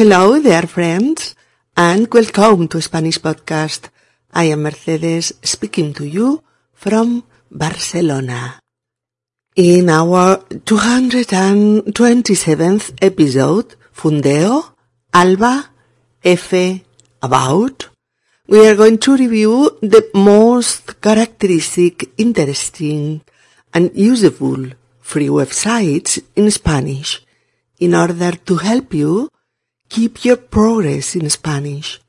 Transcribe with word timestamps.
Hello 0.00 0.40
there, 0.40 0.66
friends, 0.66 1.36
and 1.76 2.08
welcome 2.10 2.66
to 2.68 2.80
Spanish 2.80 3.18
Podcast. 3.18 3.90
I 4.32 4.44
am 4.44 4.62
Mercedes 4.62 5.34
speaking 5.42 5.92
to 5.92 6.06
you 6.06 6.42
from 6.72 7.24
Barcelona. 7.50 8.60
In 9.56 9.90
our 9.90 10.38
227th 10.38 13.02
episode, 13.02 13.74
Fundeo, 13.94 14.72
Alba, 15.12 15.66
F, 16.24 16.54
About, 17.22 17.90
we 18.48 18.66
are 18.66 18.76
going 18.76 18.96
to 18.96 19.18
review 19.18 19.76
the 19.82 20.08
most 20.14 20.98
characteristic, 21.02 22.10
interesting, 22.16 23.20
and 23.74 23.90
useful 23.94 24.64
free 24.98 25.28
websites 25.28 26.22
in 26.36 26.50
Spanish 26.50 27.22
in 27.78 27.94
order 27.94 28.32
to 28.32 28.56
help 28.56 28.94
you 28.94 29.28
keep 29.90 30.24
your 30.24 30.36
progress 30.36 31.16
in 31.16 31.28
Spanish. 31.28 32.00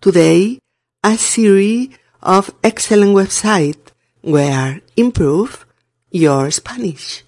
Today, 0.00 0.58
a 1.04 1.16
series 1.18 1.90
of 2.22 2.50
excellent 2.62 3.14
websites 3.14 3.92
where 4.22 4.82
improve 4.96 5.66
your 6.10 6.50
Spanish. 6.50 7.24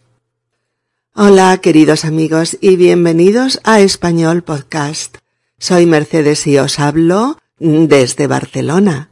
Hola 1.15 1.59
queridos 1.59 2.07
amigos 2.07 2.57
y 2.63 2.77
bienvenidos 2.77 3.61
a 3.63 3.81
Español 3.81 4.43
Podcast. 4.43 5.19
Soy 5.59 5.85
Mercedes 5.85 6.47
y 6.47 6.57
os 6.57 6.79
hablo 6.79 7.37
desde 7.59 8.27
Barcelona 8.27 9.11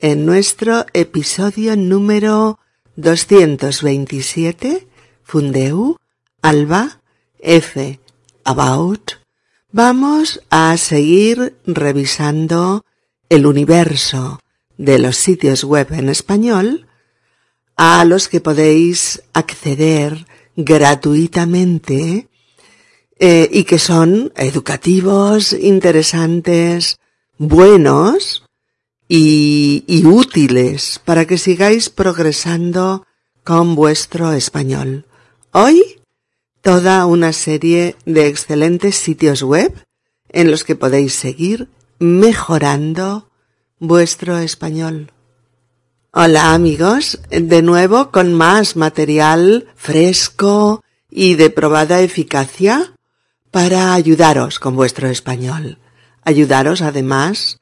en 0.00 0.26
nuestro 0.26 0.86
episodio 0.94 1.76
número 1.76 2.58
227 2.96 4.88
Fundeu 5.22 5.96
Alba 6.42 6.98
F 7.38 8.00
About 8.42 9.23
Vamos 9.76 10.40
a 10.50 10.76
seguir 10.76 11.58
revisando 11.66 12.84
el 13.28 13.44
universo 13.44 14.38
de 14.78 15.00
los 15.00 15.16
sitios 15.16 15.64
web 15.64 15.88
en 15.90 16.08
español 16.10 16.86
a 17.74 18.04
los 18.04 18.28
que 18.28 18.40
podéis 18.40 19.24
acceder 19.32 20.26
gratuitamente 20.54 22.28
eh, 23.18 23.50
y 23.52 23.64
que 23.64 23.80
son 23.80 24.32
educativos, 24.36 25.52
interesantes, 25.52 27.00
buenos 27.38 28.44
y, 29.08 29.82
y 29.88 30.06
útiles 30.06 31.00
para 31.04 31.24
que 31.24 31.36
sigáis 31.36 31.90
progresando 31.90 33.08
con 33.42 33.74
vuestro 33.74 34.34
español. 34.34 35.04
Hoy 35.50 36.03
toda 36.64 37.04
una 37.04 37.34
serie 37.34 37.94
de 38.06 38.26
excelentes 38.26 38.96
sitios 38.96 39.42
web 39.42 39.84
en 40.30 40.50
los 40.50 40.64
que 40.64 40.74
podéis 40.74 41.12
seguir 41.12 41.68
mejorando 41.98 43.30
vuestro 43.78 44.38
español. 44.38 45.12
Hola 46.10 46.54
amigos, 46.54 47.20
de 47.28 47.60
nuevo 47.60 48.10
con 48.10 48.32
más 48.32 48.76
material 48.76 49.68
fresco 49.76 50.82
y 51.10 51.34
de 51.34 51.50
probada 51.50 52.00
eficacia 52.00 52.94
para 53.50 53.92
ayudaros 53.92 54.58
con 54.58 54.74
vuestro 54.74 55.08
español. 55.08 55.76
Ayudaros 56.22 56.80
además 56.80 57.58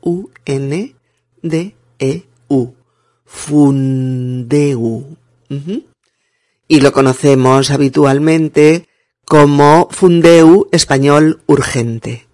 Fundeu. 3.24 5.16
Y 6.66 6.80
lo 6.80 6.92
conocemos 6.92 7.70
habitualmente 7.70 8.88
como 9.24 9.86
Fundeu 9.92 10.68
Español 10.72 11.40
Urgente. 11.46 12.26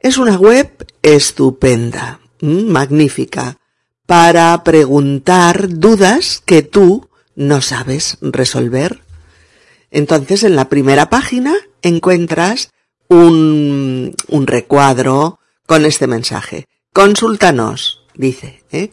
Es 0.00 0.18
una 0.18 0.36
web 0.36 0.84
estupenda, 1.02 2.18
magnífica, 2.40 3.58
para 4.04 4.64
preguntar 4.64 5.68
dudas 5.68 6.42
que 6.44 6.62
tú 6.62 7.08
no 7.36 7.60
sabes 7.60 8.18
resolver 8.20 9.03
entonces, 9.94 10.42
en 10.42 10.56
la 10.56 10.68
primera 10.68 11.08
página 11.08 11.54
encuentras 11.80 12.72
un, 13.08 14.12
un 14.26 14.46
recuadro 14.48 15.38
con 15.66 15.86
este 15.86 16.08
mensaje. 16.08 16.66
Consúltanos, 16.92 18.02
dice, 18.14 18.64
¿eh? 18.72 18.90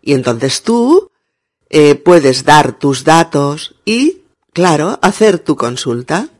Y 0.00 0.14
entonces 0.14 0.62
tú 0.62 1.10
eh, 1.68 1.96
puedes 1.96 2.44
dar 2.44 2.78
tus 2.78 3.04
datos 3.04 3.74
y, 3.84 4.22
claro, 4.54 4.98
hacer 5.02 5.38
tu 5.38 5.56
consulta. 5.56 6.30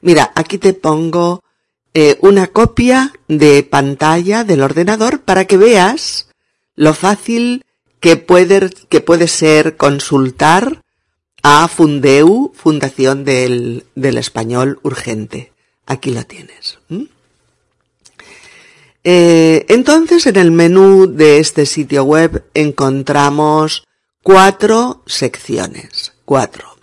Mira, 0.00 0.30
aquí 0.36 0.58
te 0.58 0.72
pongo 0.72 1.42
eh, 1.92 2.18
una 2.20 2.46
copia 2.46 3.12
de 3.26 3.64
pantalla 3.64 4.44
del 4.44 4.62
ordenador 4.62 5.22
para 5.22 5.46
que 5.46 5.56
veas 5.56 6.28
lo 6.76 6.94
fácil 6.94 7.64
que 7.98 8.16
puede, 8.16 8.70
que 8.88 9.00
puede 9.00 9.26
ser 9.26 9.76
consultar 9.76 10.82
a 11.48 11.68
Fundeu, 11.68 12.50
Fundación 12.56 13.24
del, 13.24 13.84
Español 13.94 14.80
Urgente. 14.82 15.52
Aquí 15.86 16.10
lo 16.10 16.24
tienes. 16.24 16.80
Eh, 19.04 19.64
entonces, 19.68 20.26
en 20.26 20.34
el 20.34 20.50
menú 20.50 21.06
de 21.06 21.38
este 21.38 21.64
sitio 21.64 22.02
web 22.02 22.44
encontramos 22.54 23.86
cuatro 24.24 25.04
secciones. 25.06 26.14
Cuatro. 26.24 26.78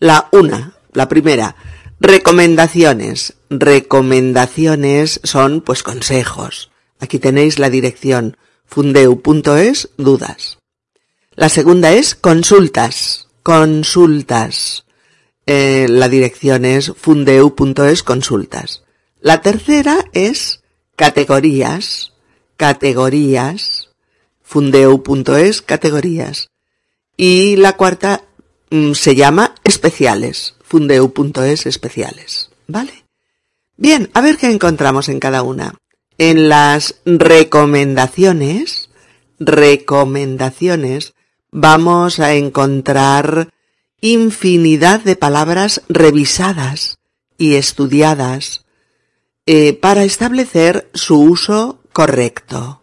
La 0.00 0.28
una, 0.32 0.74
la 0.92 1.08
primera, 1.08 1.54
recomendaciones. 2.00 3.34
Recomendaciones 3.50 5.20
son, 5.22 5.60
pues, 5.60 5.84
consejos. 5.84 6.72
Aquí 6.98 7.20
tenéis 7.20 7.60
la 7.60 7.70
dirección 7.70 8.36
fundeu.es, 8.66 9.90
dudas. 9.96 10.58
La 11.36 11.48
segunda 11.48 11.92
es 11.92 12.16
consultas 12.16 13.28
consultas. 13.42 14.84
Eh, 15.46 15.86
la 15.88 16.08
dirección 16.08 16.64
es 16.64 16.92
fundeu.es 16.96 18.02
consultas. 18.02 18.84
La 19.20 19.40
tercera 19.40 20.06
es 20.12 20.62
categorías, 20.96 22.12
categorías, 22.56 23.90
fundeu.es 24.42 25.62
categorías. 25.62 26.48
Y 27.16 27.56
la 27.56 27.76
cuarta 27.76 28.24
mm, 28.70 28.92
se 28.92 29.14
llama 29.14 29.54
especiales, 29.64 30.54
fundeu.es 30.62 31.66
especiales. 31.66 32.50
¿Vale? 32.66 33.04
Bien, 33.76 34.10
a 34.14 34.20
ver 34.20 34.36
qué 34.36 34.50
encontramos 34.50 35.08
en 35.08 35.18
cada 35.18 35.42
una. 35.42 35.74
En 36.18 36.48
las 36.48 36.96
recomendaciones, 37.04 38.90
recomendaciones, 39.38 41.14
vamos 41.52 42.18
a 42.18 42.34
encontrar 42.34 43.50
infinidad 44.00 45.00
de 45.00 45.14
palabras 45.14 45.82
revisadas 45.88 46.98
y 47.38 47.54
estudiadas 47.54 48.64
eh, 49.46 49.74
para 49.74 50.04
establecer 50.04 50.90
su 50.94 51.20
uso 51.20 51.80
correcto. 51.92 52.82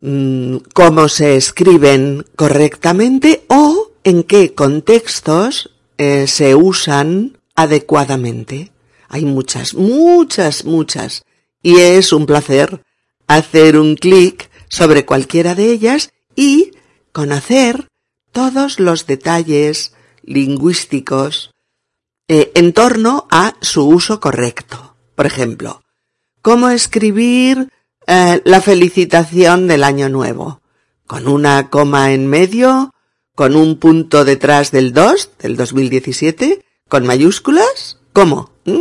Mm, 0.00 0.56
cómo 0.74 1.08
se 1.08 1.36
escriben 1.36 2.26
correctamente 2.34 3.44
o 3.48 3.92
en 4.02 4.24
qué 4.24 4.52
contextos 4.52 5.70
eh, 5.96 6.26
se 6.26 6.56
usan 6.56 7.38
adecuadamente. 7.54 8.72
Hay 9.08 9.24
muchas, 9.24 9.74
muchas, 9.74 10.64
muchas. 10.64 11.22
Y 11.62 11.78
es 11.78 12.12
un 12.12 12.26
placer 12.26 12.82
hacer 13.28 13.78
un 13.78 13.94
clic 13.94 14.50
sobre 14.68 15.06
cualquiera 15.06 15.54
de 15.54 15.70
ellas 15.70 16.10
y 16.34 16.72
conocer 17.12 17.91
todos 18.32 18.80
los 18.80 19.06
detalles 19.06 19.94
lingüísticos 20.22 21.52
eh, 22.28 22.50
en 22.54 22.72
torno 22.72 23.26
a 23.30 23.54
su 23.60 23.86
uso 23.86 24.20
correcto. 24.20 24.96
Por 25.14 25.26
ejemplo, 25.26 25.82
cómo 26.40 26.70
escribir 26.70 27.68
eh, 28.06 28.40
la 28.44 28.60
felicitación 28.60 29.68
del 29.68 29.84
año 29.84 30.08
nuevo, 30.08 30.62
con 31.06 31.28
una 31.28 31.70
coma 31.70 32.12
en 32.12 32.26
medio, 32.26 32.92
con 33.34 33.54
un 33.54 33.78
punto 33.78 34.24
detrás 34.24 34.70
del 34.70 34.92
2, 34.92 35.30
del 35.38 35.56
2017, 35.56 36.64
con 36.88 37.06
mayúsculas, 37.06 37.98
¿cómo? 38.12 38.50
¿Mm? 38.64 38.80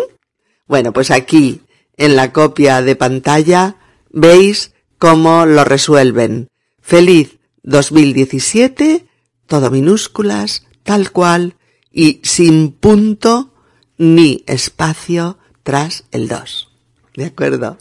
Bueno, 0.68 0.94
pues 0.94 1.12
aquí, 1.12 1.62
en 1.98 2.16
la 2.16 2.32
copia 2.32 2.82
de 2.82 2.96
pantalla, 2.96 3.76
veis 4.10 4.74
cómo 4.98 5.46
lo 5.46 5.64
resuelven. 5.64 6.48
Feliz 6.82 7.40
2017, 7.64 9.08
todo 9.52 9.70
minúsculas, 9.70 10.66
tal 10.84 11.12
cual, 11.12 11.58
y 11.92 12.22
sin 12.24 12.72
punto 12.72 13.54
ni 13.98 14.46
espacio 14.48 15.40
tras 15.62 16.06
el 16.12 16.30
2. 16.30 16.70
¿De 17.18 17.26
acuerdo? 17.26 17.78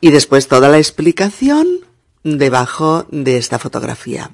Y 0.00 0.10
después 0.10 0.48
toda 0.48 0.70
la 0.70 0.78
explicación 0.78 1.66
debajo 2.24 3.04
de 3.10 3.36
esta 3.36 3.58
fotografía. 3.58 4.30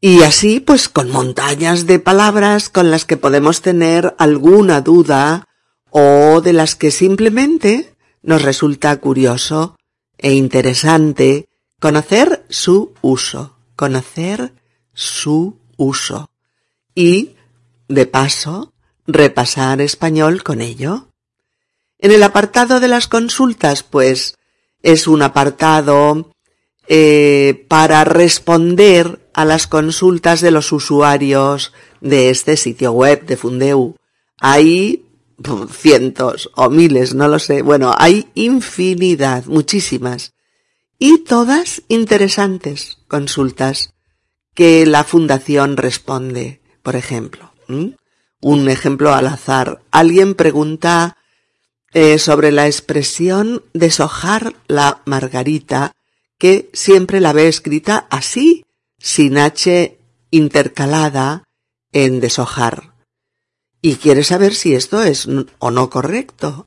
Y 0.00 0.22
así, 0.22 0.60
pues 0.60 0.88
con 0.88 1.10
montañas 1.10 1.86
de 1.86 1.98
palabras 1.98 2.68
con 2.68 2.92
las 2.92 3.04
que 3.04 3.16
podemos 3.16 3.62
tener 3.62 4.14
alguna 4.16 4.80
duda 4.80 5.48
o 5.90 6.40
de 6.40 6.52
las 6.52 6.76
que 6.76 6.92
simplemente 6.92 7.96
nos 8.22 8.42
resulta 8.42 8.96
curioso 8.98 9.74
e 10.18 10.34
interesante 10.34 11.48
conocer 11.80 12.46
su 12.48 12.94
uso, 13.02 13.56
conocer 13.74 14.52
su 14.94 15.58
uso 15.76 16.30
y, 16.94 17.34
de 17.88 18.06
paso, 18.06 18.72
repasar 19.06 19.80
español 19.80 20.42
con 20.42 20.60
ello. 20.60 21.08
En 21.98 22.12
el 22.12 22.22
apartado 22.22 22.80
de 22.80 22.88
las 22.88 23.08
consultas, 23.08 23.82
pues, 23.82 24.36
es 24.82 25.06
un 25.06 25.22
apartado 25.22 26.30
eh, 26.86 27.66
para 27.68 28.04
responder 28.04 29.28
a 29.32 29.44
las 29.44 29.66
consultas 29.66 30.40
de 30.40 30.50
los 30.50 30.70
usuarios 30.72 31.72
de 32.00 32.30
este 32.30 32.56
sitio 32.56 32.92
web 32.92 33.24
de 33.26 33.36
Fundeu. 33.36 33.96
Hay 34.38 35.06
cientos 35.70 36.50
o 36.54 36.70
miles, 36.70 37.14
no 37.14 37.28
lo 37.28 37.38
sé. 37.38 37.62
Bueno, 37.62 37.94
hay 37.96 38.28
infinidad, 38.34 39.46
muchísimas. 39.46 40.34
Y 40.98 41.18
todas 41.24 41.82
interesantes 41.88 42.98
consultas 43.08 43.93
que 44.54 44.86
la 44.86 45.04
Fundación 45.04 45.76
responde. 45.76 46.60
Por 46.82 46.96
ejemplo, 46.96 47.52
un 48.40 48.68
ejemplo 48.68 49.12
al 49.12 49.26
azar. 49.26 49.82
Alguien 49.90 50.34
pregunta 50.34 51.16
eh, 51.92 52.18
sobre 52.18 52.52
la 52.52 52.66
expresión 52.66 53.62
deshojar 53.72 54.54
la 54.66 55.02
margarita, 55.06 55.92
que 56.38 56.70
siempre 56.72 57.20
la 57.20 57.32
ve 57.32 57.48
escrita 57.48 58.06
así, 58.10 58.64
sin 58.98 59.38
H 59.38 59.98
intercalada 60.30 61.44
en 61.92 62.20
deshojar. 62.20 62.94
Y 63.80 63.96
quiere 63.96 64.24
saber 64.24 64.54
si 64.54 64.74
esto 64.74 65.02
es 65.02 65.28
o 65.58 65.70
no 65.70 65.90
correcto. 65.90 66.66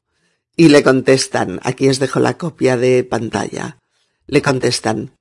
Y 0.55 0.69
le 0.69 0.81
contestan, 0.81 1.59
aquí 1.63 1.87
os 1.89 1.99
dejo 1.99 2.19
la 2.19 2.37
copia 2.37 2.77
de 2.77 3.03
pantalla, 3.03 3.77
le 4.25 4.41
contestan, 4.41 5.11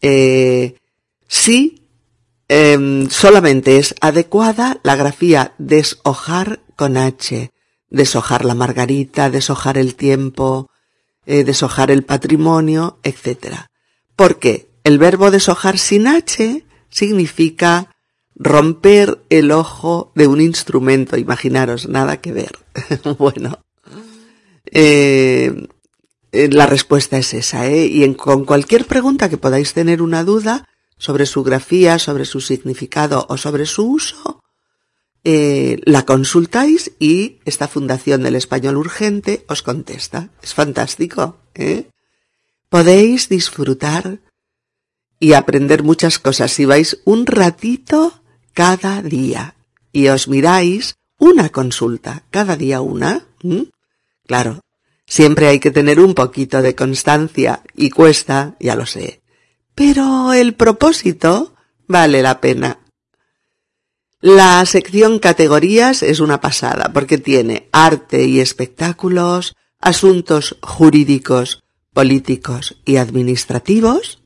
eh, 0.00 0.76
sí 1.28 1.85
Em, 2.48 3.08
solamente 3.10 3.78
es 3.78 3.94
adecuada 4.00 4.78
la 4.84 4.94
grafía 4.94 5.54
deshojar 5.58 6.60
con 6.76 6.96
H, 6.96 7.50
deshojar 7.90 8.44
la 8.44 8.54
margarita, 8.54 9.30
deshojar 9.30 9.78
el 9.78 9.96
tiempo, 9.96 10.70
eh, 11.24 11.42
deshojar 11.42 11.90
el 11.90 12.04
patrimonio, 12.04 12.98
etc. 13.02 13.68
Porque 14.14 14.68
el 14.84 14.98
verbo 14.98 15.30
deshojar 15.30 15.78
sin 15.78 16.06
H 16.06 16.64
significa 16.88 17.90
romper 18.36 19.18
el 19.30 19.50
ojo 19.50 20.12
de 20.14 20.28
un 20.28 20.40
instrumento, 20.40 21.16
imaginaros, 21.16 21.88
nada 21.88 22.20
que 22.20 22.32
ver. 22.32 22.58
bueno, 23.18 23.58
eh, 24.66 25.66
eh, 26.32 26.48
la 26.50 26.66
respuesta 26.66 27.18
es 27.18 27.34
esa, 27.34 27.66
¿eh? 27.66 27.86
Y 27.86 28.14
con 28.14 28.44
cualquier 28.44 28.84
pregunta 28.84 29.28
que 29.28 29.38
podáis 29.38 29.72
tener 29.72 30.02
una 30.02 30.22
duda, 30.22 30.68
sobre 30.98 31.26
su 31.26 31.42
grafía, 31.42 31.98
sobre 31.98 32.24
su 32.24 32.40
significado 32.40 33.26
o 33.28 33.36
sobre 33.36 33.66
su 33.66 33.90
uso, 33.90 34.42
eh, 35.24 35.80
la 35.84 36.04
consultáis 36.04 36.92
y 37.00 37.40
esta 37.44 37.66
Fundación 37.66 38.22
del 38.22 38.36
Español 38.36 38.76
Urgente 38.76 39.44
os 39.48 39.62
contesta. 39.62 40.30
Es 40.40 40.54
fantástico, 40.54 41.38
¿eh? 41.54 41.88
Podéis 42.68 43.28
disfrutar 43.28 44.20
y 45.18 45.32
aprender 45.32 45.82
muchas 45.82 46.18
cosas 46.18 46.52
si 46.52 46.64
vais 46.64 47.00
un 47.04 47.26
ratito 47.26 48.20
cada 48.54 49.02
día 49.02 49.56
y 49.92 50.08
os 50.08 50.28
miráis 50.28 50.94
una 51.18 51.48
consulta, 51.48 52.22
cada 52.30 52.56
día 52.56 52.80
una. 52.80 53.26
Claro, 54.26 54.60
siempre 55.06 55.48
hay 55.48 55.58
que 55.58 55.70
tener 55.70 56.00
un 56.00 56.14
poquito 56.14 56.62
de 56.62 56.74
constancia 56.74 57.62
y 57.74 57.90
cuesta, 57.90 58.56
ya 58.60 58.76
lo 58.76 58.86
sé, 58.86 59.22
pero 59.76 60.32
el 60.32 60.54
propósito 60.54 61.54
vale 61.86 62.22
la 62.22 62.40
pena. 62.40 62.80
La 64.20 64.64
sección 64.64 65.18
categorías 65.18 66.02
es 66.02 66.18
una 66.18 66.40
pasada 66.40 66.90
porque 66.92 67.18
tiene 67.18 67.68
arte 67.70 68.24
y 68.24 68.40
espectáculos, 68.40 69.54
asuntos 69.78 70.56
jurídicos, 70.62 71.62
políticos 71.92 72.80
y 72.86 72.96
administrativos, 72.96 74.22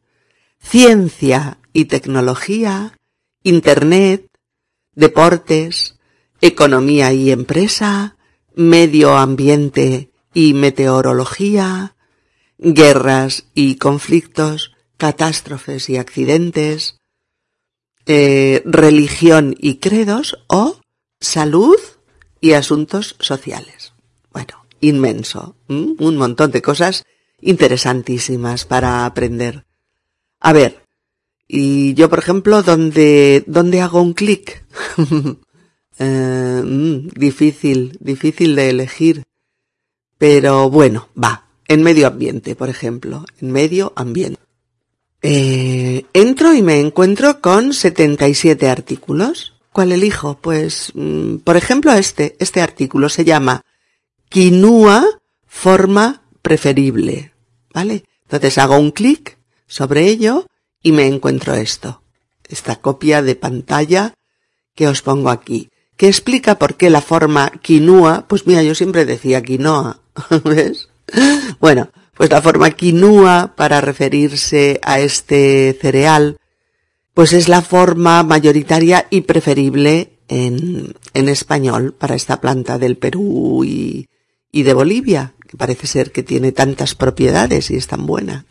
ciencia 0.62 1.58
y 1.72 1.86
tecnología, 1.86 2.96
Internet, 3.42 4.28
deportes, 4.94 5.98
economía 6.40 7.12
y 7.12 7.32
empresa, 7.32 8.16
medio 8.54 9.16
ambiente 9.16 10.10
y 10.32 10.54
meteorología, 10.54 11.96
guerras 12.58 13.46
y 13.54 13.76
conflictos, 13.76 14.76
catástrofes 15.00 15.88
y 15.88 15.96
accidentes, 15.96 17.00
eh, 18.06 18.62
religión 18.66 19.56
y 19.58 19.78
credos 19.78 20.38
o 20.46 20.78
salud 21.18 21.78
y 22.40 22.52
asuntos 22.52 23.16
sociales. 23.18 23.94
Bueno, 24.32 24.66
inmenso, 24.80 25.56
un 25.68 26.16
montón 26.16 26.50
de 26.52 26.62
cosas 26.62 27.04
interesantísimas 27.40 28.66
para 28.66 29.06
aprender. 29.06 29.64
A 30.38 30.52
ver, 30.52 30.82
y 31.48 31.94
yo, 31.94 32.08
por 32.08 32.18
ejemplo, 32.20 32.62
¿dónde, 32.62 33.42
dónde 33.46 33.80
hago 33.80 34.00
un 34.00 34.14
clic? 34.14 34.64
Eh, 36.02 36.62
mm, 36.64 37.08
difícil, 37.08 37.98
difícil 38.00 38.56
de 38.56 38.70
elegir. 38.70 39.22
Pero 40.16 40.70
bueno, 40.70 41.10
va. 41.12 41.44
En 41.68 41.82
medio 41.82 42.06
ambiente, 42.06 42.56
por 42.56 42.70
ejemplo. 42.70 43.26
En 43.38 43.52
medio 43.52 43.92
ambiente. 43.96 44.40
Eh, 45.22 46.06
entro 46.12 46.54
y 46.54 46.62
me 46.62 46.80
encuentro 46.80 47.40
con 47.40 47.72
77 47.72 48.68
artículos. 48.68 49.54
¿Cuál 49.72 49.92
elijo? 49.92 50.38
Pues, 50.40 50.92
mm, 50.94 51.36
por 51.36 51.56
ejemplo, 51.56 51.92
este, 51.92 52.36
este 52.38 52.60
artículo 52.60 53.08
se 53.08 53.24
llama 53.24 53.62
Quinua 54.28 55.04
forma 55.46 56.22
preferible. 56.42 57.32
¿Vale? 57.72 58.04
Entonces 58.22 58.58
hago 58.58 58.78
un 58.78 58.90
clic 58.90 59.38
sobre 59.66 60.06
ello 60.06 60.46
y 60.82 60.92
me 60.92 61.06
encuentro 61.06 61.54
esto. 61.54 62.02
Esta 62.48 62.76
copia 62.76 63.22
de 63.22 63.36
pantalla 63.36 64.14
que 64.74 64.88
os 64.88 65.02
pongo 65.02 65.30
aquí. 65.30 65.68
Que 65.96 66.08
explica 66.08 66.58
por 66.58 66.76
qué 66.76 66.90
la 66.90 67.02
forma 67.02 67.50
quinua, 67.60 68.26
pues 68.26 68.46
mira, 68.46 68.62
yo 68.62 68.74
siempre 68.74 69.04
decía 69.04 69.42
quinoa. 69.42 70.00
¿Ves? 70.44 70.88
Bueno, 71.60 71.90
pues 72.20 72.28
la 72.28 72.42
forma 72.42 72.70
quinua 72.72 73.54
para 73.56 73.80
referirse 73.80 74.78
a 74.82 75.00
este 75.00 75.74
cereal, 75.80 76.36
pues 77.14 77.32
es 77.32 77.48
la 77.48 77.62
forma 77.62 78.22
mayoritaria 78.24 79.06
y 79.08 79.22
preferible 79.22 80.18
en, 80.28 80.92
en 81.14 81.28
español 81.30 81.94
para 81.94 82.14
esta 82.14 82.38
planta 82.38 82.76
del 82.76 82.98
Perú 82.98 83.64
y, 83.64 84.10
y 84.52 84.64
de 84.64 84.74
Bolivia, 84.74 85.32
que 85.48 85.56
parece 85.56 85.86
ser 85.86 86.12
que 86.12 86.22
tiene 86.22 86.52
tantas 86.52 86.94
propiedades 86.94 87.70
y 87.70 87.76
es 87.76 87.86
tan 87.86 88.04
buena. 88.04 88.44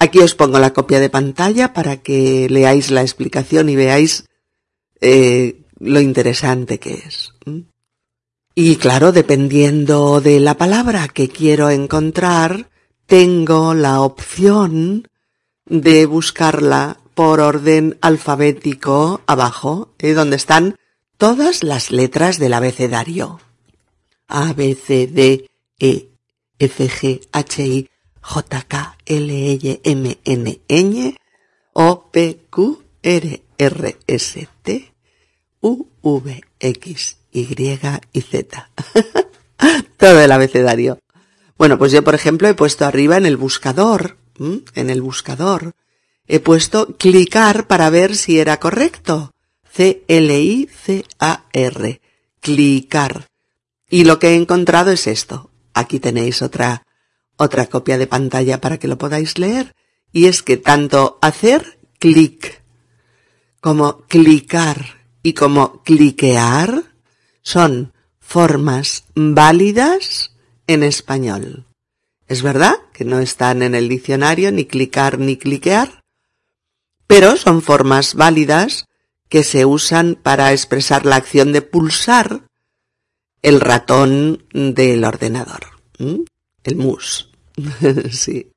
Aquí 0.00 0.18
os 0.18 0.34
pongo 0.34 0.58
la 0.58 0.72
copia 0.72 0.98
de 0.98 1.08
pantalla 1.08 1.72
para 1.72 1.98
que 1.98 2.48
leáis 2.50 2.90
la 2.90 3.02
explicación 3.02 3.68
y 3.68 3.76
veáis 3.76 4.24
eh, 5.00 5.62
lo 5.78 6.00
interesante 6.00 6.80
que 6.80 6.94
es. 6.94 7.32
Y 8.54 8.76
claro, 8.76 9.12
dependiendo 9.12 10.20
de 10.20 10.40
la 10.40 10.56
palabra 10.56 11.08
que 11.08 11.28
quiero 11.28 11.70
encontrar, 11.70 12.68
tengo 13.06 13.74
la 13.74 14.00
opción 14.00 15.08
de 15.66 16.06
buscarla 16.06 16.98
por 17.14 17.40
orden 17.40 17.96
alfabético 18.00 19.20
abajo, 19.26 19.94
eh, 19.98 20.12
donde 20.14 20.36
están 20.36 20.76
todas 21.16 21.62
las 21.62 21.92
letras 21.92 22.38
del 22.38 22.54
abecedario. 22.54 23.40
A, 24.26 24.52
B, 24.52 24.74
C, 24.74 25.06
D, 25.06 25.48
E, 25.78 26.08
F, 26.58 26.88
G, 26.88 27.20
H, 27.30 27.62
I, 27.64 27.88
J, 28.20 28.62
K, 28.62 28.96
L, 29.06 29.52
L, 29.52 29.80
M, 29.84 30.18
N, 30.24 30.60
Ñ, 30.68 31.16
O, 31.72 32.10
P, 32.10 32.46
Q, 32.50 32.82
R, 33.02 33.42
R, 33.58 33.96
S, 34.06 34.48
T, 34.62 34.92
U, 35.60 35.86
V, 36.02 36.42
X, 36.58 37.19
Y 37.32 37.46
y 38.12 38.20
Z. 38.20 38.70
Todo 39.96 40.20
el 40.20 40.32
abecedario. 40.32 40.98
Bueno, 41.58 41.78
pues 41.78 41.92
yo, 41.92 42.02
por 42.02 42.14
ejemplo, 42.14 42.48
he 42.48 42.54
puesto 42.54 42.84
arriba 42.86 43.16
en 43.16 43.26
el 43.26 43.36
buscador, 43.36 44.16
en 44.38 44.90
el 44.90 45.02
buscador, 45.02 45.72
he 46.26 46.40
puesto 46.40 46.96
clicar 46.96 47.66
para 47.66 47.90
ver 47.90 48.16
si 48.16 48.40
era 48.40 48.58
correcto. 48.58 49.32
C-L-I-C-A-R. 49.70 50.70
Clicar. 52.40 53.26
Y 53.88 54.04
lo 54.04 54.18
que 54.18 54.30
he 54.30 54.34
encontrado 54.34 54.90
es 54.90 55.06
esto. 55.06 55.50
Aquí 55.74 56.00
tenéis 56.00 56.42
otra 56.42 56.86
otra 57.40 57.66
copia 57.66 57.96
de 57.96 58.06
pantalla 58.06 58.60
para 58.60 58.78
que 58.78 58.86
lo 58.86 58.98
podáis 58.98 59.38
leer, 59.38 59.74
y 60.12 60.26
es 60.26 60.42
que 60.42 60.58
tanto 60.58 61.18
hacer 61.22 61.78
clic 61.98 62.62
como 63.62 64.02
clicar 64.08 65.00
y 65.22 65.32
como 65.32 65.82
cliquear 65.82 66.89
son 67.50 67.92
formas 68.20 69.04
válidas 69.16 70.30
en 70.68 70.84
español. 70.84 71.66
Es 72.28 72.42
verdad 72.42 72.76
que 72.92 73.04
no 73.04 73.18
están 73.18 73.62
en 73.62 73.74
el 73.74 73.88
diccionario 73.88 74.52
ni 74.52 74.66
clicar 74.66 75.18
ni 75.18 75.36
cliquear, 75.36 76.04
pero 77.08 77.36
son 77.36 77.60
formas 77.60 78.14
válidas 78.14 78.84
que 79.28 79.42
se 79.42 79.64
usan 79.64 80.14
para 80.14 80.52
expresar 80.52 81.04
la 81.04 81.16
acción 81.16 81.52
de 81.52 81.62
pulsar 81.62 82.42
el 83.42 83.60
ratón 83.60 84.44
del 84.52 85.04
ordenador, 85.04 85.62
el 85.98 86.76
mus. 86.76 87.30
sí. 88.12 88.52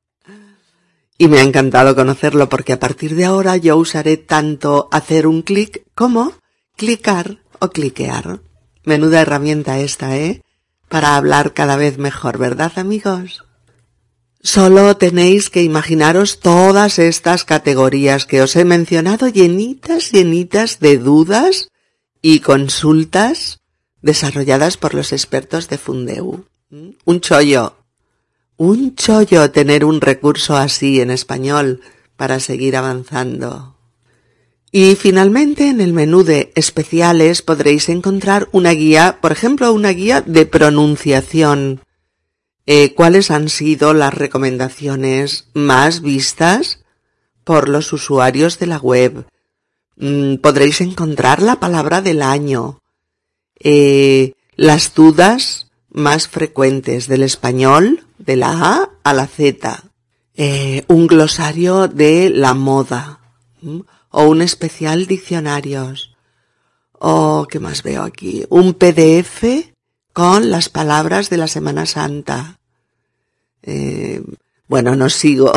Y 1.17 1.27
me 1.29 1.39
ha 1.39 1.43
encantado 1.43 1.95
conocerlo 1.95 2.47
porque 2.47 2.73
a 2.73 2.79
partir 2.79 3.15
de 3.15 3.25
ahora 3.25 3.57
yo 3.57 3.75
usaré 3.75 4.17
tanto 4.17 4.87
hacer 4.91 5.25
un 5.25 5.41
clic 5.41 5.83
como 5.95 6.33
clicar 6.75 7.39
o 7.59 7.69
cliquear. 7.69 8.41
Menuda 8.85 9.21
herramienta 9.21 9.79
esta, 9.79 10.17
¿eh? 10.17 10.41
Para 10.89 11.15
hablar 11.15 11.53
cada 11.53 11.77
vez 11.77 11.97
mejor, 11.97 12.37
¿verdad 12.37 12.73
amigos? 12.75 13.45
Solo 14.41 14.97
tenéis 14.97 15.49
que 15.49 15.63
imaginaros 15.63 16.39
todas 16.41 16.99
estas 16.99 17.45
categorías 17.45 18.25
que 18.25 18.41
os 18.41 18.57
he 18.57 18.65
mencionado 18.65 19.29
llenitas, 19.29 20.11
llenitas 20.11 20.79
de 20.79 20.97
dudas 20.97 21.69
y 22.21 22.41
consultas 22.41 23.61
desarrolladas 24.01 24.75
por 24.75 24.93
los 24.93 25.13
expertos 25.13 25.69
de 25.69 25.77
Fundeu. 25.77 26.45
¿Mm? 26.69 26.89
Un 27.05 27.21
chollo, 27.21 27.77
un 28.57 28.95
chollo 28.95 29.49
tener 29.51 29.85
un 29.85 30.01
recurso 30.01 30.57
así 30.57 30.99
en 30.99 31.09
español 31.09 31.79
para 32.17 32.41
seguir 32.41 32.75
avanzando. 32.75 33.72
Y 34.75 34.95
finalmente 34.95 35.69
en 35.69 35.81
el 35.81 35.93
menú 35.93 36.23
de 36.23 36.51
especiales 36.55 37.43
podréis 37.43 37.89
encontrar 37.89 38.49
una 38.51 38.71
guía, 38.71 39.19
por 39.21 39.31
ejemplo, 39.31 39.71
una 39.71 39.91
guía 39.91 40.21
de 40.21 40.47
pronunciación. 40.47 41.81
Eh, 42.65 42.95
¿Cuáles 42.95 43.29
han 43.29 43.49
sido 43.49 43.93
las 43.93 44.15
recomendaciones 44.15 45.47
más 45.53 46.01
vistas 46.01 46.79
por 47.43 47.69
los 47.69 47.93
usuarios 47.93 48.57
de 48.57 48.65
la 48.65 48.79
web? 48.79 49.27
Mm, 49.97 50.37
podréis 50.37 50.81
encontrar 50.81 51.43
la 51.43 51.59
palabra 51.59 52.01
del 52.01 52.23
año, 52.23 52.79
eh, 53.59 54.33
las 54.55 54.95
dudas 54.95 55.67
más 55.91 56.27
frecuentes 56.27 57.07
del 57.07 57.21
español, 57.21 58.07
de 58.17 58.37
la 58.37 58.49
A 58.49 58.89
a 59.03 59.13
la 59.13 59.27
Z, 59.27 59.83
eh, 60.33 60.83
un 60.87 61.05
glosario 61.05 61.87
de 61.87 62.31
la 62.31 62.55
moda, 62.55 63.19
o 64.13 64.25
un 64.29 64.43
especial 64.43 65.07
diccionarios, 65.07 66.15
o 66.93 67.47
qué 67.49 67.59
más 67.59 67.81
veo 67.81 68.03
aquí, 68.03 68.45
un 68.49 68.75
PDF 68.75 69.43
con 70.13 70.51
las 70.51 70.69
palabras 70.69 71.31
de 71.31 71.37
la 71.37 71.47
Semana 71.47 71.87
Santa. 71.87 72.59
Eh, 73.63 74.23
bueno, 74.67 74.95
no 74.95 75.09
sigo. 75.09 75.51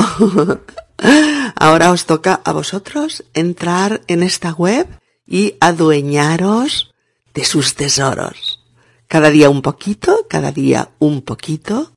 Ahora 1.55 1.93
os 1.93 2.07
toca 2.07 2.41
a 2.45 2.53
vosotros 2.53 3.25
entrar 3.35 4.01
en 4.07 4.23
esta 4.23 4.53
web 4.53 4.89
y 5.27 5.57
adueñaros 5.61 6.95
de 7.35 7.45
sus 7.45 7.75
tesoros. 7.75 8.65
Cada 9.07 9.29
día 9.29 9.51
un 9.51 9.61
poquito, 9.61 10.27
cada 10.31 10.51
día 10.51 10.93
un 10.99 11.21
poquito, 11.21 11.93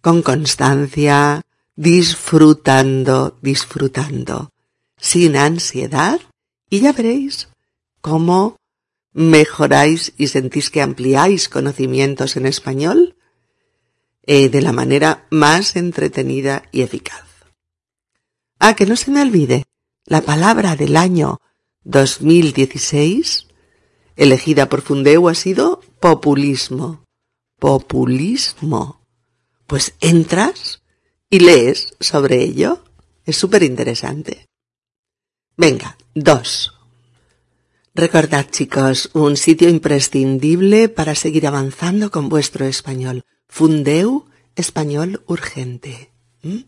con 0.00 0.22
constancia, 0.22 1.42
disfrutando, 1.76 3.38
disfrutando, 3.40 4.51
sin 5.02 5.36
ansiedad, 5.36 6.20
y 6.70 6.80
ya 6.80 6.92
veréis 6.92 7.48
cómo 8.00 8.56
mejoráis 9.12 10.14
y 10.16 10.28
sentís 10.28 10.70
que 10.70 10.80
ampliáis 10.80 11.48
conocimientos 11.48 12.36
en 12.36 12.46
español 12.46 13.16
eh, 14.22 14.48
de 14.48 14.62
la 14.62 14.72
manera 14.72 15.26
más 15.30 15.74
entretenida 15.74 16.62
y 16.70 16.82
eficaz. 16.82 17.26
Ah, 18.60 18.76
que 18.76 18.86
no 18.86 18.94
se 18.94 19.10
me 19.10 19.20
olvide, 19.20 19.64
la 20.06 20.20
palabra 20.22 20.76
del 20.76 20.96
año 20.96 21.40
2016, 21.82 23.48
elegida 24.14 24.68
por 24.68 24.82
Fundeu, 24.82 25.28
ha 25.28 25.34
sido 25.34 25.80
populismo. 25.98 27.04
Populismo 27.58 29.02
pues 29.72 29.94
entras 30.00 30.82
y 31.30 31.40
lees 31.40 31.96
sobre 31.98 32.42
ello. 32.42 32.84
Es 33.24 33.38
súper 33.38 33.62
interesante. 33.62 34.44
Venga, 35.56 35.96
dos. 36.14 36.72
Recordad 37.94 38.46
chicos, 38.50 39.10
un 39.12 39.36
sitio 39.36 39.68
imprescindible 39.68 40.88
para 40.88 41.14
seguir 41.14 41.46
avanzando 41.46 42.10
con 42.10 42.28
vuestro 42.28 42.64
español. 42.64 43.22
Fundeu 43.48 44.26
Español 44.56 45.22
Urgente. 45.26 46.10
¿Mm? 46.42 46.64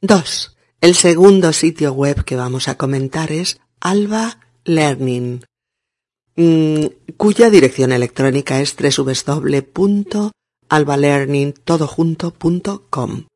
Dos. 0.00 0.56
El 0.80 0.94
segundo 0.94 1.52
sitio 1.52 1.92
web 1.92 2.24
que 2.24 2.36
vamos 2.36 2.68
a 2.68 2.76
comentar 2.76 3.32
es 3.32 3.58
Alba 3.80 4.40
Learning, 4.64 5.42
mm, 6.36 6.84
cuya 7.16 7.48
dirección 7.48 7.92
electrónica 7.92 8.60
es 8.60 8.76
www 8.76 10.30
albalearningtodojunto.com. 10.68 13.26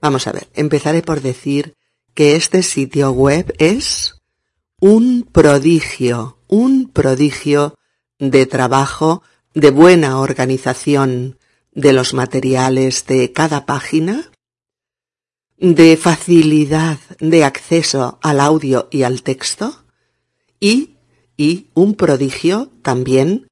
Vamos 0.00 0.26
a 0.26 0.32
ver, 0.32 0.48
empezaré 0.54 1.02
por 1.02 1.20
decir 1.20 1.74
que 2.14 2.36
este 2.36 2.62
sitio 2.62 3.10
web 3.10 3.54
es 3.58 4.22
un 4.80 5.28
prodigio, 5.30 6.38
un 6.46 6.88
prodigio 6.88 7.74
de 8.18 8.46
trabajo, 8.46 9.22
de 9.52 9.70
buena 9.70 10.20
organización 10.20 11.38
de 11.72 11.92
los 11.92 12.14
materiales 12.14 13.06
de 13.06 13.32
cada 13.32 13.66
página, 13.66 14.30
de 15.58 15.96
facilidad 15.96 16.98
de 17.18 17.44
acceso 17.44 18.18
al 18.22 18.40
audio 18.40 18.88
y 18.90 19.02
al 19.02 19.22
texto 19.22 19.84
y, 20.60 20.96
y 21.36 21.68
un 21.74 21.94
prodigio 21.94 22.70
también 22.82 23.48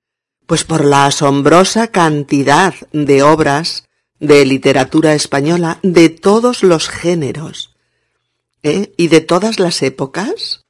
pues 0.47 0.65
por 0.65 0.85
la 0.85 1.07
asombrosa 1.07 1.89
cantidad 1.89 2.75
de 2.93 3.23
obras 3.23 3.89
de 4.19 4.45
literatura 4.45 5.15
española 5.15 5.79
de 5.83 6.11
todos 6.11 6.63
los 6.63 6.89
géneros 6.89 7.72
¿eh? 8.63 8.93
y 8.97 9.09
de 9.09 9.21
todas 9.21 9.59
las 9.59 9.83
épocas 9.83 10.65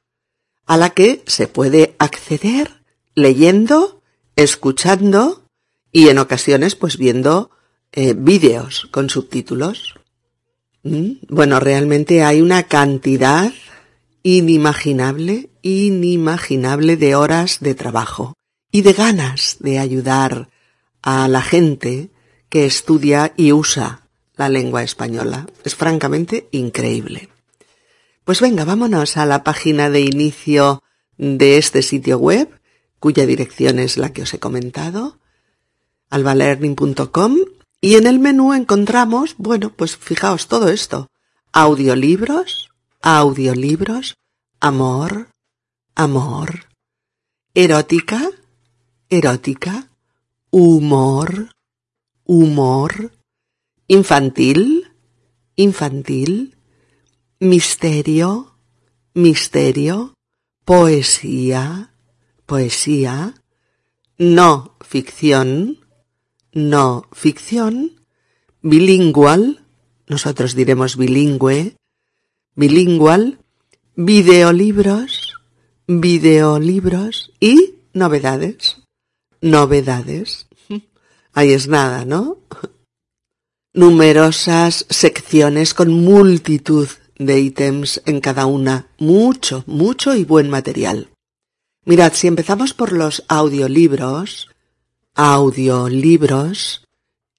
a 0.65 0.77
la 0.77 0.91
que 0.91 1.23
se 1.27 1.47
puede 1.47 1.95
acceder 1.99 2.83
leyendo, 3.15 4.01
escuchando 4.35 5.43
y 5.91 6.09
en 6.09 6.17
ocasiones 6.17 6.75
pues 6.75 6.97
viendo 6.97 7.51
eh, 7.91 8.13
vídeos 8.17 8.87
con 8.91 9.09
subtítulos. 9.09 9.95
¿Mm? 10.83 11.13
Bueno, 11.29 11.59
realmente 11.59 12.23
hay 12.23 12.41
una 12.41 12.63
cantidad 12.63 13.51
inimaginable, 14.23 15.49
inimaginable 15.61 16.97
de 16.97 17.15
horas 17.15 17.59
de 17.59 17.75
trabajo 17.75 18.33
y 18.71 18.81
de 18.81 18.93
ganas 18.93 19.57
de 19.59 19.79
ayudar 19.79 20.49
a 21.01 21.27
la 21.27 21.41
gente 21.41 22.09
que 22.49 22.65
estudia 22.65 23.33
y 23.35 23.51
usa 23.51 24.07
la 24.35 24.49
lengua 24.49 24.83
española. 24.83 25.45
Es 25.63 25.75
francamente 25.75 26.47
increíble. 26.51 27.29
Pues 28.23 28.39
venga, 28.39 28.63
vámonos 28.63 29.17
a 29.17 29.25
la 29.25 29.43
página 29.43 29.89
de 29.89 30.01
inicio 30.01 30.81
de 31.17 31.57
este 31.57 31.81
sitio 31.81 32.17
web, 32.17 32.61
cuya 32.99 33.25
dirección 33.25 33.79
es 33.79 33.97
la 33.97 34.13
que 34.13 34.21
os 34.21 34.33
he 34.33 34.39
comentado, 34.39 35.19
albalearning.com, 36.09 37.35
y 37.81 37.95
en 37.95 38.07
el 38.07 38.19
menú 38.19 38.53
encontramos, 38.53 39.35
bueno, 39.37 39.73
pues 39.73 39.97
fijaos 39.97 40.47
todo 40.47 40.69
esto, 40.69 41.09
audiolibros, 41.51 42.69
audiolibros, 43.01 44.15
amor, 44.61 45.27
amor, 45.93 46.67
erótica, 47.53 48.29
erótica, 49.09 49.89
humor, 50.49 51.49
humor, 52.23 53.11
infantil, 53.87 54.93
infantil, 55.57 56.55
misterio, 57.43 58.55
misterio, 59.13 60.13
poesía, 60.63 61.91
poesía, 62.45 63.33
no 64.17 64.77
ficción, 64.79 65.79
no 66.53 67.05
ficción, 67.11 68.05
bilingual, 68.61 69.65
nosotros 70.07 70.55
diremos 70.55 70.95
bilingüe, 70.95 71.75
bilingual, 72.55 73.39
videolibros, 73.97 75.33
videolibros 75.85 77.33
y 77.41 77.75
novedades, 77.91 78.77
novedades. 79.41 80.47
Ahí 81.33 81.51
es 81.51 81.67
nada, 81.67 82.05
¿no? 82.05 82.37
Numerosas 83.73 84.85
secciones 84.89 85.73
con 85.73 85.91
multitud 85.91 86.87
de 87.25 87.39
ítems 87.39 88.01
en 88.05 88.21
cada 88.21 88.45
una. 88.45 88.87
Mucho, 88.97 89.63
mucho 89.67 90.15
y 90.15 90.23
buen 90.23 90.49
material. 90.49 91.09
Mirad, 91.85 92.13
si 92.13 92.27
empezamos 92.27 92.73
por 92.73 92.93
los 92.93 93.23
audiolibros, 93.27 94.49
audiolibros, 95.15 96.87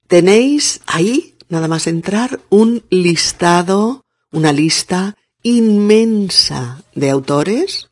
tenéis 0.07 0.81
ahí, 0.87 1.37
nada 1.49 1.67
más 1.69 1.87
entrar, 1.87 2.41
un 2.51 2.85
listado, 2.91 4.05
una 4.31 4.53
lista 4.53 5.17
inmensa 5.43 6.83
de 6.95 7.11
autores, 7.11 7.89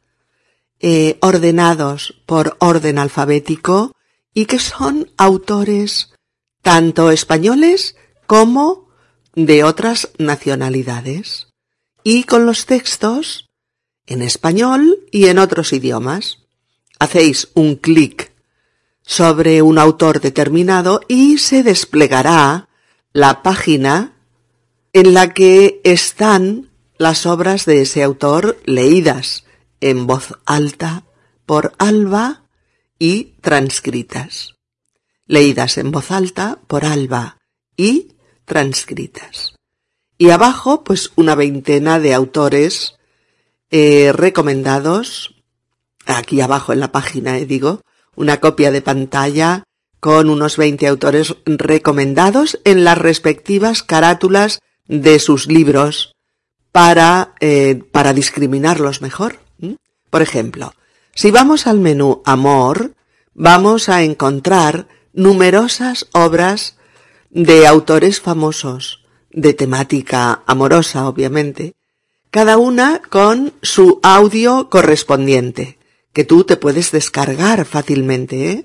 eh, 0.80 1.16
ordenados 1.20 2.20
por 2.26 2.56
orden 2.58 2.98
alfabético 2.98 3.92
y 4.34 4.46
que 4.46 4.58
son 4.58 5.10
autores 5.16 6.12
tanto 6.60 7.10
españoles 7.10 7.96
como 8.26 8.88
de 9.34 9.64
otras 9.64 10.10
nacionalidades 10.18 11.51
y 12.04 12.24
con 12.24 12.46
los 12.46 12.66
textos 12.66 13.50
en 14.06 14.22
español 14.22 14.98
y 15.10 15.26
en 15.26 15.38
otros 15.38 15.72
idiomas. 15.72 16.38
Hacéis 16.98 17.48
un 17.54 17.76
clic 17.76 18.32
sobre 19.02 19.62
un 19.62 19.78
autor 19.78 20.20
determinado 20.20 21.00
y 21.08 21.38
se 21.38 21.62
desplegará 21.62 22.68
la 23.12 23.42
página 23.42 24.12
en 24.92 25.14
la 25.14 25.32
que 25.34 25.80
están 25.84 26.70
las 26.98 27.26
obras 27.26 27.64
de 27.64 27.82
ese 27.82 28.02
autor 28.02 28.58
leídas 28.64 29.44
en 29.80 30.06
voz 30.06 30.34
alta 30.44 31.04
por 31.46 31.72
Alba 31.78 32.44
y 32.98 33.34
transcritas. 33.40 34.54
Leídas 35.26 35.78
en 35.78 35.90
voz 35.90 36.10
alta 36.10 36.60
por 36.66 36.84
Alba 36.84 37.38
y 37.76 38.16
transcritas. 38.44 39.51
Y 40.22 40.30
abajo, 40.30 40.84
pues 40.84 41.10
una 41.16 41.34
veintena 41.34 41.98
de 41.98 42.14
autores 42.14 42.94
eh, 43.72 44.12
recomendados. 44.14 45.34
Aquí 46.06 46.40
abajo 46.40 46.72
en 46.72 46.78
la 46.78 46.92
página, 46.92 47.38
eh, 47.38 47.44
digo, 47.44 47.80
una 48.14 48.38
copia 48.38 48.70
de 48.70 48.82
pantalla 48.82 49.64
con 49.98 50.30
unos 50.30 50.58
20 50.58 50.86
autores 50.86 51.34
recomendados 51.44 52.60
en 52.64 52.84
las 52.84 52.98
respectivas 52.98 53.82
carátulas 53.82 54.60
de 54.86 55.18
sus 55.18 55.48
libros 55.48 56.14
para, 56.70 57.34
eh, 57.40 57.82
para 57.90 58.12
discriminarlos 58.12 59.02
mejor. 59.02 59.40
Por 60.08 60.22
ejemplo, 60.22 60.72
si 61.16 61.32
vamos 61.32 61.66
al 61.66 61.80
menú 61.80 62.22
Amor, 62.24 62.94
vamos 63.34 63.88
a 63.88 64.04
encontrar 64.04 64.86
numerosas 65.12 66.06
obras 66.12 66.76
de 67.30 67.66
autores 67.66 68.20
famosos, 68.20 69.01
de 69.32 69.54
temática 69.54 70.42
amorosa, 70.46 71.08
obviamente, 71.08 71.74
cada 72.30 72.58
una 72.58 73.00
con 73.10 73.52
su 73.62 74.00
audio 74.02 74.70
correspondiente, 74.70 75.78
que 76.12 76.24
tú 76.24 76.44
te 76.44 76.56
puedes 76.56 76.92
descargar 76.92 77.64
fácilmente, 77.64 78.50
¿eh? 78.50 78.64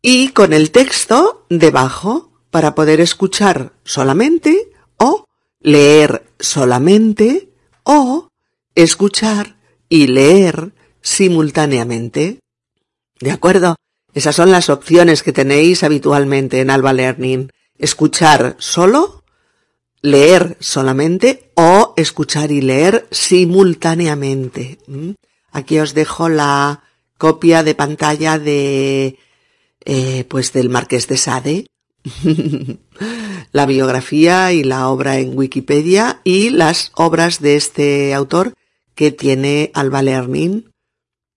Y 0.00 0.28
con 0.28 0.52
el 0.52 0.70
texto 0.70 1.46
debajo 1.48 2.30
para 2.50 2.74
poder 2.74 3.00
escuchar 3.00 3.72
solamente 3.84 4.70
o 4.96 5.26
leer 5.60 6.26
solamente 6.38 7.50
o 7.82 8.28
escuchar 8.74 9.56
y 9.88 10.06
leer 10.06 10.72
simultáneamente. 11.00 12.40
¿De 13.20 13.30
acuerdo? 13.30 13.76
Esas 14.12 14.36
son 14.36 14.50
las 14.50 14.70
opciones 14.70 15.22
que 15.22 15.32
tenéis 15.32 15.82
habitualmente 15.82 16.60
en 16.60 16.70
Alba 16.70 16.92
Learning. 16.92 17.50
Escuchar 17.84 18.56
solo, 18.58 19.24
leer 20.00 20.56
solamente 20.58 21.50
o 21.54 21.92
escuchar 21.98 22.50
y 22.50 22.62
leer 22.62 23.06
simultáneamente. 23.10 24.78
¿Mm? 24.86 25.10
Aquí 25.52 25.78
os 25.78 25.92
dejo 25.92 26.30
la 26.30 26.82
copia 27.18 27.62
de 27.62 27.74
pantalla 27.74 28.38
de, 28.38 29.18
eh, 29.84 30.24
pues 30.30 30.54
del 30.54 30.70
Marqués 30.70 31.08
de 31.08 31.18
Sade, 31.18 31.66
la 33.52 33.66
biografía 33.66 34.50
y 34.54 34.64
la 34.64 34.88
obra 34.88 35.18
en 35.18 35.36
Wikipedia 35.36 36.22
y 36.24 36.48
las 36.48 36.90
obras 36.94 37.42
de 37.42 37.56
este 37.56 38.14
autor 38.14 38.54
que 38.94 39.12
tiene 39.12 39.70
Alba 39.74 40.00
Learning 40.00 40.70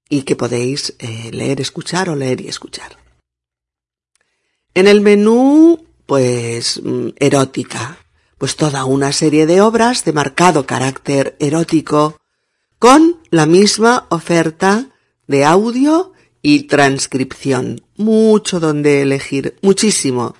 y 0.07 0.21
que 0.21 0.37
podéis 0.37 0.95
eh, 0.99 1.29
leer, 1.33 1.59
escuchar 1.59 2.07
o 2.07 2.15
leer 2.15 2.39
y 2.39 2.47
escuchar. 2.47 2.95
En 4.73 4.87
el 4.87 5.01
menú, 5.01 5.83
pues, 6.07 6.81
mm, 6.83 7.09
erótica, 7.17 7.99
pues 8.39 8.55
toda 8.55 8.85
una 8.85 9.11
serie 9.11 9.45
de 9.45 9.61
obras 9.61 10.03
de 10.05 10.13
marcado 10.13 10.65
carácter 10.65 11.35
erótico 11.39 12.17
con 12.79 13.17
la 13.29 13.45
misma 13.45 14.07
oferta 14.09 14.89
de 15.27 15.45
audio 15.45 16.13
y 16.41 16.63
transcripción. 16.63 17.81
Mucho 17.97 18.59
donde 18.59 19.01
elegir, 19.01 19.57
muchísimo. 19.61 20.35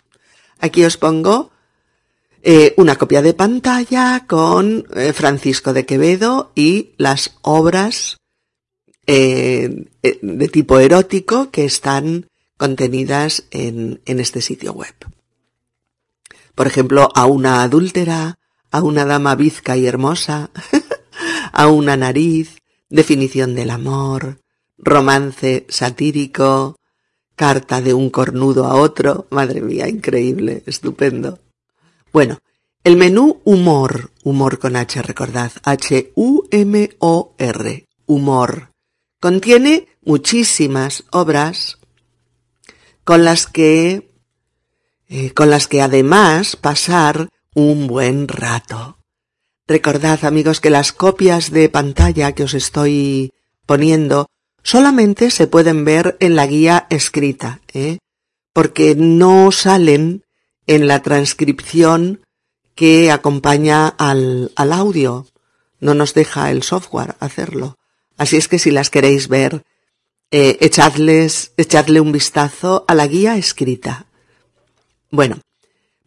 Aquí 0.60 0.84
os 0.86 0.97
pongo 0.97 1.51
eh, 2.41 2.73
una 2.77 2.95
copia 2.95 3.21
de 3.21 3.34
pantalla 3.34 4.25
con 4.27 4.86
eh, 4.95 5.12
Francisco 5.13 5.73
de 5.73 5.86
Quevedo 5.86 6.51
y 6.56 6.93
las 6.97 7.36
obras 7.41 8.17
eh, 9.06 9.86
de 10.01 10.47
tipo 10.47 10.80
erótico 10.80 11.51
que 11.51 11.65
están 11.65 12.27
contenidas 12.58 13.45
en, 13.51 14.01
en 14.06 14.19
este 14.19 14.41
sitio 14.41 14.73
web. 14.73 14.93
Por 16.58 16.65
ejemplo, 16.65 17.10
a 17.13 17.28
una 17.28 17.62
adúltera, 17.62 18.39
a 18.72 18.82
una 18.82 19.06
dama 19.06 19.36
bizca 19.36 19.78
y 19.78 19.86
hermosa, 19.86 20.50
a 21.52 21.67
una 21.67 21.96
nariz, 21.96 22.58
definición 22.89 23.54
del 23.54 23.70
amor, 23.70 24.41
romance 24.80 25.67
satírico, 25.70 26.76
carta 27.36 27.80
de 27.80 27.93
un 27.93 28.10
cornudo 28.10 28.65
a 28.65 28.74
otro, 28.74 29.28
madre 29.30 29.62
mía, 29.62 29.88
increíble, 29.88 30.63
estupendo. 30.65 31.38
Bueno, 32.12 32.39
el 32.84 32.98
menú 32.98 33.39
humor, 33.43 34.10
humor 34.24 34.58
con 34.58 34.78
H, 34.78 35.04
recordad, 35.04 35.52
H-U-M-O-R, 35.63 36.15
humor, 38.08 38.72
contiene 39.20 39.88
muchísimas 40.02 41.04
obras 41.12 41.78
con 43.04 43.24
las 43.24 43.46
que, 43.46 44.07
eh, 45.10 45.32
con 45.32 45.50
las 45.50 45.67
que 45.67 45.82
además 45.82 46.56
pasar 46.56 47.30
un 47.54 47.88
buen 47.88 48.28
rato. 48.28 48.98
Recordad, 49.67 50.24
amigos, 50.26 50.62
que 50.62 50.70
las 50.70 50.91
copias 50.91 51.52
de 51.52 51.70
pantalla 51.70 52.32
que 52.34 52.43
os 52.43 52.54
estoy 52.54 53.34
poniendo 53.65 54.28
solamente 54.63 55.32
se 55.32 55.48
pueden 55.48 55.86
ver 55.86 56.17
en 56.20 56.36
la 56.36 56.48
guía 56.48 56.88
escrita, 56.89 57.62
¿eh? 57.74 58.00
porque 58.54 58.96
no 58.96 59.52
salen 59.52 60.24
en 60.67 60.88
la 60.88 61.02
transcripción 61.02 62.22
que 62.76 63.12
acompaña 63.12 63.88
al, 63.88 64.52
al 64.56 64.74
audio. 64.74 65.28
No 65.80 65.93
nos 65.93 66.13
deja 66.13 66.52
el 66.52 66.63
software 66.63 67.15
hacerlo. 67.20 67.78
Así 68.17 68.36
es 68.38 68.48
que 68.48 68.60
si 68.60 68.72
las 68.72 68.89
queréis 68.89 69.28
ver, 69.28 69.63
eh, 70.32 70.58
echadles, 70.60 71.54
echadle 71.56 72.02
un 72.02 72.12
vistazo 72.12 72.84
a 72.88 72.96
la 72.96 73.08
guía 73.08 73.38
escrita. 73.38 74.07
Bueno, 75.10 75.39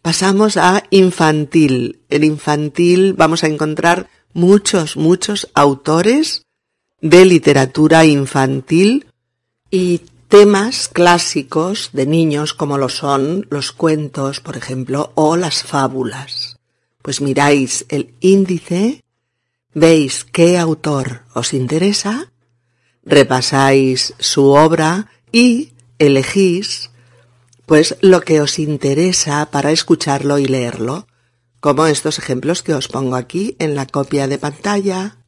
pasamos 0.02 0.56
a 0.56 0.84
infantil. 0.90 2.00
En 2.10 2.24
infantil 2.24 3.14
vamos 3.14 3.44
a 3.44 3.46
encontrar 3.46 4.08
muchos, 4.34 4.96
muchos 4.96 5.48
autores 5.54 6.42
de 7.00 7.24
literatura 7.24 8.04
infantil 8.04 9.06
y 9.70 10.02
temas 10.28 10.88
clásicos 10.88 11.90
de 11.92 12.06
niños 12.06 12.54
como 12.54 12.78
lo 12.78 12.88
son 12.88 13.46
los 13.50 13.72
cuentos, 13.72 14.40
por 14.40 14.56
ejemplo, 14.56 15.12
o 15.14 15.36
las 15.36 15.62
fábulas. 15.62 16.58
Pues 17.02 17.20
miráis 17.20 17.86
el 17.88 18.14
índice, 18.20 19.02
veis 19.72 20.24
qué 20.24 20.58
autor 20.58 21.22
os 21.34 21.54
interesa, 21.54 22.30
repasáis 23.02 24.14
su 24.18 24.48
obra 24.48 25.10
y 25.32 25.72
elegís 25.98 26.89
pues 27.70 27.96
lo 28.00 28.22
que 28.22 28.40
os 28.40 28.58
interesa 28.58 29.48
para 29.52 29.70
escucharlo 29.70 30.40
y 30.40 30.46
leerlo, 30.46 31.06
como 31.60 31.86
estos 31.86 32.18
ejemplos 32.18 32.64
que 32.64 32.74
os 32.74 32.88
pongo 32.88 33.14
aquí 33.14 33.54
en 33.60 33.76
la 33.76 33.86
copia 33.86 34.26
de 34.26 34.38
pantalla, 34.38 35.18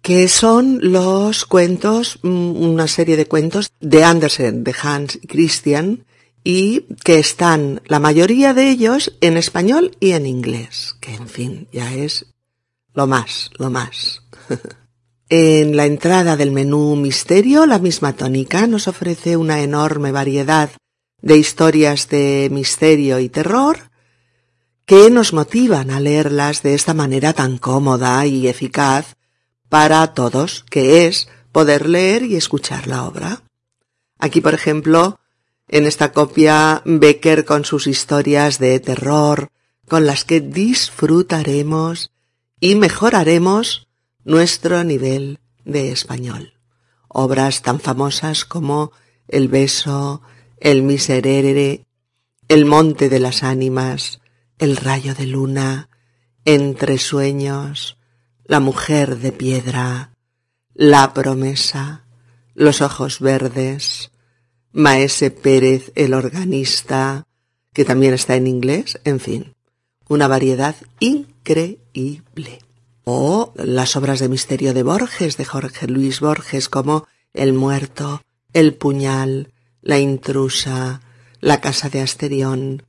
que 0.00 0.26
son 0.28 0.78
los 0.80 1.44
cuentos, 1.44 2.18
mm, 2.22 2.56
una 2.56 2.88
serie 2.88 3.18
de 3.18 3.26
cuentos 3.26 3.72
de 3.78 4.04
Andersen, 4.04 4.64
de 4.64 4.74
Hans 4.82 5.18
Christian, 5.28 6.06
y 6.42 6.86
que 7.04 7.18
están 7.18 7.82
la 7.84 7.98
mayoría 7.98 8.54
de 8.54 8.70
ellos 8.70 9.12
en 9.20 9.36
español 9.36 9.98
y 10.00 10.12
en 10.12 10.24
inglés, 10.24 10.96
que 11.02 11.14
en 11.14 11.28
fin, 11.28 11.68
ya 11.72 11.92
es 11.92 12.24
lo 12.94 13.06
más, 13.06 13.50
lo 13.58 13.68
más. 13.68 14.22
en 15.28 15.76
la 15.76 15.84
entrada 15.84 16.38
del 16.38 16.52
menú 16.52 16.96
misterio, 16.96 17.66
la 17.66 17.78
misma 17.78 18.14
tónica 18.14 18.66
nos 18.66 18.88
ofrece 18.88 19.36
una 19.36 19.60
enorme 19.60 20.10
variedad 20.10 20.70
de 21.22 21.36
historias 21.36 22.08
de 22.08 22.48
misterio 22.50 23.18
y 23.18 23.28
terror 23.28 23.90
que 24.84 25.10
nos 25.10 25.32
motivan 25.32 25.90
a 25.90 25.98
leerlas 25.98 26.62
de 26.62 26.74
esta 26.74 26.94
manera 26.94 27.32
tan 27.32 27.58
cómoda 27.58 28.24
y 28.26 28.46
eficaz 28.46 29.16
para 29.68 30.14
todos, 30.14 30.64
que 30.70 31.06
es 31.06 31.28
poder 31.50 31.88
leer 31.88 32.22
y 32.22 32.36
escuchar 32.36 32.86
la 32.86 33.04
obra. 33.04 33.42
Aquí, 34.18 34.40
por 34.40 34.54
ejemplo, 34.54 35.18
en 35.68 35.86
esta 35.86 36.12
copia, 36.12 36.82
Becker 36.84 37.44
con 37.44 37.64
sus 37.64 37.88
historias 37.88 38.60
de 38.60 38.78
terror, 38.78 39.48
con 39.88 40.06
las 40.06 40.24
que 40.24 40.40
disfrutaremos 40.40 42.12
y 42.60 42.76
mejoraremos 42.76 43.88
nuestro 44.24 44.84
nivel 44.84 45.40
de 45.64 45.90
español. 45.90 46.54
Obras 47.08 47.62
tan 47.62 47.80
famosas 47.80 48.44
como 48.44 48.92
El 49.26 49.48
beso, 49.48 50.22
El 50.58 50.82
miserere, 50.82 51.86
El 52.48 52.64
monte 52.64 53.08
de 53.08 53.20
las 53.20 53.42
ánimas, 53.42 54.20
El 54.58 54.76
rayo 54.76 55.14
de 55.14 55.26
luna, 55.26 55.90
Entre 56.44 56.98
sueños, 56.98 57.98
La 58.44 58.60
mujer 58.60 59.18
de 59.18 59.32
piedra, 59.32 60.12
La 60.72 61.12
promesa, 61.12 62.06
Los 62.54 62.80
ojos 62.80 63.20
verdes, 63.20 64.10
Maese 64.72 65.30
Pérez 65.30 65.92
el 65.94 66.14
organista, 66.14 67.26
que 67.72 67.84
también 67.84 68.14
está 68.14 68.36
en 68.36 68.46
inglés, 68.46 68.98
en 69.04 69.20
fin, 69.20 69.54
una 70.08 70.28
variedad 70.28 70.76
increíble. 71.00 72.60
O 73.04 73.52
las 73.56 73.96
obras 73.96 74.20
de 74.20 74.28
misterio 74.28 74.74
de 74.74 74.82
Borges, 74.82 75.36
de 75.36 75.44
Jorge 75.44 75.86
Luis 75.86 76.20
Borges, 76.20 76.68
como 76.68 77.06
El 77.34 77.52
muerto, 77.52 78.22
El 78.52 78.74
puñal, 78.74 79.52
La 79.86 80.00
intrusa, 80.00 81.00
La 81.40 81.60
casa 81.60 81.88
de 81.88 82.00
Asterión, 82.00 82.82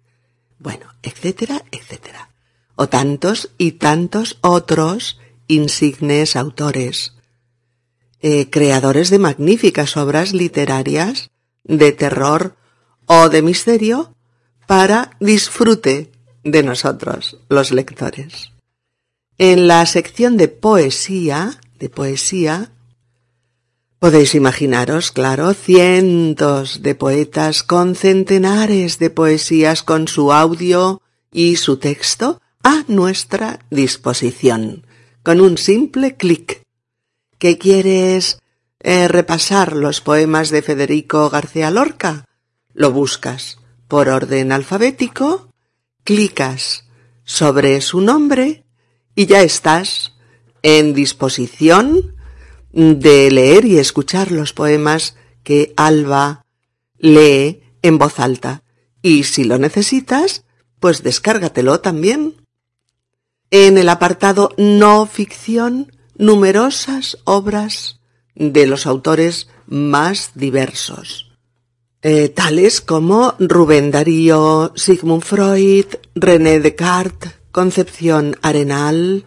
bueno, 0.57 0.87
etcétera, 1.03 1.63
etcétera. 1.71 2.31
O 2.75 2.89
tantos 2.89 3.51
y 3.59 3.73
tantos 3.73 4.39
otros 4.41 5.19
insignes 5.47 6.35
autores, 6.35 7.13
eh, 8.19 8.49
creadores 8.49 9.11
de 9.11 9.19
magníficas 9.19 9.95
obras 9.95 10.33
literarias 10.33 11.29
de 11.63 11.91
terror 11.91 12.55
o 13.05 13.29
de 13.29 13.43
misterio 13.43 14.15
para 14.65 15.15
disfrute 15.19 16.11
de 16.43 16.63
nosotros, 16.63 17.37
los 17.47 17.71
lectores. 17.71 18.53
En 19.37 19.67
la 19.67 19.85
sección 19.85 20.35
de 20.35 20.47
poesía, 20.47 21.61
de 21.77 21.89
poesía, 21.89 22.71
podéis 23.99 24.35
imaginaros, 24.35 25.11
claro, 25.11 25.53
cientos 25.53 26.81
de 26.83 26.95
poetas 26.95 27.63
con 27.63 27.95
centenares 27.95 28.99
de 28.99 29.09
poesías 29.09 29.83
con 29.83 30.07
su 30.07 30.31
audio 30.31 31.01
y 31.31 31.55
su 31.55 31.77
texto 31.77 32.41
a 32.63 32.83
nuestra 32.87 33.59
disposición, 33.69 34.85
con 35.23 35.41
un 35.41 35.57
simple 35.57 36.15
clic. 36.15 36.61
¿Qué 37.39 37.57
quieres 37.57 38.39
eh, 38.79 39.07
repasar 39.07 39.75
los 39.75 40.01
poemas 40.01 40.49
de 40.49 40.61
Federico 40.61 41.29
García 41.29 41.71
Lorca? 41.71 42.25
Lo 42.73 42.91
buscas 42.91 43.57
por 43.87 44.09
orden 44.09 44.51
alfabético, 44.51 45.49
clicas 46.03 46.85
sobre 47.23 47.81
su 47.81 48.01
nombre 48.01 48.63
y 49.15 49.25
ya 49.25 49.41
estás 49.41 50.13
en 50.61 50.93
disposición 50.93 52.16
de 52.77 53.31
leer 53.31 53.65
y 53.65 53.79
escuchar 53.79 54.31
los 54.31 54.53
poemas 54.53 55.15
que 55.43 55.73
Alba 55.77 56.45
lee 56.99 57.63
en 57.81 57.97
voz 57.97 58.19
alta. 58.19 58.61
Y 59.01 59.23
si 59.23 59.45
lo 59.45 59.57
necesitas, 59.57 60.43
pues 60.79 61.01
descárgatelo 61.01 61.79
también. 61.79 62.35
En 63.49 63.79
el 63.79 63.89
apartado 63.89 64.51
no 64.57 65.07
ficción, 65.07 65.91
numerosas 66.17 67.17
obras 67.23 67.99
de 68.35 68.67
los 68.67 68.85
autores 68.85 69.47
más 69.65 70.31
diversos, 70.35 71.31
eh, 72.03 72.29
tales 72.29 72.81
como 72.81 73.33
Rubén 73.39 73.89
Darío, 73.89 74.71
Sigmund 74.75 75.23
Freud, 75.23 75.85
René 76.13 76.59
Descartes, 76.59 77.33
Concepción 77.51 78.37
Arenal, 78.43 79.25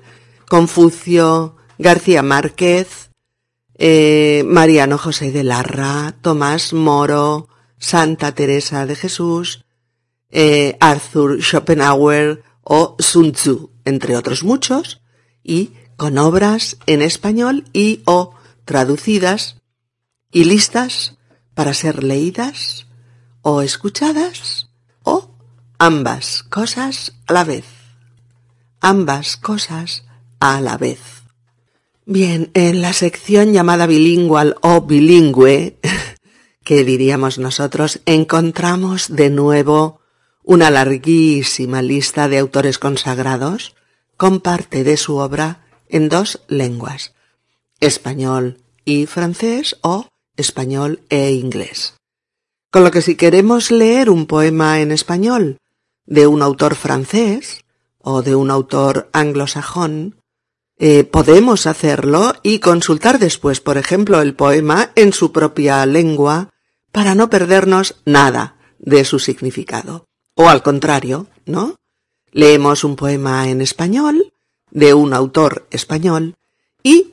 Confucio, 0.48 1.56
García 1.78 2.22
Márquez, 2.22 3.09
eh, 3.82 4.44
Mariano 4.46 4.98
José 4.98 5.32
de 5.32 5.42
Larra, 5.42 6.14
Tomás 6.20 6.74
Moro, 6.74 7.48
Santa 7.78 8.32
Teresa 8.32 8.84
de 8.84 8.94
Jesús, 8.94 9.64
eh, 10.28 10.76
Arthur 10.80 11.42
Schopenhauer 11.42 12.42
o 12.62 12.94
Sun 12.98 13.32
Tzu, 13.32 13.70
entre 13.86 14.18
otros 14.18 14.44
muchos, 14.44 15.00
y 15.42 15.72
con 15.96 16.18
obras 16.18 16.76
en 16.84 17.00
español 17.00 17.64
y 17.72 18.02
o 18.04 18.34
traducidas 18.66 19.56
y 20.30 20.44
listas 20.44 21.16
para 21.54 21.72
ser 21.72 22.04
leídas 22.04 22.86
o 23.40 23.62
escuchadas 23.62 24.68
o 25.04 25.34
ambas 25.78 26.42
cosas 26.42 27.14
a 27.26 27.32
la 27.32 27.44
vez. 27.44 27.64
Ambas 28.82 29.38
cosas 29.38 30.04
a 30.38 30.60
la 30.60 30.76
vez. 30.76 31.19
Bien, 32.12 32.50
en 32.54 32.82
la 32.82 32.92
sección 32.92 33.52
llamada 33.52 33.86
bilingual 33.86 34.56
o 34.62 34.80
bilingüe, 34.80 35.78
que 36.64 36.82
diríamos 36.82 37.38
nosotros, 37.38 38.00
encontramos 38.04 39.14
de 39.14 39.30
nuevo 39.30 40.00
una 40.42 40.72
larguísima 40.72 41.82
lista 41.82 42.28
de 42.28 42.38
autores 42.38 42.80
consagrados 42.80 43.76
con 44.16 44.40
parte 44.40 44.82
de 44.82 44.96
su 44.96 45.18
obra 45.18 45.64
en 45.88 46.08
dos 46.08 46.40
lenguas, 46.48 47.14
español 47.78 48.56
y 48.84 49.06
francés 49.06 49.76
o 49.80 50.08
español 50.36 51.02
e 51.10 51.30
inglés. 51.30 51.94
Con 52.72 52.82
lo 52.82 52.90
que 52.90 53.02
si 53.02 53.14
queremos 53.14 53.70
leer 53.70 54.10
un 54.10 54.26
poema 54.26 54.80
en 54.80 54.90
español 54.90 55.58
de 56.06 56.26
un 56.26 56.42
autor 56.42 56.74
francés 56.74 57.64
o 57.98 58.22
de 58.22 58.34
un 58.34 58.50
autor 58.50 59.08
anglosajón, 59.12 60.19
eh, 60.82 61.04
podemos 61.04 61.66
hacerlo 61.66 62.32
y 62.42 62.58
consultar 62.58 63.18
después, 63.18 63.60
por 63.60 63.76
ejemplo, 63.76 64.22
el 64.22 64.34
poema 64.34 64.92
en 64.94 65.12
su 65.12 65.30
propia 65.30 65.84
lengua 65.84 66.48
para 66.90 67.14
no 67.14 67.28
perdernos 67.28 67.96
nada 68.06 68.56
de 68.78 69.04
su 69.04 69.18
significado. 69.18 70.06
O 70.34 70.48
al 70.48 70.62
contrario, 70.62 71.26
¿no? 71.44 71.76
Leemos 72.32 72.82
un 72.82 72.96
poema 72.96 73.50
en 73.50 73.60
español 73.60 74.32
de 74.70 74.94
un 74.94 75.12
autor 75.12 75.66
español 75.70 76.36
y 76.82 77.12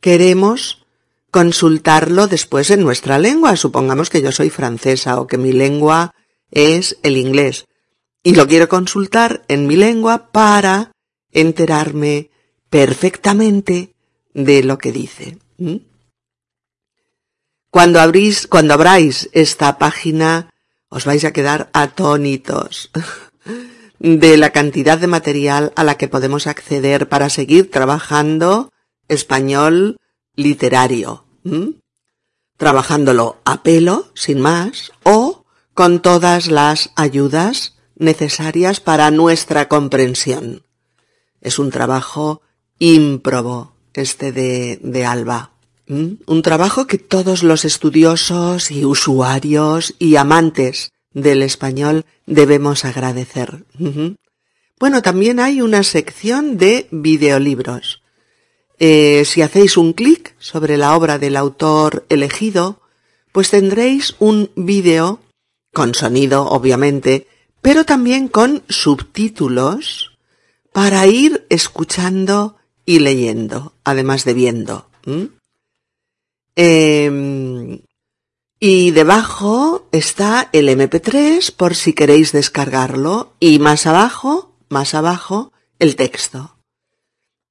queremos 0.00 0.86
consultarlo 1.32 2.28
después 2.28 2.70
en 2.70 2.84
nuestra 2.84 3.18
lengua. 3.18 3.56
Supongamos 3.56 4.10
que 4.10 4.22
yo 4.22 4.30
soy 4.30 4.48
francesa 4.48 5.20
o 5.20 5.26
que 5.26 5.38
mi 5.38 5.50
lengua 5.50 6.14
es 6.52 6.98
el 7.02 7.16
inglés 7.16 7.66
y 8.22 8.36
lo 8.36 8.46
quiero 8.46 8.68
consultar 8.68 9.44
en 9.48 9.66
mi 9.66 9.74
lengua 9.74 10.30
para 10.30 10.92
enterarme 11.32 12.30
perfectamente 12.70 13.94
de 14.34 14.62
lo 14.62 14.78
que 14.78 14.92
dice. 14.92 15.38
Cuando 17.70 18.00
abrís, 18.00 18.46
cuando 18.46 18.74
abráis 18.74 19.28
esta 19.32 19.78
página, 19.78 20.50
Os 20.88 21.04
vais 21.04 21.24
a 21.24 21.32
quedar 21.32 21.68
atónitos 21.72 22.90
de 23.98 24.36
la 24.36 24.50
cantidad 24.50 24.98
de 24.98 25.06
material 25.06 25.72
a 25.76 25.84
la 25.84 25.96
que 25.96 26.08
podemos 26.08 26.46
acceder 26.46 27.08
para 27.08 27.28
seguir 27.28 27.70
trabajando 27.70 28.72
español 29.08 29.98
literario. 30.34 31.24
Trabajándolo 32.56 33.36
a 33.44 33.62
pelo, 33.62 34.10
sin 34.14 34.40
más, 34.40 34.92
o 35.04 35.44
con 35.74 36.00
todas 36.00 36.48
las 36.48 36.90
ayudas 36.96 37.76
necesarias 37.96 38.80
para 38.80 39.10
nuestra 39.10 39.68
comprensión. 39.68 40.64
Es 41.40 41.58
un 41.58 41.70
trabajo 41.70 42.42
ímprobo 42.78 43.72
este 43.98 44.32
de, 44.32 44.78
de 44.82 45.04
Alba. 45.04 45.50
Un 45.88 46.42
trabajo 46.42 46.86
que 46.86 46.98
todos 46.98 47.42
los 47.42 47.64
estudiosos 47.64 48.70
y 48.70 48.84
usuarios 48.84 49.94
y 49.98 50.16
amantes 50.16 50.92
del 51.14 51.42
español 51.42 52.04
debemos 52.26 52.84
agradecer. 52.84 53.64
Bueno, 54.78 55.00
también 55.00 55.40
hay 55.40 55.62
una 55.62 55.82
sección 55.82 56.58
de 56.58 56.88
videolibros. 56.90 58.02
Eh, 58.78 59.24
si 59.24 59.40
hacéis 59.40 59.78
un 59.78 59.94
clic 59.94 60.34
sobre 60.38 60.76
la 60.76 60.94
obra 60.94 61.18
del 61.18 61.36
autor 61.36 62.04
elegido, 62.10 62.82
pues 63.32 63.48
tendréis 63.50 64.14
un 64.18 64.50
vídeo 64.56 65.20
con 65.72 65.94
sonido, 65.94 66.44
obviamente, 66.44 67.26
pero 67.62 67.84
también 67.84 68.28
con 68.28 68.62
subtítulos 68.68 70.18
para 70.72 71.06
ir 71.06 71.46
escuchando 71.48 72.57
y 72.88 73.00
leyendo, 73.00 73.74
además 73.84 74.24
de 74.24 74.32
viendo. 74.32 74.88
Em, 76.56 77.80
y 78.58 78.90
debajo 78.92 79.86
está 79.92 80.48
el 80.52 80.70
MP3 80.70 81.50
por 81.54 81.74
si 81.74 81.92
queréis 81.92 82.32
descargarlo 82.32 83.34
y 83.40 83.58
más 83.58 83.86
abajo, 83.86 84.56
más 84.70 84.94
abajo, 84.94 85.52
el 85.78 85.96
texto. 85.96 86.56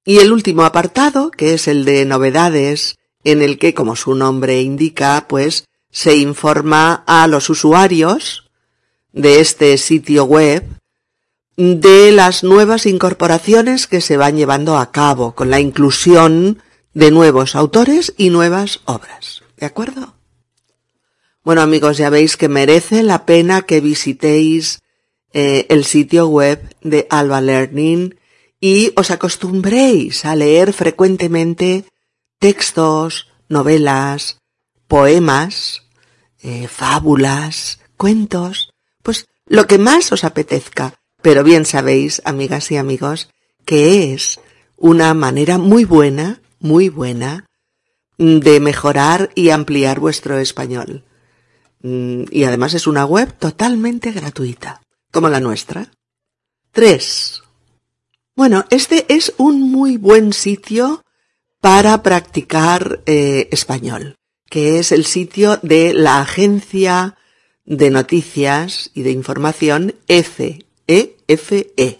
Y 0.04 0.18
el 0.18 0.34
último 0.34 0.64
apartado, 0.64 1.30
que 1.30 1.54
es 1.54 1.68
el 1.68 1.86
de 1.86 2.06
novedades, 2.06 2.98
en 3.24 3.44
el 3.44 3.60
que, 3.60 3.76
como 3.76 3.96
su 3.96 4.16
nombre 4.16 4.64
indica, 4.64 5.28
pues 5.30 5.66
se 5.92 6.16
informa 6.16 7.04
a 7.06 7.28
los 7.28 7.52
usuarios 7.52 8.50
de 9.14 9.40
este 9.40 9.78
sitio 9.78 10.24
web 10.24 10.66
de 11.58 12.12
las 12.12 12.44
nuevas 12.44 12.86
incorporaciones 12.86 13.88
que 13.88 14.00
se 14.00 14.16
van 14.16 14.38
llevando 14.38 14.78
a 14.78 14.92
cabo 14.92 15.34
con 15.34 15.50
la 15.50 15.60
inclusión 15.60 16.62
de 16.94 17.12
nuevos 17.12 17.56
autores 17.56 18.14
y 18.16 18.30
nuevas 18.30 18.82
obras. 18.86 19.44
¿De 19.58 19.66
acuerdo? 19.66 20.14
Bueno 21.44 21.62
amigos, 21.62 21.98
ya 21.98 22.10
veis 22.10 22.38
que 22.38 22.48
merece 22.48 23.02
la 23.02 23.26
pena 23.26 23.64
que 23.64 23.82
visitéis 23.82 24.82
eh, 25.34 25.66
el 25.70 25.84
sitio 25.86 26.28
web 26.28 26.76
de 26.82 27.08
Alba 27.10 27.42
Learning 27.42 28.20
y 28.60 28.92
os 28.96 29.12
acostumbréis 29.12 30.26
a 30.26 30.36
leer 30.36 30.74
frecuentemente 30.74 31.86
textos, 32.40 33.30
novelas, 33.50 34.40
poemas, 34.88 35.84
eh, 36.42 36.68
fábulas, 36.68 37.80
cuentos, 37.98 38.74
pues 39.02 39.28
lo 39.46 39.66
que 39.66 39.78
más 39.78 40.12
os 40.12 40.24
apetezca, 40.24 40.97
pero 41.22 41.44
bien 41.44 41.66
sabéis, 41.66 42.22
amigas 42.26 42.72
y 42.72 42.78
amigos, 42.78 43.30
que 43.66 44.14
es 44.14 44.40
una 44.78 45.14
manera 45.14 45.58
muy 45.58 45.84
buena, 45.84 46.42
muy 46.60 46.90
buena, 46.90 47.46
de 48.18 48.60
mejorar 48.60 49.30
y 49.36 49.50
ampliar 49.50 50.00
vuestro 50.00 50.40
español. 50.40 51.04
Mm, 51.82 52.24
y 52.32 52.44
además 52.44 52.74
es 52.74 52.88
una 52.88 53.06
web 53.06 53.34
totalmente 53.38 54.12
gratuita, 54.12 54.82
como 55.12 55.30
la 55.30 55.40
nuestra. 55.40 55.92
3. 56.72 57.44
Bueno, 58.36 58.66
este 58.70 59.06
es 59.10 59.34
un 59.38 59.62
muy 59.62 59.98
buen 59.98 60.34
sitio 60.34 61.02
para 61.60 62.04
practicar 62.04 63.02
eh, 63.06 63.50
español, 63.52 64.16
que 64.50 64.80
es 64.80 64.92
el 64.92 65.06
sitio 65.06 65.58
de 65.64 65.94
la 65.94 66.22
agencia 66.22 67.18
de 67.66 67.90
noticias 67.90 68.92
y 68.94 69.02
de 69.02 69.12
información 69.12 69.96
EFE, 70.08 70.67
EFE. 70.88 71.74
E. 71.78 72.00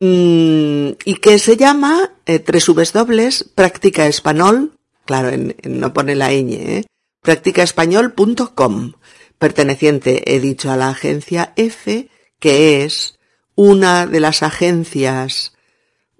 Mm, 0.00 0.96
y 1.04 1.14
que 1.16 1.38
se 1.38 1.56
llama 1.56 2.12
eh, 2.26 2.38
tres 2.38 2.66
dobles 2.92 3.44
práctica 3.54 4.06
español, 4.06 4.72
claro, 5.04 5.30
no 5.64 5.92
pone 5.92 6.14
la 6.14 6.30
ñ, 6.32 6.52
¿eh? 6.52 6.84
practicaespañol.com, 7.22 8.92
perteneciente, 9.38 10.34
he 10.34 10.40
dicho, 10.40 10.70
a 10.70 10.76
la 10.76 10.88
agencia 10.88 11.52
F, 11.56 12.08
que 12.38 12.82
es 12.84 13.18
una 13.54 14.06
de 14.06 14.20
las 14.20 14.42
agencias 14.42 15.52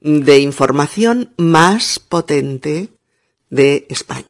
de 0.01 0.41
información 0.41 1.33
más 1.39 1.99
potente 1.99 2.91
de 3.49 3.87
España. 3.89 4.27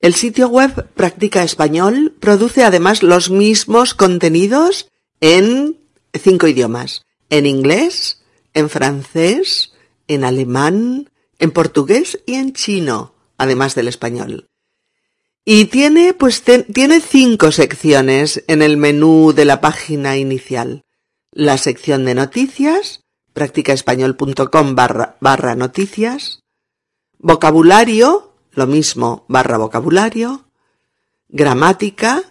El 0.00 0.14
sitio 0.14 0.48
web 0.48 0.88
Practica 0.94 1.44
Español 1.44 2.16
produce 2.18 2.64
además 2.64 3.02
los 3.02 3.30
mismos 3.30 3.94
contenidos 3.94 4.89
en 5.20 5.78
cinco 6.14 6.46
idiomas. 6.46 7.04
En 7.28 7.46
inglés, 7.46 8.22
en 8.54 8.68
francés, 8.68 9.72
en 10.08 10.24
alemán, 10.24 11.10
en 11.38 11.50
portugués 11.52 12.20
y 12.26 12.34
en 12.34 12.52
chino, 12.52 13.14
además 13.38 13.74
del 13.74 13.88
español. 13.88 14.48
Y 15.44 15.66
tiene, 15.66 16.12
pues, 16.14 16.42
tiene 16.42 17.00
cinco 17.00 17.50
secciones 17.50 18.44
en 18.46 18.62
el 18.62 18.76
menú 18.76 19.32
de 19.32 19.44
la 19.44 19.60
página 19.60 20.16
inicial. 20.16 20.84
La 21.32 21.56
sección 21.56 22.04
de 22.04 22.14
noticias, 22.14 23.04
practicaespañol.com 23.32 24.74
barra, 24.74 25.16
barra 25.20 25.54
noticias, 25.54 26.42
vocabulario, 27.18 28.34
lo 28.52 28.66
mismo, 28.66 29.24
barra 29.28 29.56
vocabulario, 29.56 30.44
gramática, 31.28 32.22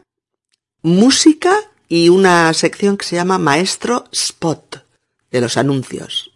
música 0.82 1.69
y 1.90 2.10
una 2.10 2.54
sección 2.54 2.96
que 2.96 3.06
se 3.06 3.16
llama 3.16 3.40
Maestro 3.40 4.06
Spot 4.12 4.86
de 5.32 5.42
los 5.42 5.58
anuncios. 5.58 6.32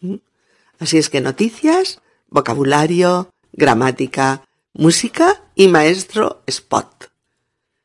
Así 0.79 0.97
es 0.97 1.09
que 1.09 1.21
noticias, 1.21 2.01
vocabulario, 2.27 3.29
gramática, 3.53 4.43
música 4.73 5.43
y 5.55 5.67
maestro 5.67 6.41
Spot. 6.47 7.11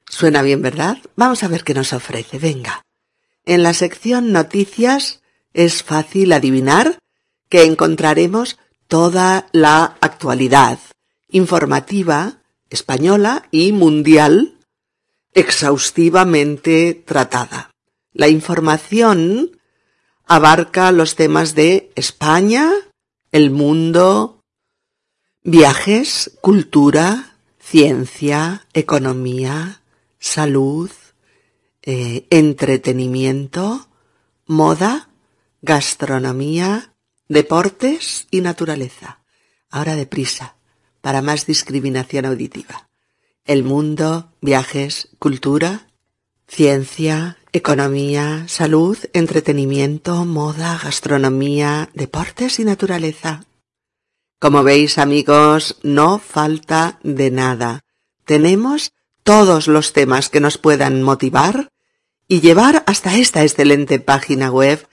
Suena 0.08 0.42
bien, 0.42 0.62
¿verdad? 0.62 0.98
Vamos 1.14 1.42
a 1.42 1.48
ver 1.48 1.62
qué 1.62 1.74
nos 1.74 1.92
ofrece. 1.92 2.38
Venga. 2.38 2.82
En 3.44 3.62
la 3.62 3.74
sección 3.74 4.32
noticias 4.32 5.20
es 5.52 5.82
fácil 5.82 6.32
adivinar 6.32 6.98
que 7.50 7.64
encontraremos 7.64 8.58
toda 8.88 9.48
la 9.52 9.96
actualidad 10.00 10.78
informativa 11.28 12.38
española 12.70 13.46
y 13.50 13.72
mundial 13.72 14.57
exhaustivamente 15.38 16.94
tratada. 16.94 17.70
La 18.12 18.26
información 18.28 19.60
abarca 20.26 20.90
los 20.90 21.14
temas 21.14 21.54
de 21.54 21.92
España, 21.94 22.72
el 23.30 23.52
mundo, 23.52 24.40
viajes, 25.44 26.36
cultura, 26.40 27.36
ciencia, 27.60 28.66
economía, 28.72 29.82
salud, 30.18 30.90
eh, 31.82 32.26
entretenimiento, 32.30 33.88
moda, 34.46 35.08
gastronomía, 35.62 36.94
deportes 37.28 38.26
y 38.32 38.40
naturaleza. 38.40 39.20
Ahora 39.70 39.94
deprisa, 39.94 40.56
para 41.00 41.22
más 41.22 41.46
discriminación 41.46 42.26
auditiva. 42.26 42.87
El 43.48 43.64
mundo, 43.64 44.34
viajes, 44.42 45.08
cultura, 45.18 45.88
ciencia, 46.46 47.38
economía, 47.52 48.44
salud, 48.46 48.98
entretenimiento, 49.14 50.26
moda, 50.26 50.78
gastronomía, 50.84 51.88
deportes 51.94 52.58
y 52.58 52.64
naturaleza. 52.64 53.46
Como 54.38 54.62
veis, 54.64 54.98
amigos, 54.98 55.78
no 55.82 56.18
falta 56.18 56.98
de 57.02 57.30
nada. 57.30 57.80
Tenemos 58.26 58.92
todos 59.22 59.66
los 59.66 59.94
temas 59.94 60.28
que 60.28 60.40
nos 60.40 60.58
puedan 60.58 61.02
motivar 61.02 61.70
y 62.28 62.42
llevar 62.42 62.84
hasta 62.86 63.16
esta 63.16 63.44
excelente 63.44 63.98
página 63.98 64.50
web 64.50 64.86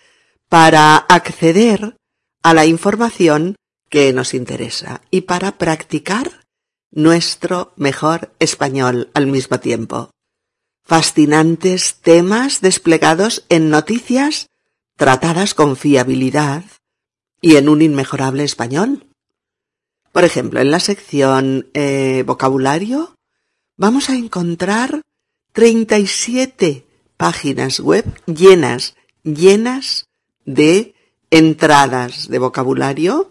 para 0.48 0.96
acceder 0.96 1.98
a 2.42 2.54
la 2.54 2.66
información 2.66 3.58
que 3.90 4.14
nos 4.14 4.34
interesa 4.34 5.02
y 5.12 5.22
para 5.22 5.58
practicar 5.58 6.45
nuestro 6.96 7.74
mejor 7.76 8.32
español 8.40 9.12
al 9.14 9.28
mismo 9.28 9.60
tiempo. 9.60 10.10
Fascinantes 10.84 11.96
temas 12.02 12.62
desplegados 12.62 13.46
en 13.50 13.70
noticias 13.70 14.48
tratadas 14.96 15.54
con 15.54 15.76
fiabilidad 15.76 16.64
y 17.42 17.58
en 17.58 17.70
un 17.70 17.82
inmejorable 17.82 18.44
español. 18.44 19.06
Por 20.12 20.24
ejemplo, 20.24 20.62
en 20.62 20.72
la 20.72 20.80
sección 20.80 21.68
eh, 21.74 22.24
vocabulario 22.26 23.16
vamos 23.76 24.10
a 24.10 24.16
encontrar 24.16 25.02
37 25.52 26.86
páginas 27.18 27.80
web 27.82 28.06
llenas, 28.26 28.96
llenas 29.24 30.06
de 30.46 30.96
entradas 31.30 32.30
de 32.30 32.40
vocabulario 32.40 33.30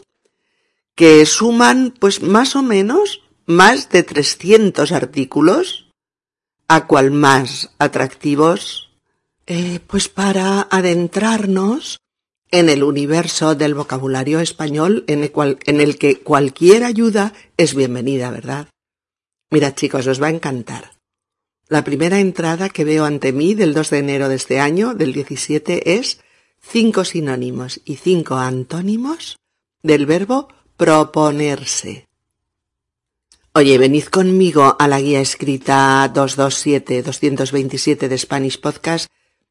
que 0.95 1.25
suman 1.27 1.95
pues 1.99 2.23
más 2.23 2.57
o 2.57 2.63
menos 2.63 3.24
más 3.47 3.91
de 3.91 4.03
300 4.03 4.93
artículos, 4.93 5.91
a 6.69 6.87
cual 6.87 7.11
más 7.11 7.71
atractivos, 7.79 8.91
eh, 9.47 9.81
pues 9.87 10.09
para 10.09 10.63
adentrarnos 10.63 11.99
en 12.51 12.69
el 12.69 12.83
universo 12.83 13.55
del 13.55 13.75
vocabulario 13.75 14.41
español 14.41 15.05
en 15.09 15.23
el, 15.23 15.33
cual, 15.33 15.59
en 15.67 15.81
el 15.81 15.99
que 15.99 16.21
cualquier 16.21 16.85
ayuda 16.85 17.33
es 17.57 17.75
bienvenida, 17.75 18.31
¿verdad? 18.31 18.69
Mira 19.51 19.75
chicos, 19.75 20.07
os 20.07 20.23
va 20.23 20.29
a 20.29 20.31
encantar. 20.31 20.93
La 21.69 21.85
primera 21.85 22.21
entrada 22.21 22.69
que 22.69 22.85
veo 22.85 23.05
ante 23.05 23.33
mí 23.33 23.55
del 23.55 23.75
2 23.75 23.91
de 23.91 23.99
enero 23.99 24.29
de 24.29 24.37
este 24.37 24.61
año, 24.61 24.95
del 24.95 25.13
17, 25.13 25.97
es 25.99 26.21
cinco 26.61 27.05
sinónimos 27.05 27.81
y 27.85 27.97
cinco 27.97 28.37
antónimos 28.37 29.37
del 29.83 30.07
verbo 30.07 30.49
proponerse. 30.77 32.07
Oye, 33.57 33.79
venid 33.79 34.07
conmigo 34.07 34.75
a 34.81 34.89
la 34.89 35.01
guía 35.01 35.21
escrita 35.21 36.13
227-227 36.13 38.09
de 38.09 38.19
Spanish 38.19 38.61
Podcast 38.61 39.07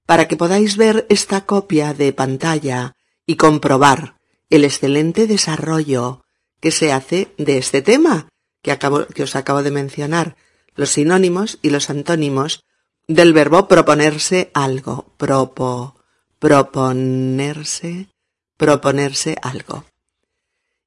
para 0.05 0.27
que 0.27 0.35
podáis 0.35 0.75
ver 0.75 1.05
esta 1.07 1.45
copia 1.45 1.93
de 1.93 2.11
pantalla 2.11 2.97
y 3.25 3.37
comprobar 3.37 4.17
el 4.49 4.65
excelente 4.65 5.25
desarrollo 5.25 6.25
que 6.59 6.71
se 6.71 6.91
hace 6.91 7.33
de 7.37 7.57
este 7.57 7.81
tema 7.81 8.27
que, 8.61 9.23
os 9.23 9.35
acabo 9.37 9.63
de 9.63 9.71
mencionar, 9.71 10.35
los 10.75 10.89
sinónimos 10.89 11.59
y 11.61 11.69
los 11.69 11.89
antónimos 11.89 12.65
del 13.07 13.31
verbo 13.31 13.69
proponerse 13.69 14.51
algo, 14.53 15.13
propo, 15.15 15.95
proponerse, 16.39 18.09
proponerse 18.57 19.37
algo. 19.41 19.85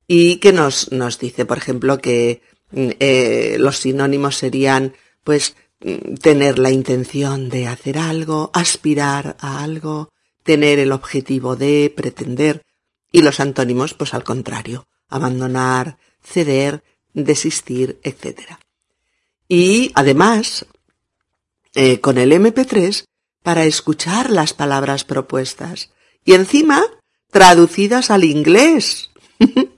Y 0.06 0.36
que 0.36 0.52
nos, 0.52 0.92
nos 0.92 1.18
dice, 1.18 1.46
por 1.46 1.56
ejemplo, 1.56 1.96
que 1.98 2.42
eh, 2.72 3.56
los 3.58 3.78
sinónimos 3.78 4.36
serían, 4.36 4.94
pues, 5.24 5.56
mm, 5.80 6.14
tener 6.16 6.58
la 6.58 6.70
intención 6.70 7.48
de 7.48 7.66
hacer 7.68 7.98
algo, 7.98 8.50
aspirar 8.54 9.36
a 9.40 9.62
algo, 9.62 10.10
tener 10.42 10.78
el 10.78 10.92
objetivo 10.92 11.56
de 11.56 11.92
pretender, 11.94 12.62
y 13.12 13.22
los 13.22 13.40
antónimos, 13.40 13.94
pues 13.94 14.14
al 14.14 14.24
contrario, 14.24 14.86
abandonar, 15.08 15.98
ceder, 16.22 16.82
desistir, 17.14 17.98
etc. 18.02 18.58
Y 19.48 19.92
además, 19.94 20.66
eh, 21.74 22.00
con 22.00 22.18
el 22.18 22.32
MP3, 22.32 23.04
para 23.42 23.64
escuchar 23.64 24.30
las 24.30 24.54
palabras 24.54 25.04
propuestas. 25.04 25.90
Y 26.24 26.34
encima, 26.34 26.82
traducidas 27.30 28.10
al 28.10 28.24
inglés. 28.24 29.10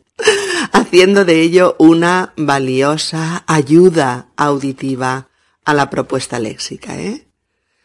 haciendo 0.72 1.24
de 1.24 1.40
ello 1.40 1.76
una 1.78 2.33
valiosa 2.37 3.44
ayuda 3.46 4.28
auditiva 4.37 5.28
a 5.64 5.74
la 5.74 5.90
propuesta 5.90 6.38
léxica, 6.38 6.98
¿eh? 6.98 7.28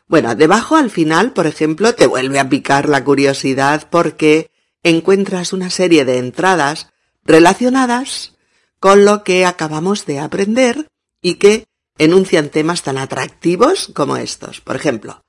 Bueno, 0.07 0.35
debajo 0.35 0.75
al 0.75 0.89
final, 0.89 1.33
por 1.33 1.47
ejemplo, 1.47 1.95
te 1.95 2.07
vuelve 2.07 2.39
a 2.39 2.49
picar 2.49 2.87
la 2.87 3.03
curiosidad 3.03 3.87
porque 3.89 4.51
encuentras 4.83 5.53
una 5.53 5.69
serie 5.69 6.05
de 6.05 6.17
entradas 6.17 6.89
relacionadas 7.25 8.33
con 8.79 9.05
lo 9.05 9.23
que 9.23 9.45
acabamos 9.45 10.05
de 10.05 10.19
aprender 10.19 10.87
y 11.21 11.35
que 11.35 11.65
enuncian 11.97 12.49
temas 12.49 12.83
tan 12.83 12.97
atractivos 12.97 13.89
como 13.93 14.17
estos. 14.17 14.61
Por 14.61 14.75
ejemplo, 14.75 15.23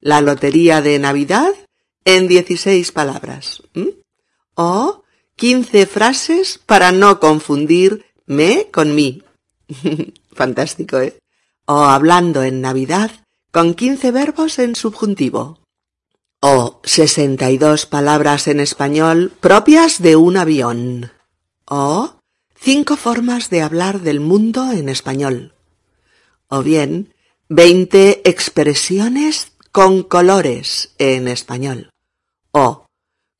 la 0.00 0.20
lotería 0.20 0.80
de 0.80 0.98
Navidad 0.98 1.52
en 2.04 2.28
16 2.28 2.92
palabras. 2.92 3.62
O 4.54 5.02
15 5.40 5.86
frases 5.86 6.60
para 6.66 6.92
no 6.92 7.18
confundir 7.18 8.04
me 8.26 8.66
con 8.70 8.94
mí. 8.94 9.22
Fantástico, 10.34 10.98
¿eh? 10.98 11.18
O 11.64 11.78
hablando 11.84 12.42
en 12.42 12.60
Navidad 12.60 13.10
con 13.50 13.72
15 13.72 14.10
verbos 14.10 14.58
en 14.58 14.76
subjuntivo. 14.76 15.58
O 16.42 16.82
62 16.84 17.86
palabras 17.86 18.48
en 18.48 18.60
español 18.60 19.32
propias 19.40 20.02
de 20.02 20.14
un 20.16 20.36
avión. 20.36 21.10
O 21.64 22.16
cinco 22.54 22.96
formas 22.96 23.48
de 23.48 23.62
hablar 23.62 24.02
del 24.02 24.20
mundo 24.20 24.70
en 24.72 24.90
español. 24.90 25.54
O 26.48 26.62
bien 26.62 27.14
20 27.48 28.28
expresiones 28.28 29.52
con 29.72 30.02
colores 30.02 30.94
en 30.98 31.28
español. 31.28 31.88
O 32.52 32.84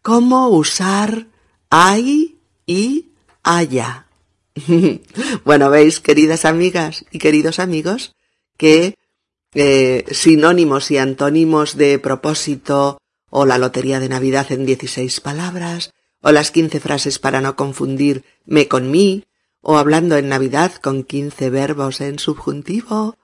cómo 0.01 0.49
usar 0.49 1.27
hay 1.71 2.39
y 2.67 3.13
haya. 3.43 4.07
bueno, 5.45 5.71
veis, 5.71 6.01
queridas 6.01 6.45
amigas 6.45 7.05
y 7.11 7.19
queridos 7.19 7.59
amigos, 7.59 8.15
que 8.57 8.97
eh, 9.55 10.05
sinónimos 10.11 10.91
y 10.91 10.99
antónimos 10.99 11.77
de 11.77 11.99
propósito 11.99 12.99
o 13.31 13.47
la 13.47 13.59
lotería 13.59 14.01
de 14.01 14.09
Navidad 14.09 14.51
en 14.51 14.67
16 14.67 15.21
palabras, 15.21 15.93
o 16.21 16.33
las 16.33 16.51
15 16.51 16.81
frases 16.81 17.19
para 17.19 17.41
no 17.41 17.57
confundir 17.57 18.25
me 18.45 18.69
con 18.69 18.91
mí, 18.91 19.25
o 19.63 19.79
hablando 19.79 20.17
en 20.17 20.29
Navidad 20.29 20.75
con 20.75 21.05
15 21.05 21.49
verbos 21.51 22.01
en 22.01 22.19
subjuntivo, 22.19 23.17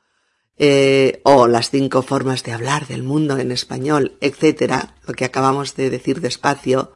eh, 0.59 1.21
o 1.25 1.49
las 1.49 1.71
cinco 1.71 2.03
formas 2.03 2.43
de 2.43 2.53
hablar 2.53 2.87
del 2.87 3.03
mundo 3.03 3.37
en 3.37 3.53
español, 3.53 4.17
etcétera, 4.21 4.95
lo 5.07 5.13
que 5.13 5.27
acabamos 5.27 5.75
de 5.75 5.91
decir 5.91 6.21
despacio, 6.21 6.96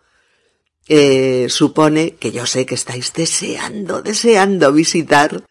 eh, 0.88 1.46
supone 1.48 2.16
que 2.16 2.32
yo 2.32 2.46
sé 2.46 2.66
que 2.66 2.74
estáis 2.74 3.12
deseando, 3.12 4.02
deseando 4.02 4.72
visitar 4.72 5.44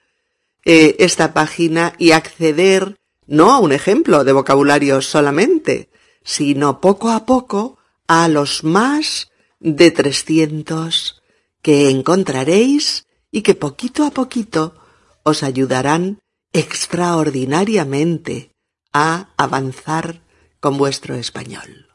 eh, 0.65 0.95
esta 0.99 1.33
página 1.33 1.93
y 1.97 2.11
acceder 2.11 2.97
no 3.25 3.51
a 3.51 3.59
un 3.59 3.71
ejemplo 3.71 4.23
de 4.23 4.33
vocabulario 4.33 5.01
solamente, 5.01 5.89
sino 6.23 6.81
poco 6.81 7.11
a 7.11 7.25
poco 7.25 7.77
a 8.07 8.27
los 8.27 8.63
más 8.63 9.29
de 9.59 9.91
300 9.91 11.21
que 11.61 11.89
encontraréis 11.89 13.05
y 13.31 13.41
que 13.41 13.55
poquito 13.55 14.03
a 14.05 14.11
poquito 14.11 14.75
os 15.23 15.43
ayudarán 15.43 16.19
extraordinariamente 16.53 18.51
a 18.91 19.29
avanzar 19.37 20.21
con 20.59 20.77
vuestro 20.77 21.15
español. 21.15 21.87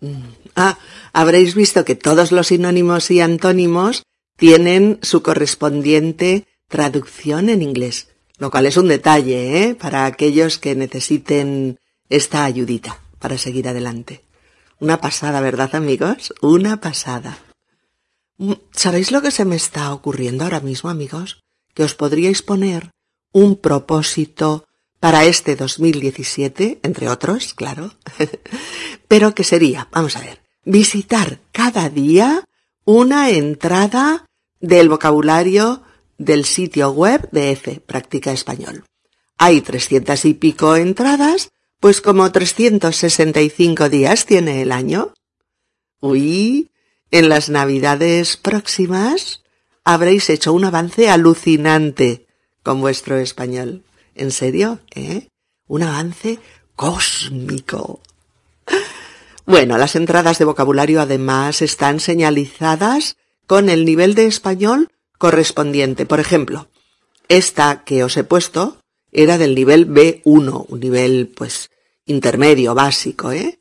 Mm. 0.00 0.22
Ah, 0.54 0.78
habréis 1.12 1.54
visto 1.54 1.84
que 1.84 1.94
todos 1.94 2.32
los 2.32 2.48
sinónimos 2.48 3.10
y 3.10 3.20
antónimos 3.20 4.02
tienen 4.36 4.98
su 5.02 5.22
correspondiente 5.22 6.46
traducción 6.68 7.48
en 7.48 7.62
inglés, 7.62 8.08
lo 8.38 8.50
cual 8.50 8.66
es 8.66 8.76
un 8.76 8.88
detalle, 8.88 9.62
¿eh? 9.62 9.74
Para 9.74 10.06
aquellos 10.06 10.58
que 10.58 10.74
necesiten 10.74 11.78
esta 12.08 12.44
ayudita 12.44 13.00
para 13.18 13.38
seguir 13.38 13.68
adelante. 13.68 14.24
Una 14.80 15.00
pasada, 15.00 15.40
¿verdad, 15.40 15.74
amigos? 15.74 16.34
Una 16.40 16.80
pasada. 16.80 17.38
Mm, 18.38 18.54
¿Sabéis 18.72 19.12
lo 19.12 19.22
que 19.22 19.30
se 19.30 19.44
me 19.44 19.56
está 19.56 19.92
ocurriendo 19.94 20.44
ahora 20.44 20.60
mismo, 20.60 20.90
amigos? 20.90 21.42
Que 21.72 21.84
os 21.84 21.94
podríais 21.94 22.42
poner 22.42 22.90
un 23.32 23.56
propósito 23.56 24.66
para 24.98 25.24
este 25.24 25.56
2017, 25.56 26.80
entre 26.82 27.08
otros, 27.08 27.54
claro, 27.54 27.94
pero 29.08 29.34
que 29.34 29.44
sería, 29.44 29.88
vamos 29.90 30.16
a 30.16 30.20
ver, 30.20 30.41
visitar 30.64 31.40
cada 31.52 31.88
día 31.88 32.44
una 32.84 33.30
entrada 33.30 34.26
del 34.60 34.88
vocabulario 34.88 35.82
del 36.18 36.44
sitio 36.44 36.90
web 36.90 37.28
de 37.30 37.52
F, 37.52 37.80
Práctica 37.80 38.32
Español. 38.32 38.84
Hay 39.38 39.60
trescientas 39.60 40.24
y 40.24 40.34
pico 40.34 40.76
entradas, 40.76 41.50
pues 41.80 42.00
como 42.00 42.30
365 42.30 43.88
días 43.88 44.24
tiene 44.26 44.62
el 44.62 44.70
año. 44.70 45.14
Uy, 46.00 46.70
en 47.10 47.28
las 47.28 47.48
navidades 47.48 48.36
próximas 48.36 49.42
habréis 49.84 50.30
hecho 50.30 50.52
un 50.52 50.64
avance 50.64 51.10
alucinante 51.10 52.26
con 52.62 52.80
vuestro 52.80 53.18
español. 53.18 53.84
En 54.14 54.30
serio, 54.30 54.80
¿eh? 54.94 55.28
Un 55.66 55.82
avance 55.82 56.38
cósmico. 56.76 58.00
Bueno, 59.44 59.76
las 59.76 59.96
entradas 59.96 60.38
de 60.38 60.44
vocabulario 60.44 61.00
además 61.00 61.62
están 61.62 61.98
señalizadas 61.98 63.16
con 63.46 63.68
el 63.68 63.84
nivel 63.84 64.14
de 64.14 64.26
español 64.26 64.90
correspondiente. 65.18 66.06
Por 66.06 66.20
ejemplo, 66.20 66.68
esta 67.28 67.82
que 67.84 68.04
os 68.04 68.16
he 68.16 68.24
puesto 68.24 68.78
era 69.10 69.38
del 69.38 69.54
nivel 69.54 69.88
B1, 69.88 70.66
un 70.68 70.80
nivel 70.80 71.28
pues 71.34 71.70
intermedio, 72.06 72.74
básico, 72.74 73.32
¿eh? 73.32 73.58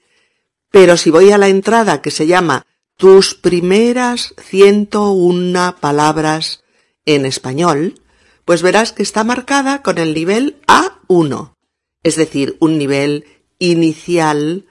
Pero 0.70 0.98
si 0.98 1.10
voy 1.10 1.32
a 1.32 1.38
la 1.38 1.50
entrada 1.50 2.02
que 2.02 2.12
se 2.12 2.28
llama 2.28 2.66
tus 2.96 3.34
primeras 3.34 4.34
101 4.40 5.76
palabras 5.80 6.64
en 7.06 7.26
español, 7.26 8.00
pues 8.46 8.62
verás 8.62 8.94
que 8.94 9.04
está 9.04 9.24
marcada 9.24 9.82
con 9.82 9.98
el 9.98 10.14
nivel 10.14 10.62
A1. 10.68 11.56
es 12.04 12.16
decir, 12.16 12.56
un 12.60 12.78
nivel 12.78 13.26
inicial 13.60 14.66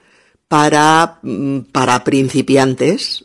para, 0.51 1.19
mm, 1.21 1.71
para 1.71 2.03
principiantes. 2.03 3.23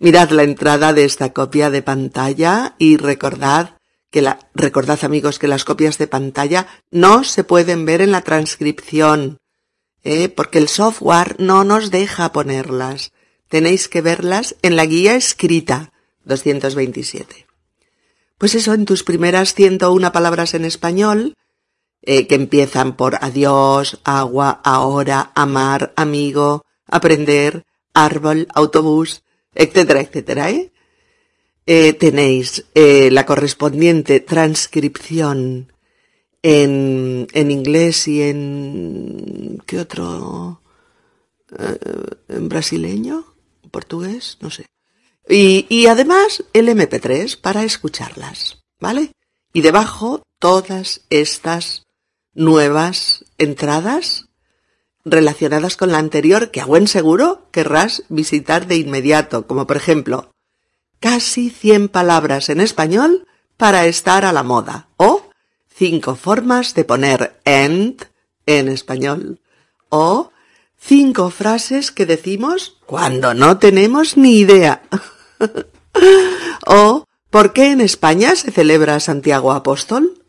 Mirad 0.00 0.30
la 0.30 0.42
entrada 0.42 0.92
de 0.92 1.04
esta 1.04 1.32
copia 1.32 1.70
de 1.70 1.82
pantalla 1.82 2.74
y 2.78 2.96
recordad 2.96 3.76
que 4.10 4.20
la, 4.20 4.40
recordad 4.52 5.04
amigos 5.04 5.38
que 5.38 5.46
las 5.46 5.64
copias 5.64 5.98
de 5.98 6.08
pantalla 6.08 6.66
no 6.90 7.22
se 7.22 7.44
pueden 7.44 7.84
ver 7.84 8.00
en 8.00 8.10
la 8.10 8.22
transcripción, 8.22 9.38
¿eh? 10.02 10.28
porque 10.28 10.58
el 10.58 10.66
software 10.66 11.36
no 11.38 11.62
nos 11.62 11.92
deja 11.92 12.32
ponerlas. 12.32 13.12
Tenéis 13.48 13.86
que 13.86 14.00
verlas 14.00 14.56
en 14.62 14.74
la 14.74 14.86
guía 14.86 15.14
escrita 15.14 15.92
227. 16.24 17.46
Pues 18.36 18.56
eso, 18.56 18.74
en 18.74 18.84
tus 18.84 19.04
primeras 19.04 19.54
101 19.54 20.10
palabras 20.10 20.54
en 20.54 20.64
español, 20.64 21.34
eh, 22.02 22.26
que 22.26 22.34
empiezan 22.34 22.96
por 22.96 23.16
adiós, 23.20 24.00
agua, 24.04 24.60
ahora, 24.64 25.32
amar, 25.34 25.92
amigo, 25.96 26.64
aprender, 26.86 27.64
árbol, 27.94 28.48
autobús, 28.54 29.22
etcétera, 29.54 30.00
etcétera, 30.00 30.50
¿eh? 30.50 30.72
eh 31.66 31.92
tenéis 31.92 32.64
la 32.74 33.26
correspondiente 33.26 34.20
transcripción 34.20 35.72
en, 36.42 37.28
en 37.32 37.50
inglés 37.50 38.08
y 38.08 38.22
en... 38.22 39.62
¿qué 39.66 39.78
otro? 39.78 40.62
¿En 42.28 42.48
brasileño? 42.48 43.26
¿Portugués? 43.70 44.38
No 44.40 44.50
sé. 44.50 44.66
Y, 45.28 45.66
y 45.68 45.86
además 45.86 46.44
el 46.52 46.68
MP3 46.68 47.40
para 47.40 47.64
escucharlas, 47.64 48.62
¿vale? 48.80 49.12
Y 49.52 49.60
debajo 49.60 50.22
todas 50.38 51.02
estas 51.10 51.86
nuevas 52.34 53.24
entradas 53.38 54.26
relacionadas 55.04 55.76
con 55.76 55.92
la 55.92 55.98
anterior 55.98 56.50
que 56.50 56.60
a 56.60 56.66
buen 56.66 56.86
seguro 56.86 57.46
querrás 57.50 58.04
visitar 58.08 58.66
de 58.66 58.76
inmediato, 58.76 59.46
como 59.46 59.66
por 59.66 59.76
ejemplo, 59.76 60.30
casi 61.00 61.50
100 61.50 61.88
palabras 61.88 62.48
en 62.48 62.60
español 62.60 63.26
para 63.56 63.86
estar 63.86 64.24
a 64.24 64.32
la 64.32 64.42
moda 64.42 64.88
o 64.96 65.30
cinco 65.74 66.14
formas 66.14 66.74
de 66.74 66.84
poner 66.84 67.40
end 67.44 68.06
en 68.46 68.68
español 68.68 69.40
o 69.88 70.30
cinco 70.78 71.30
frases 71.30 71.90
que 71.90 72.06
decimos 72.06 72.78
cuando 72.86 73.34
no 73.34 73.58
tenemos 73.58 74.16
ni 74.16 74.38
idea 74.38 74.82
o 76.66 77.04
¿por 77.30 77.52
qué 77.52 77.72
en 77.72 77.80
España 77.80 78.36
se 78.36 78.50
celebra 78.50 79.00
Santiago 79.00 79.52
Apóstol? 79.52 80.22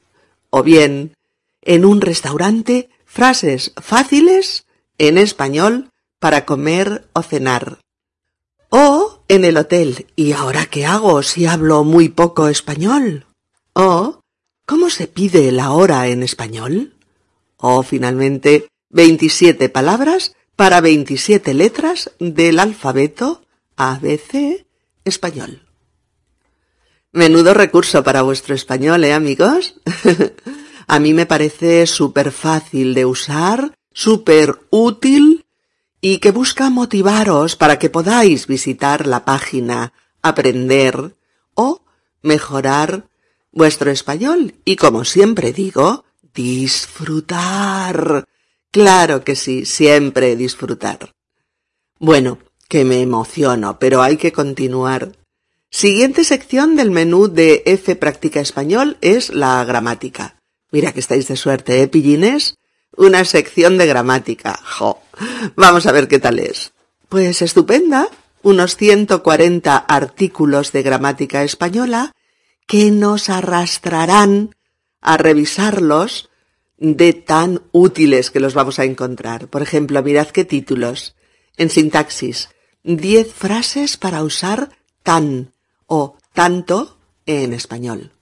o 0.50 0.64
bien 0.64 1.14
en 1.62 1.86
un 1.86 2.02
restaurante 2.02 2.90
frases 3.06 3.74
fáciles 3.82 4.66
en 4.98 5.18
español 5.18 5.90
para 6.20 6.46
comer 6.46 7.08
o 7.14 7.22
cenar. 7.24 7.80
O 8.70 9.24
en 9.28 9.44
el 9.44 9.58
hotel, 9.58 10.08
¿y 10.16 10.32
ahora 10.32 10.66
qué 10.66 10.86
hago 10.86 11.24
si 11.24 11.46
hablo 11.46 11.84
muy 11.84 12.10
poco 12.10 12.48
español? 12.48 13.26
O 13.74 14.22
¿cómo 14.66 14.90
se 14.90 15.08
pide 15.08 15.52
la 15.52 15.72
hora 15.72 16.08
en 16.08 16.24
español? 16.24 16.96
O 17.58 17.84
finalmente, 17.84 18.68
27 18.90 19.70
palabras 19.70 20.36
para 20.56 20.80
27 20.80 21.54
letras 21.54 22.12
del 22.20 22.60
alfabeto 22.60 23.42
ABC 23.76 24.66
español. 25.04 25.68
Menudo 27.12 27.54
recurso 27.54 28.04
para 28.04 28.22
vuestro 28.22 28.56
español, 28.56 29.04
¿eh, 29.04 29.14
amigos? 29.14 29.76
A 30.92 31.00
mí 31.00 31.14
me 31.14 31.26
parece 31.26 31.88
súper 31.88 32.34
fácil 32.34 32.94
de 32.94 33.06
usar, 33.06 33.74
súper 33.94 34.60
útil 34.72 35.46
y 36.02 36.18
que 36.18 36.32
busca 36.32 36.70
motivaros 36.70 37.56
para 37.56 37.80
que 37.80 37.90
podáis 37.90 38.46
visitar 38.46 39.08
la 39.08 39.24
página, 39.24 39.94
aprender 40.22 41.16
o 41.54 41.82
mejorar 42.22 43.08
vuestro 43.54 43.90
español 43.90 44.56
y, 44.66 44.76
como 44.76 45.06
siempre 45.06 45.54
digo, 45.54 46.04
disfrutar. 46.34 48.26
Claro 48.70 49.24
que 49.24 49.38
sí, 49.38 49.64
siempre 49.64 50.36
disfrutar. 50.36 51.14
Bueno, 52.00 52.38
que 52.68 52.84
me 52.84 53.02
emociono, 53.02 53.80
pero 53.80 54.02
hay 54.02 54.18
que 54.18 54.34
continuar. 54.34 55.14
Siguiente 55.70 56.26
sección 56.26 56.76
del 56.76 56.92
menú 56.92 57.30
de 57.30 57.64
F 57.66 57.96
Práctica 57.96 58.42
Español 58.42 58.98
es 59.00 59.30
la 59.30 59.64
gramática. 59.64 60.41
Mira 60.72 60.94
que 60.94 61.00
estáis 61.02 61.28
de 61.28 61.36
suerte, 61.36 61.82
¿eh, 61.82 61.88
pillines? 61.88 62.58
Una 62.96 63.26
sección 63.26 63.78
de 63.78 63.88
gramática. 63.88 64.60
Jo. 64.64 65.02
Vamos 65.56 65.86
a 65.86 65.92
ver 65.92 66.08
qué 66.08 66.20
tal 66.20 66.40
es. 66.40 66.74
Pues 67.10 67.42
estupenda. 67.42 68.08
Unos 68.42 68.76
140 68.76 69.78
artículos 69.78 70.72
de 70.72 70.82
gramática 70.82 71.44
española 71.44 72.14
que 72.66 72.90
nos 72.90 73.30
arrastrarán 73.30 74.56
a 75.02 75.18
revisarlos 75.18 76.30
de 76.78 77.14
tan 77.14 77.62
útiles 77.72 78.32
que 78.32 78.40
los 78.40 78.54
vamos 78.54 78.80
a 78.80 78.86
encontrar. 78.86 79.48
Por 79.48 79.62
ejemplo, 79.62 80.02
mirad 80.02 80.28
qué 80.30 80.46
títulos. 80.46 81.16
En 81.58 81.70
sintaxis, 81.70 82.50
10 82.84 83.32
frases 83.32 83.98
para 83.98 84.24
usar 84.24 84.70
tan 85.04 85.54
o 85.86 86.18
tanto 86.34 86.98
en 87.26 87.54
español. 87.54 88.14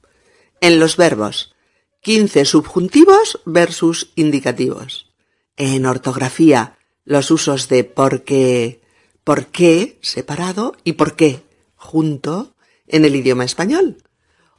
En 0.60 0.80
los 0.80 0.98
verbos, 0.98 1.56
15 2.02 2.46
subjuntivos 2.46 3.42
versus 3.46 4.12
indicativos. 4.16 5.12
En 5.58 5.86
ortografía, 5.86 6.78
los 7.04 7.30
usos 7.32 7.68
de 7.68 7.84
por 7.84 8.24
qué, 8.24 8.82
por 9.24 9.48
qué 9.48 10.00
separado 10.02 10.76
y 10.84 10.94
por 10.94 11.16
qué 11.16 11.44
junto 11.76 12.56
en 12.88 13.04
el 13.04 13.16
idioma 13.16 13.44
español. 13.44 13.98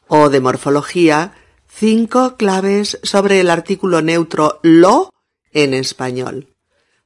O 0.07 0.29
de 0.29 0.41
morfología, 0.41 1.35
cinco 1.67 2.37
claves 2.37 2.99
sobre 3.03 3.41
el 3.41 3.49
artículo 3.49 4.03
neutro 4.03 4.61
lo 4.63 5.15
en 5.53 5.73
español. 5.73 6.49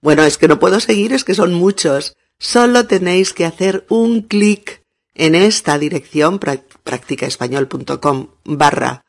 Bueno, 0.00 0.24
es 0.24 0.36
que 0.36 0.48
no 0.48 0.58
puedo 0.58 0.80
seguir, 0.80 1.12
es 1.12 1.24
que 1.24 1.34
son 1.34 1.54
muchos. 1.54 2.16
Solo 2.38 2.86
tenéis 2.86 3.32
que 3.32 3.44
hacer 3.44 3.86
un 3.88 4.22
clic 4.22 4.82
en 5.14 5.34
esta 5.34 5.78
dirección 5.78 6.38
practicaespañol.com 6.38 8.28
barra 8.44 9.03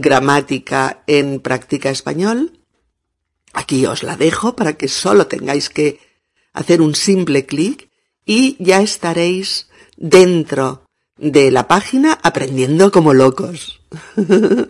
gramática 0.00 1.02
en 1.06 1.40
práctica 1.40 1.90
español. 1.90 2.60
Aquí 3.52 3.86
os 3.86 4.02
la 4.02 4.16
dejo 4.16 4.54
para 4.54 4.74
que 4.74 4.88
solo 4.88 5.26
tengáis 5.26 5.70
que 5.70 5.98
hacer 6.52 6.80
un 6.80 6.94
simple 6.94 7.46
clic 7.46 7.88
y 8.24 8.56
ya 8.62 8.80
estaréis 8.80 9.68
dentro 9.96 10.82
de 11.16 11.50
la 11.50 11.66
página 11.66 12.18
aprendiendo 12.22 12.90
como 12.92 13.14
locos. 13.14 13.80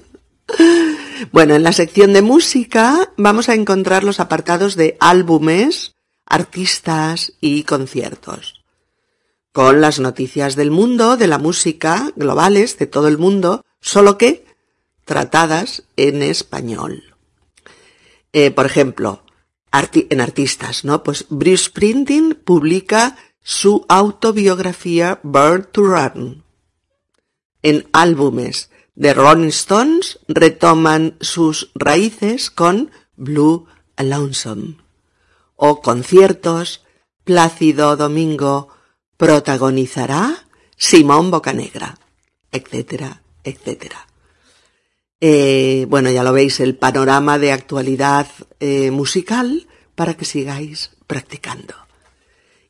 bueno, 1.32 1.54
en 1.56 1.62
la 1.62 1.72
sección 1.72 2.12
de 2.12 2.22
música 2.22 3.12
vamos 3.16 3.48
a 3.48 3.54
encontrar 3.54 4.04
los 4.04 4.20
apartados 4.20 4.76
de 4.76 4.96
álbumes, 5.00 5.96
artistas 6.24 7.32
y 7.40 7.64
conciertos. 7.64 8.62
Con 9.52 9.80
las 9.80 9.98
noticias 9.98 10.54
del 10.54 10.70
mundo, 10.70 11.16
de 11.16 11.26
la 11.26 11.38
música, 11.38 12.12
globales, 12.14 12.78
de 12.78 12.86
todo 12.86 13.08
el 13.08 13.18
mundo, 13.18 13.64
solo 13.80 14.18
que 14.18 14.45
tratadas 15.06 15.84
en 15.96 16.22
español. 16.22 17.14
Eh, 18.32 18.50
por 18.50 18.66
ejemplo, 18.66 19.22
en 20.10 20.20
artistas, 20.20 20.84
¿no? 20.84 21.02
Pues 21.02 21.26
Bruce 21.28 21.64
Springsteen 21.64 22.34
publica 22.34 23.16
su 23.42 23.84
autobiografía 23.88 25.20
Bird 25.22 25.66
to 25.66 25.82
Run. 25.82 26.44
En 27.62 27.88
álbumes 27.92 28.70
de 28.94 29.12
Rolling 29.12 29.48
Stones 29.48 30.18
retoman 30.28 31.16
sus 31.20 31.70
raíces 31.74 32.50
con 32.50 32.90
Blue 33.16 33.66
Lonesome. 33.98 34.76
O 35.56 35.80
conciertos, 35.82 36.84
Plácido 37.24 37.96
Domingo 37.96 38.68
protagonizará 39.16 40.46
Simón 40.76 41.30
Bocanegra, 41.30 41.98
etcétera, 42.52 43.22
etcétera. 43.42 44.05
Eh, 45.20 45.86
bueno, 45.88 46.10
ya 46.10 46.22
lo 46.22 46.32
veis, 46.32 46.60
el 46.60 46.76
panorama 46.76 47.38
de 47.38 47.52
actualidad 47.52 48.28
eh, 48.60 48.90
musical 48.90 49.66
para 49.94 50.14
que 50.14 50.24
sigáis 50.24 50.90
practicando. 51.06 51.74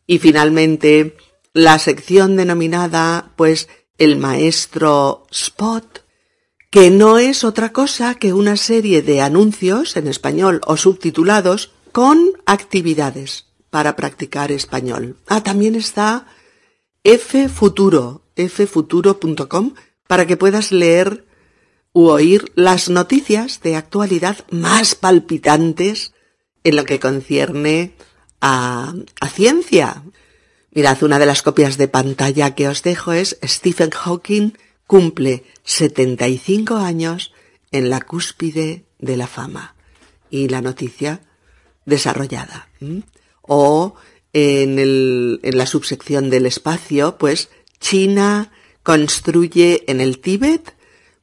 Y 0.06 0.18
finalmente, 0.18 1.16
la 1.52 1.78
sección 1.78 2.36
denominada, 2.36 3.32
pues, 3.36 3.68
el 3.98 4.16
maestro 4.16 5.26
Spot, 5.30 6.04
que 6.70 6.90
no 6.90 7.18
es 7.18 7.42
otra 7.44 7.72
cosa 7.72 8.14
que 8.14 8.32
una 8.32 8.56
serie 8.56 9.02
de 9.02 9.22
anuncios 9.22 9.96
en 9.96 10.06
español 10.06 10.60
o 10.66 10.76
subtitulados 10.76 11.72
con 11.92 12.32
actividades 12.44 13.46
para 13.70 13.96
practicar 13.96 14.52
español. 14.52 15.16
Ah, 15.26 15.42
también 15.42 15.74
está 15.74 16.26
F 17.02 17.48
Futuro, 17.48 18.22
ffuturo.com, 18.36 19.74
para 20.06 20.26
que 20.26 20.36
puedas 20.36 20.72
leer 20.72 21.24
u 21.96 22.10
oír 22.10 22.52
las 22.56 22.90
noticias 22.90 23.62
de 23.62 23.74
actualidad 23.74 24.44
más 24.50 24.94
palpitantes 24.94 26.12
en 26.62 26.76
lo 26.76 26.84
que 26.84 27.00
concierne 27.00 27.94
a, 28.42 28.92
a 29.18 29.28
ciencia. 29.30 30.02
Mirad, 30.72 31.02
una 31.02 31.18
de 31.18 31.24
las 31.24 31.40
copias 31.40 31.78
de 31.78 31.88
pantalla 31.88 32.54
que 32.54 32.68
os 32.68 32.82
dejo 32.82 33.12
es 33.12 33.38
Stephen 33.42 33.88
Hawking 33.88 34.58
cumple 34.86 35.44
75 35.64 36.76
años 36.76 37.32
en 37.72 37.88
la 37.88 38.02
cúspide 38.02 38.84
de 38.98 39.16
la 39.16 39.26
fama. 39.26 39.74
Y 40.28 40.48
la 40.48 40.60
noticia 40.60 41.22
desarrollada. 41.86 42.68
O 43.40 43.94
en, 44.34 44.78
el, 44.78 45.40
en 45.42 45.56
la 45.56 45.64
subsección 45.64 46.28
del 46.28 46.44
espacio, 46.44 47.16
pues 47.16 47.48
China 47.80 48.52
construye 48.82 49.90
en 49.90 50.02
el 50.02 50.18
Tíbet 50.18 50.75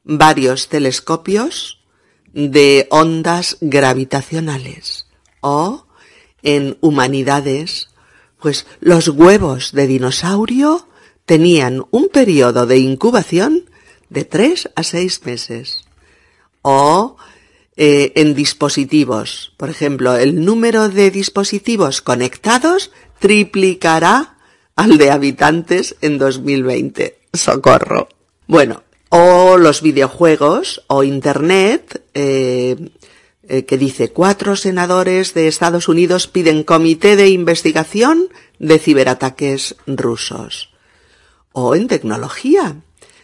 varios 0.04 0.68
telescopios 0.68 1.80
de 2.32 2.86
ondas 2.90 3.56
gravitacionales. 3.60 5.06
O 5.40 5.86
en 6.42 6.76
humanidades, 6.80 7.88
pues 8.40 8.66
los 8.80 9.08
huevos 9.08 9.72
de 9.72 9.86
dinosaurio 9.86 10.88
tenían 11.26 11.84
un 11.90 12.08
periodo 12.08 12.66
de 12.66 12.78
incubación 12.78 13.64
de 14.10 14.24
tres 14.24 14.70
a 14.76 14.82
seis 14.82 15.24
meses. 15.24 15.84
O 16.62 17.16
eh, 17.76 18.12
en 18.14 18.34
dispositivos. 18.34 19.52
Por 19.56 19.68
ejemplo, 19.68 20.16
el 20.16 20.44
número 20.44 20.88
de 20.88 21.10
dispositivos 21.10 22.02
conectados 22.02 22.92
triplicará 23.18 24.36
al 24.76 24.96
de 24.96 25.10
habitantes 25.10 25.96
en 26.00 26.18
2020. 26.18 27.18
Socorro. 27.32 28.08
Bueno, 28.46 28.83
o 29.16 29.58
los 29.58 29.80
videojuegos 29.80 30.82
o 30.88 31.04
Internet, 31.04 32.02
eh, 32.14 32.90
eh, 33.48 33.64
que 33.64 33.78
dice 33.78 34.10
cuatro 34.10 34.56
senadores 34.56 35.34
de 35.34 35.46
Estados 35.46 35.86
Unidos 35.86 36.26
piden 36.26 36.64
comité 36.64 37.14
de 37.14 37.28
investigación 37.28 38.26
de 38.58 38.80
ciberataques 38.80 39.76
rusos. 39.86 40.74
O 41.52 41.76
en 41.76 41.86
tecnología. 41.86 42.74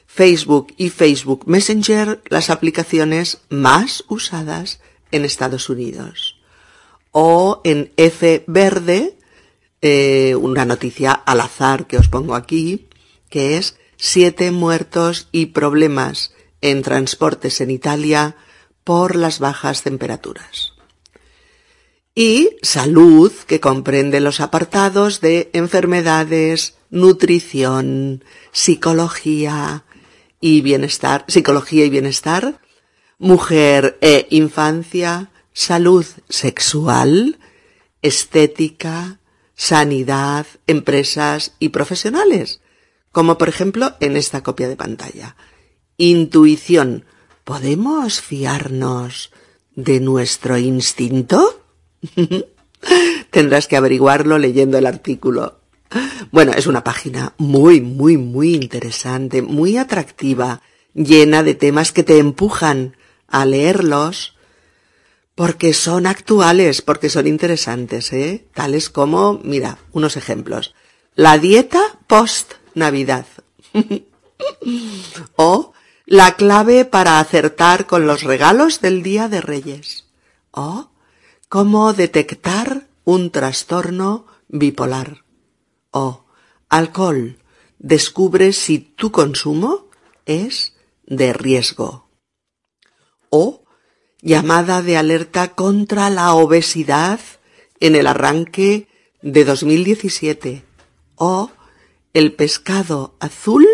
Facebook 0.06 0.72
y 0.76 0.90
Facebook 0.90 1.42
Messenger 1.46 2.20
las 2.28 2.50
aplicaciones 2.50 3.38
más 3.48 4.04
usadas 4.06 4.78
en 5.10 5.24
Estados 5.24 5.68
Unidos. 5.68 6.38
O 7.10 7.62
en 7.64 7.90
F 7.96 8.44
verde, 8.46 9.16
eh, 9.82 10.36
una 10.36 10.64
noticia 10.64 11.10
al 11.10 11.40
azar 11.40 11.88
que 11.88 11.96
os 11.96 12.08
pongo 12.08 12.36
aquí, 12.36 12.86
que 13.28 13.56
es 13.56 13.74
siete 14.00 14.50
muertos 14.50 15.28
y 15.30 15.46
problemas 15.46 16.32
en 16.60 16.82
transportes 16.82 17.60
en 17.60 17.70
Italia 17.70 18.36
por 18.82 19.14
las 19.14 19.38
bajas 19.38 19.82
temperaturas. 19.82 20.72
Y 22.14 22.56
salud, 22.62 23.32
que 23.46 23.60
comprende 23.60 24.20
los 24.20 24.40
apartados 24.40 25.20
de 25.20 25.50
enfermedades, 25.52 26.74
nutrición, 26.90 28.24
psicología, 28.52 29.84
y 30.40 30.62
bienestar, 30.62 31.24
psicología 31.28 31.84
y 31.84 31.90
bienestar, 31.90 32.60
mujer 33.18 33.98
e 34.00 34.26
infancia, 34.30 35.30
salud 35.52 36.06
sexual, 36.28 37.38
estética, 38.00 39.20
sanidad, 39.54 40.46
empresas 40.66 41.52
y 41.58 41.68
profesionales, 41.68 42.60
como 43.12 43.38
por 43.38 43.48
ejemplo 43.48 43.94
en 44.00 44.16
esta 44.16 44.42
copia 44.42 44.68
de 44.68 44.76
pantalla. 44.76 45.36
Intuición. 45.96 47.04
¿Podemos 47.44 48.20
fiarnos 48.20 49.32
de 49.74 50.00
nuestro 50.00 50.56
instinto? 50.58 51.64
Tendrás 53.30 53.66
que 53.66 53.76
averiguarlo 53.76 54.38
leyendo 54.38 54.78
el 54.78 54.86
artículo. 54.86 55.60
Bueno, 56.30 56.52
es 56.52 56.66
una 56.66 56.84
página 56.84 57.34
muy, 57.38 57.80
muy, 57.80 58.16
muy 58.16 58.54
interesante, 58.54 59.42
muy 59.42 59.76
atractiva, 59.76 60.62
llena 60.94 61.42
de 61.42 61.54
temas 61.54 61.92
que 61.92 62.04
te 62.04 62.18
empujan 62.18 62.96
a 63.26 63.44
leerlos 63.44 64.36
porque 65.34 65.72
son 65.72 66.06
actuales, 66.06 66.82
porque 66.82 67.08
son 67.08 67.26
interesantes, 67.26 68.12
¿eh? 68.12 68.46
Tales 68.54 68.90
como, 68.90 69.40
mira, 69.42 69.78
unos 69.92 70.16
ejemplos. 70.16 70.74
La 71.14 71.38
dieta 71.38 71.98
post-Navidad. 72.70 73.26
o 75.36 75.72
la 76.06 76.36
clave 76.36 76.84
para 76.84 77.20
acertar 77.20 77.86
con 77.86 78.06
los 78.06 78.22
regalos 78.22 78.80
del 78.80 79.02
Día 79.02 79.28
de 79.28 79.40
Reyes. 79.40 80.06
O 80.50 80.90
cómo 81.48 81.92
detectar 81.92 82.88
un 83.04 83.30
trastorno 83.30 84.26
bipolar 84.48 85.24
o 85.92 86.24
alcohol, 86.68 87.38
descubre 87.78 88.52
si 88.52 88.78
tu 88.78 89.10
consumo 89.10 89.88
es 90.26 90.74
de 91.04 91.32
riesgo. 91.32 92.08
O 93.30 93.64
llamada 94.22 94.82
de 94.82 94.96
alerta 94.96 95.54
contra 95.54 96.10
la 96.10 96.34
obesidad 96.34 97.20
en 97.80 97.96
el 97.96 98.06
arranque 98.06 98.88
de 99.22 99.44
2017. 99.44 100.64
O 101.16 101.50
el 102.12 102.32
pescado 102.32 103.14
azul, 103.20 103.66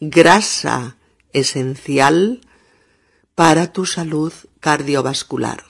grasa 0.00 0.96
esencial 1.32 2.40
para 3.34 3.72
tu 3.72 3.86
salud 3.86 4.32
cardiovascular. 4.60 5.62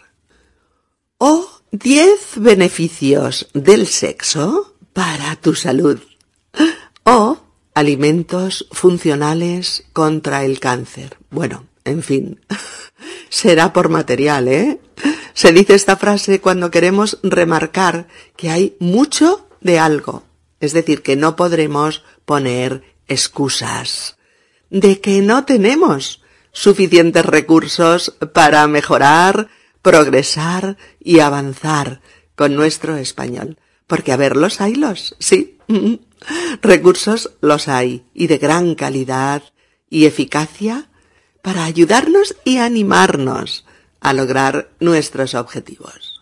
O 1.18 1.48
10 1.72 2.36
beneficios 2.36 3.48
del 3.52 3.86
sexo 3.86 4.76
para 4.92 5.36
tu 5.36 5.54
salud. 5.54 6.00
O 7.04 7.38
alimentos 7.74 8.66
funcionales 8.72 9.84
contra 9.92 10.44
el 10.44 10.60
cáncer. 10.60 11.18
Bueno, 11.30 11.66
en 11.84 12.02
fin, 12.02 12.40
será 13.28 13.72
por 13.72 13.88
material, 13.88 14.48
¿eh? 14.48 14.80
Se 15.34 15.52
dice 15.52 15.74
esta 15.74 15.96
frase 15.96 16.40
cuando 16.40 16.70
queremos 16.70 17.18
remarcar 17.22 18.08
que 18.36 18.50
hay 18.50 18.76
mucho 18.80 19.46
de 19.60 19.78
algo. 19.78 20.24
Es 20.60 20.72
decir, 20.72 21.02
que 21.02 21.16
no 21.16 21.36
podremos 21.36 22.04
poner 22.24 22.82
excusas 23.06 24.16
de 24.70 25.00
que 25.00 25.22
no 25.22 25.44
tenemos 25.44 26.22
suficientes 26.52 27.24
recursos 27.24 28.16
para 28.32 28.66
mejorar, 28.66 29.48
progresar 29.82 30.76
y 31.00 31.20
avanzar 31.20 32.00
con 32.34 32.54
nuestro 32.54 32.96
español. 32.96 33.58
Porque 33.86 34.12
a 34.12 34.16
ver, 34.16 34.36
los 34.36 34.60
hay 34.60 34.74
los, 34.74 35.16
sí. 35.18 35.58
Recursos 36.62 37.30
los 37.40 37.68
hay 37.68 38.04
y 38.12 38.26
de 38.26 38.38
gran 38.38 38.74
calidad 38.74 39.42
y 39.88 40.04
eficacia 40.06 40.88
para 41.42 41.64
ayudarnos 41.64 42.36
y 42.44 42.58
animarnos 42.58 43.64
a 44.00 44.12
lograr 44.12 44.70
nuestros 44.80 45.34
objetivos. 45.34 46.17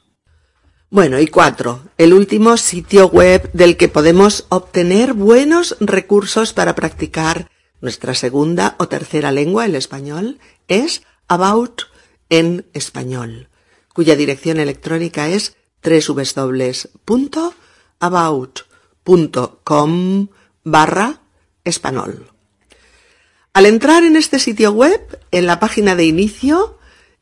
Bueno, 0.97 1.21
y 1.21 1.27
cuatro, 1.27 1.83
el 1.99 2.15
último 2.15 2.57
sitio 2.57 3.11
web 3.11 3.53
del 3.53 3.77
que 3.77 3.89
podemos 3.89 4.47
obtener 4.49 5.13
buenos 5.13 5.77
recursos 5.79 6.55
para 6.55 6.75
practicar 6.75 7.51
nuestra 7.83 8.15
segunda 8.15 8.77
o 8.79 8.89
tercera 8.89 9.31
lengua, 9.31 9.67
el 9.67 9.75
español, 9.75 10.39
es 10.69 11.03
About 11.29 11.83
en 12.31 12.65
español, 12.73 13.51
cuya 13.93 14.17
dirección 14.17 14.59
electrónica 14.59 15.29
es 15.29 15.59
www.about.com 15.85 16.69
barra 20.65 21.21
español. 21.65 22.31
Al 23.53 23.67
entrar 23.67 24.03
en 24.03 24.17
este 24.17 24.39
sitio 24.39 24.73
web, 24.73 25.21
en 25.31 25.45
la 25.45 25.61
página 25.61 25.95
de 25.95 26.07
inicio, 26.07 26.79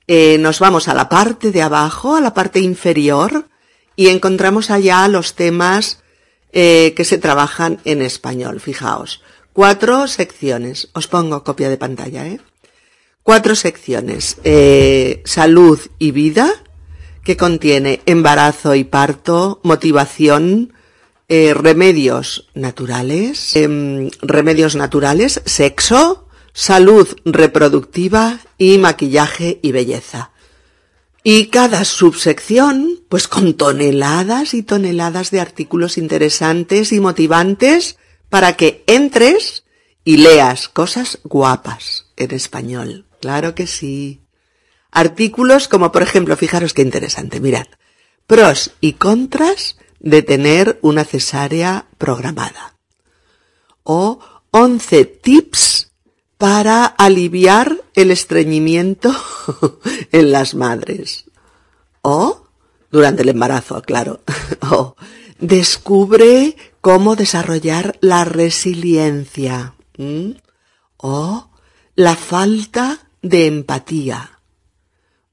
eh, 0.06 0.38
nos 0.38 0.60
vamos 0.60 0.86
a 0.86 0.94
la 0.94 1.08
parte 1.08 1.50
de 1.50 1.62
abajo, 1.62 2.14
a 2.14 2.20
la 2.20 2.34
parte 2.34 2.60
inferior, 2.60 3.48
y 3.96 4.08
encontramos 4.08 4.70
allá 4.70 5.06
los 5.08 5.34
temas 5.34 6.02
eh, 6.52 6.94
que 6.96 7.04
se 7.04 7.18
trabajan 7.18 7.80
en 7.84 8.02
español. 8.02 8.60
Fijaos, 8.60 9.22
cuatro 9.52 10.06
secciones. 10.06 10.88
Os 10.92 11.06
pongo 11.06 11.44
copia 11.44 11.68
de 11.68 11.76
pantalla, 11.76 12.26
¿eh? 12.26 12.40
Cuatro 13.22 13.54
secciones. 13.54 14.36
Eh, 14.44 15.22
salud 15.24 15.80
y 15.98 16.10
vida, 16.10 16.52
que 17.24 17.36
contiene 17.36 18.02
embarazo 18.04 18.74
y 18.74 18.84
parto, 18.84 19.60
motivación, 19.62 20.74
eh, 21.28 21.54
remedios 21.54 22.50
naturales, 22.54 23.56
em, 23.56 24.10
remedios 24.20 24.76
naturales, 24.76 25.40
sexo, 25.46 26.28
salud 26.52 27.08
reproductiva 27.24 28.40
y 28.58 28.76
maquillaje 28.76 29.58
y 29.62 29.72
belleza. 29.72 30.30
Y 31.26 31.46
cada 31.46 31.86
subsección, 31.86 33.00
pues 33.08 33.28
con 33.28 33.54
toneladas 33.54 34.52
y 34.52 34.62
toneladas 34.62 35.30
de 35.30 35.40
artículos 35.40 35.96
interesantes 35.96 36.92
y 36.92 37.00
motivantes 37.00 37.96
para 38.28 38.58
que 38.58 38.84
entres 38.86 39.64
y 40.04 40.18
leas 40.18 40.68
cosas 40.68 41.20
guapas 41.24 42.12
en 42.18 42.32
español. 42.32 43.06
claro 43.20 43.54
que 43.54 43.66
sí. 43.66 44.20
Artículos 44.90 45.66
como 45.66 45.92
por 45.92 46.02
ejemplo, 46.02 46.36
fijaros 46.36 46.74
qué 46.74 46.82
interesante, 46.82 47.40
mirad, 47.40 47.68
pros 48.26 48.72
y 48.82 48.92
contras 48.92 49.78
de 50.00 50.20
tener 50.20 50.78
una 50.82 51.04
cesárea 51.04 51.86
programada. 51.96 52.76
O 53.82 54.18
11 54.50 55.06
tips 55.06 55.90
para 56.36 56.84
aliviar 56.84 57.83
el 57.94 58.10
estreñimiento 58.10 59.12
en 60.12 60.32
las 60.32 60.54
madres. 60.54 61.24
O 62.02 62.44
durante 62.90 63.22
el 63.22 63.30
embarazo, 63.30 63.82
claro. 63.82 64.20
O 64.70 64.96
descubre 65.38 66.56
cómo 66.80 67.16
desarrollar 67.16 67.98
la 68.00 68.24
resiliencia. 68.24 69.74
O 70.96 71.50
la 71.94 72.16
falta 72.16 73.08
de 73.22 73.46
empatía. 73.46 74.38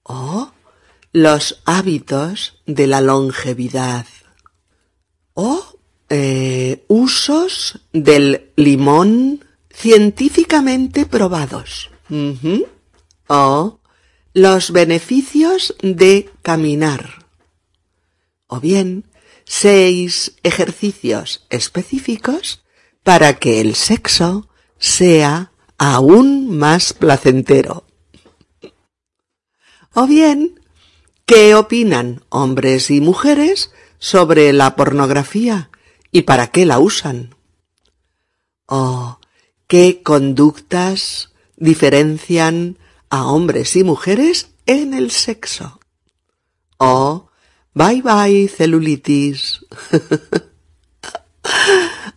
O 0.03 0.51
los 1.14 1.62
hábitos 1.66 2.62
de 2.66 2.88
la 2.88 3.01
longevidad. 3.01 4.05
O 5.34 5.64
eh, 6.09 6.84
usos 6.88 7.80
del 7.93 8.51
limón 8.55 9.45
científicamente 9.70 11.05
probados. 11.05 11.89
O 13.28 13.80
los 14.34 14.72
beneficios 14.72 15.76
de 15.82 16.30
caminar. 16.41 17.26
O 18.47 18.59
bien, 18.59 19.05
seis 19.45 20.36
ejercicios 20.43 21.45
específicos 21.49 22.64
para 23.03 23.39
que 23.39 23.62
el 23.62 23.76
sexo 23.76 24.49
sea 24.78 25.51
aún 25.78 26.57
más 26.57 26.93
placentero. 26.93 27.86
O 29.93 30.07
bien, 30.07 30.59
¿qué 31.26 31.55
opinan 31.55 32.24
hombres 32.30 32.91
y 32.91 33.01
mujeres 33.01 33.72
sobre 33.99 34.53
la 34.53 34.76
pornografía 34.76 35.70
y 36.12 36.22
para 36.22 36.47
qué 36.47 36.66
la 36.66 36.80
usan? 36.80 37.36
O 38.68 39.20
qué 39.68 40.01
conductas 40.03 41.31
diferencian 41.62 42.80
a 43.09 43.28
hombres 43.28 43.76
y 43.76 43.84
mujeres 43.84 44.49
en 44.66 44.93
el 44.93 45.12
sexo. 45.12 45.80
O 46.78 47.30
bye 47.74 48.01
bye 48.01 48.47
celulitis. 48.47 49.64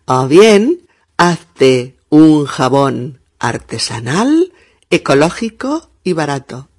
o 0.06 0.26
bien, 0.26 0.88
hazte 1.18 1.98
un 2.08 2.46
jabón 2.46 3.20
artesanal, 3.38 4.52
ecológico 4.88 5.90
y 6.02 6.14
barato. 6.14 6.70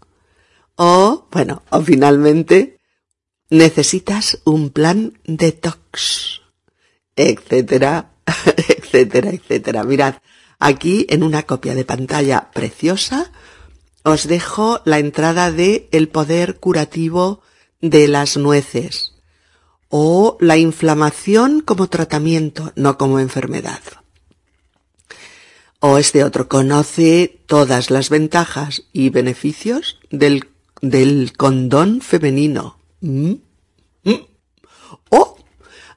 O, 0.76 1.28
bueno, 1.32 1.62
o 1.70 1.82
finalmente, 1.82 2.80
necesitas 3.50 4.42
un 4.44 4.72
plan 4.72 5.20
detox, 5.24 6.42
etcétera, 7.16 8.12
etcétera, 8.68 9.30
etcétera. 9.30 9.84
Mirad, 9.84 10.16
aquí 10.66 11.06
en 11.10 11.22
una 11.22 11.44
copia 11.44 11.76
de 11.76 11.86
pantalla 11.86 12.50
preciosa 12.52 13.32
os 14.04 14.28
dejo 14.28 14.82
la 14.84 14.98
entrada 14.98 15.52
de 15.52 15.88
El 15.92 16.10
poder 16.10 16.60
curativo 16.60 17.42
de 17.82 18.08
las 18.08 18.36
nueces 18.36 19.14
o 19.90 20.38
la 20.40 20.58
inflamación 20.58 21.62
como 21.62 21.88
tratamiento, 21.88 22.74
no 22.76 22.98
como 22.98 23.20
enfermedad. 23.20 23.82
O 25.80 26.00
este 26.00 26.24
otro 26.24 26.48
conoce 26.48 27.42
todas 27.46 27.92
las 27.92 28.10
ventajas 28.10 28.84
y 28.92 29.10
beneficios 29.10 30.00
del, 30.10 30.50
del 30.82 31.34
condón 31.38 32.02
femenino. 32.02 32.80
¿Mm? 33.02 33.34
¿Mm? 34.04 34.26
O 35.10 35.38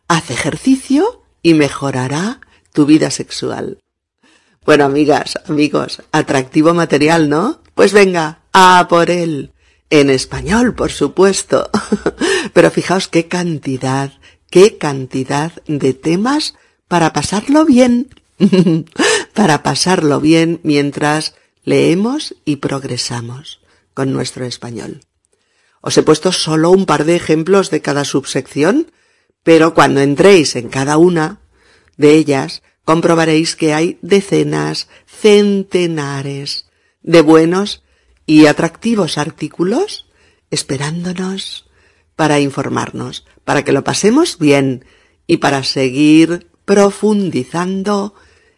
haz 0.09 0.31
ejercicio 0.31 1.23
y 1.43 1.55
mejorará 1.55 2.41
tu 2.75 2.85
vida 2.85 3.11
sexual. 3.11 3.79
Bueno, 4.69 4.85
amigas, 4.85 5.39
amigos, 5.49 6.03
atractivo 6.13 6.75
material, 6.75 7.31
¿no? 7.31 7.63
Pues 7.75 7.95
venga, 7.95 8.43
a 8.53 8.87
por 8.91 9.09
él. 9.09 9.55
En 9.89 10.11
español, 10.11 10.75
por 10.75 10.91
supuesto. 10.93 11.71
Pero 12.53 12.71
fijaos 12.71 13.09
qué 13.09 13.29
cantidad, 13.29 14.13
qué 14.51 14.77
cantidad 14.77 15.53
de 15.67 15.95
temas 15.95 16.55
para 16.87 17.15
pasarlo 17.15 17.65
bien. 17.65 18.11
para 19.33 19.63
pasarlo 19.63 20.21
bien 20.21 20.61
mientras 20.65 21.35
leemos 21.65 22.35
y 22.45 22.57
progresamos 22.57 23.61
con 23.95 24.13
nuestro 24.13 24.45
español. 24.45 25.01
Os 25.81 25.97
he 25.97 26.03
puesto 26.03 26.31
solo 26.31 26.71
un 26.73 26.85
par 26.85 27.07
de 27.07 27.17
ejemplos 27.17 27.71
de 27.71 27.81
cada 27.81 28.05
subsección, 28.05 28.93
pero 29.43 29.73
cuando 29.73 30.03
entréis 30.03 30.57
en 30.57 30.69
cada 30.69 30.99
una 30.99 31.41
de 31.97 32.13
ellas 32.17 32.63
comprobaréis 32.89 33.55
que 33.55 33.75
hay 33.75 33.99
decenas, 34.01 34.89
centenares 35.05 36.71
de 37.03 37.21
buenos 37.21 37.85
y 38.25 38.47
atractivos 38.47 39.19
artículos 39.19 40.07
esperándonos 40.51 41.69
para 42.17 42.41
informarnos, 42.41 43.27
para 43.45 43.63
que 43.63 43.73
lo 43.73 43.85
pasemos 43.85 44.39
bien 44.39 44.87
y 45.27 45.37
para 45.37 45.65
seguir 45.65 46.51
profundizando 46.65 48.15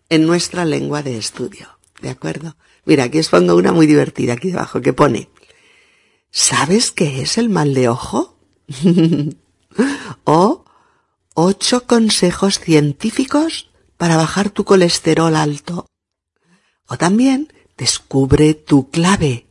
en 0.09 0.29
nuestra 0.29 0.65
lengua 0.65 1.03
de 1.03 1.19
estudio. 1.19 1.81
¿De 2.01 2.11
acuerdo? 2.11 2.57
Mira, 2.85 3.03
aquí 3.03 3.19
os 3.19 3.31
pongo 3.31 3.57
una 3.57 3.73
muy 3.73 3.89
divertida 3.89 4.35
aquí 4.35 4.53
debajo 4.53 4.81
que 4.81 4.93
pone, 4.93 5.29
¿sabes 6.31 6.93
qué 6.93 7.21
es 7.21 7.37
el 7.37 7.49
mal 7.49 7.75
de 7.75 7.89
ojo? 7.89 8.39
o 10.23 10.65
ocho 11.35 11.87
consejos 11.89 12.61
científicos 12.61 13.70
para 14.01 14.17
bajar 14.17 14.49
tu 14.49 14.65
colesterol 14.65 15.37
alto. 15.37 15.85
O 16.89 16.97
también 16.97 17.53
descubre 17.77 18.55
tu 18.55 18.89
clave 18.89 19.45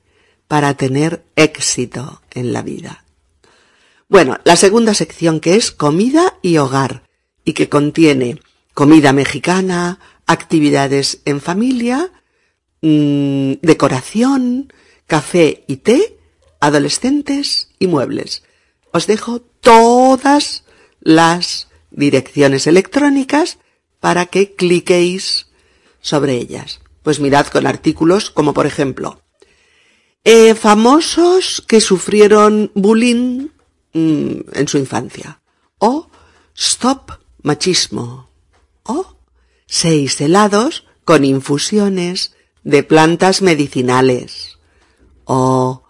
para 0.47 0.73
tener 0.73 1.23
éxito 1.35 2.23
en 2.31 2.51
la 2.51 2.63
vida. 2.63 3.05
Bueno, 4.07 4.39
la 4.45 4.55
segunda 4.55 4.95
sección 4.95 5.39
que 5.39 5.55
es 5.55 5.69
comida 5.69 6.39
y 6.41 6.57
hogar 6.57 7.03
y 7.45 7.53
que 7.53 7.69
contiene 7.69 8.41
comida 8.73 9.13
mexicana, 9.13 9.99
actividades 10.25 11.21
en 11.25 11.41
familia, 11.41 12.11
mmm, 12.81 13.53
decoración, 13.61 14.73
café 15.05 15.63
y 15.67 15.77
té, 15.77 16.17
adolescentes 16.59 17.69
y 17.77 17.85
muebles. 17.85 18.41
Os 18.93 19.05
dejo 19.05 19.41
todas 19.41 20.63
las 21.01 21.67
direcciones 21.91 22.65
electrónicas 22.65 23.59
para 23.99 24.25
que 24.25 24.55
cliquéis 24.55 25.47
sobre 26.01 26.35
ellas. 26.35 26.79
Pues 27.03 27.19
mirad 27.19 27.47
con 27.47 27.67
artículos 27.67 28.29
como 28.29 28.53
por 28.53 28.65
ejemplo, 28.65 29.21
eh, 30.23 30.53
famosos 30.53 31.63
que 31.67 31.81
sufrieron 31.81 32.71
bullying 32.75 33.47
mm, 33.93 34.39
en 34.53 34.67
su 34.67 34.77
infancia. 34.77 35.41
O 35.77 36.09
Stop 36.55 37.11
Machismo. 37.41 38.29
O 38.83 39.15
seis 39.65 40.19
helados 40.19 40.85
con 41.05 41.23
infusiones 41.23 42.35
de 42.63 42.83
plantas 42.83 43.41
medicinales. 43.41 44.59
O 45.23 45.83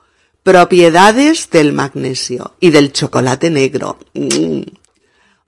propiedades 0.44 1.50
del 1.50 1.74
magnesio 1.74 2.56
y 2.60 2.70
del 2.70 2.94
chocolate 2.94 3.50
negro. 3.50 3.98
Mm. 4.14 4.62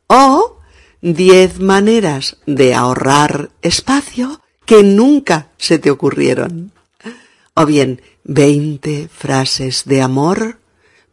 O 0.07 0.60
diez 1.01 1.59
maneras 1.59 2.37
de 2.45 2.73
ahorrar 2.73 3.51
espacio 3.61 4.41
que 4.65 4.83
nunca 4.83 5.49
se 5.57 5.79
te 5.79 5.91
ocurrieron. 5.91 6.71
O 7.53 7.65
bien, 7.65 8.01
veinte 8.23 9.09
frases 9.13 9.83
de 9.85 10.01
amor 10.01 10.59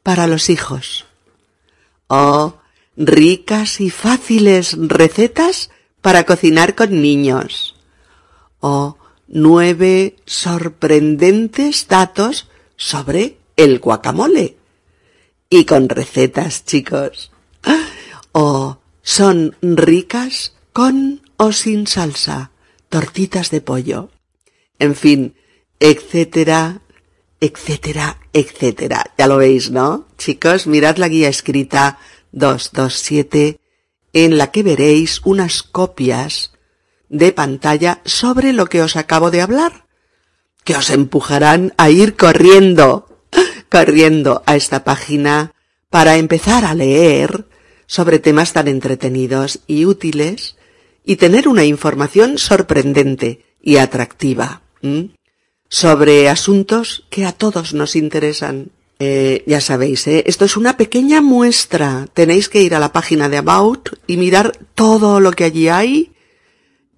para 0.02 0.26
los 0.26 0.50
hijos. 0.50 1.06
O 2.06 2.54
ricas 2.96 3.80
y 3.80 3.90
fáciles 3.90 4.76
recetas 4.78 5.70
para 6.00 6.24
cocinar 6.24 6.74
con 6.74 7.02
niños. 7.02 7.74
O 8.60 8.96
nueve 9.26 10.16
sorprendentes 10.26 11.88
datos 11.88 12.48
sobre 12.76 13.38
el 13.56 13.78
guacamole. 13.78 14.56
Y 15.50 15.64
con 15.64 15.88
recetas, 15.88 16.64
chicos. 16.64 17.32
O 18.32 18.78
son 19.08 19.56
ricas 19.62 20.52
con 20.74 21.22
o 21.38 21.52
sin 21.52 21.86
salsa, 21.86 22.50
tortitas 22.90 23.50
de 23.50 23.62
pollo. 23.62 24.10
En 24.78 24.94
fin, 24.94 25.34
etcétera, 25.80 26.82
etcétera, 27.40 28.20
etcétera. 28.34 29.14
Ya 29.16 29.26
lo 29.26 29.38
veis, 29.38 29.70
¿no? 29.70 30.06
Chicos, 30.18 30.66
mirad 30.66 30.98
la 30.98 31.08
guía 31.08 31.30
escrita 31.30 31.98
227 32.32 33.58
en 34.12 34.36
la 34.36 34.50
que 34.50 34.62
veréis 34.62 35.22
unas 35.24 35.62
copias 35.62 36.52
de 37.08 37.32
pantalla 37.32 38.02
sobre 38.04 38.52
lo 38.52 38.66
que 38.66 38.82
os 38.82 38.94
acabo 38.96 39.30
de 39.30 39.40
hablar, 39.40 39.86
que 40.64 40.76
os 40.76 40.90
empujarán 40.90 41.72
a 41.78 41.88
ir 41.88 42.14
corriendo, 42.14 43.22
corriendo 43.70 44.42
a 44.44 44.54
esta 44.54 44.84
página 44.84 45.54
para 45.88 46.18
empezar 46.18 46.66
a 46.66 46.74
leer 46.74 47.46
sobre 47.88 48.20
temas 48.20 48.52
tan 48.52 48.68
entretenidos 48.68 49.60
y 49.66 49.86
útiles 49.86 50.56
y 51.04 51.16
tener 51.16 51.48
una 51.48 51.64
información 51.64 52.38
sorprendente 52.38 53.44
y 53.60 53.78
atractiva 53.78 54.62
sobre 55.68 56.28
asuntos 56.28 57.06
que 57.10 57.24
a 57.26 57.32
todos 57.32 57.74
nos 57.74 57.96
interesan. 57.96 58.70
Eh, 59.00 59.42
ya 59.46 59.60
sabéis, 59.60 60.06
¿eh? 60.06 60.24
esto 60.26 60.44
es 60.44 60.56
una 60.56 60.76
pequeña 60.76 61.22
muestra. 61.22 62.06
Tenéis 62.12 62.48
que 62.48 62.62
ir 62.62 62.74
a 62.74 62.78
la 62.78 62.92
página 62.92 63.28
de 63.28 63.38
About 63.38 63.90
y 64.06 64.18
mirar 64.18 64.52
todo 64.74 65.18
lo 65.18 65.32
que 65.32 65.44
allí 65.44 65.68
hay 65.68 66.12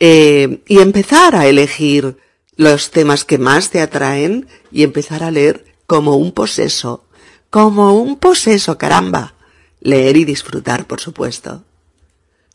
eh, 0.00 0.60
y 0.66 0.80
empezar 0.80 1.36
a 1.36 1.46
elegir 1.46 2.16
los 2.56 2.90
temas 2.90 3.24
que 3.24 3.38
más 3.38 3.70
te 3.70 3.80
atraen 3.80 4.48
y 4.72 4.82
empezar 4.82 5.22
a 5.22 5.30
leer 5.30 5.76
como 5.86 6.16
un 6.16 6.32
poseso. 6.32 7.04
Como 7.48 7.94
un 7.94 8.16
poseso, 8.16 8.76
caramba. 8.76 9.34
Leer 9.80 10.16
y 10.16 10.24
disfrutar, 10.24 10.86
por 10.86 11.00
supuesto. 11.00 11.64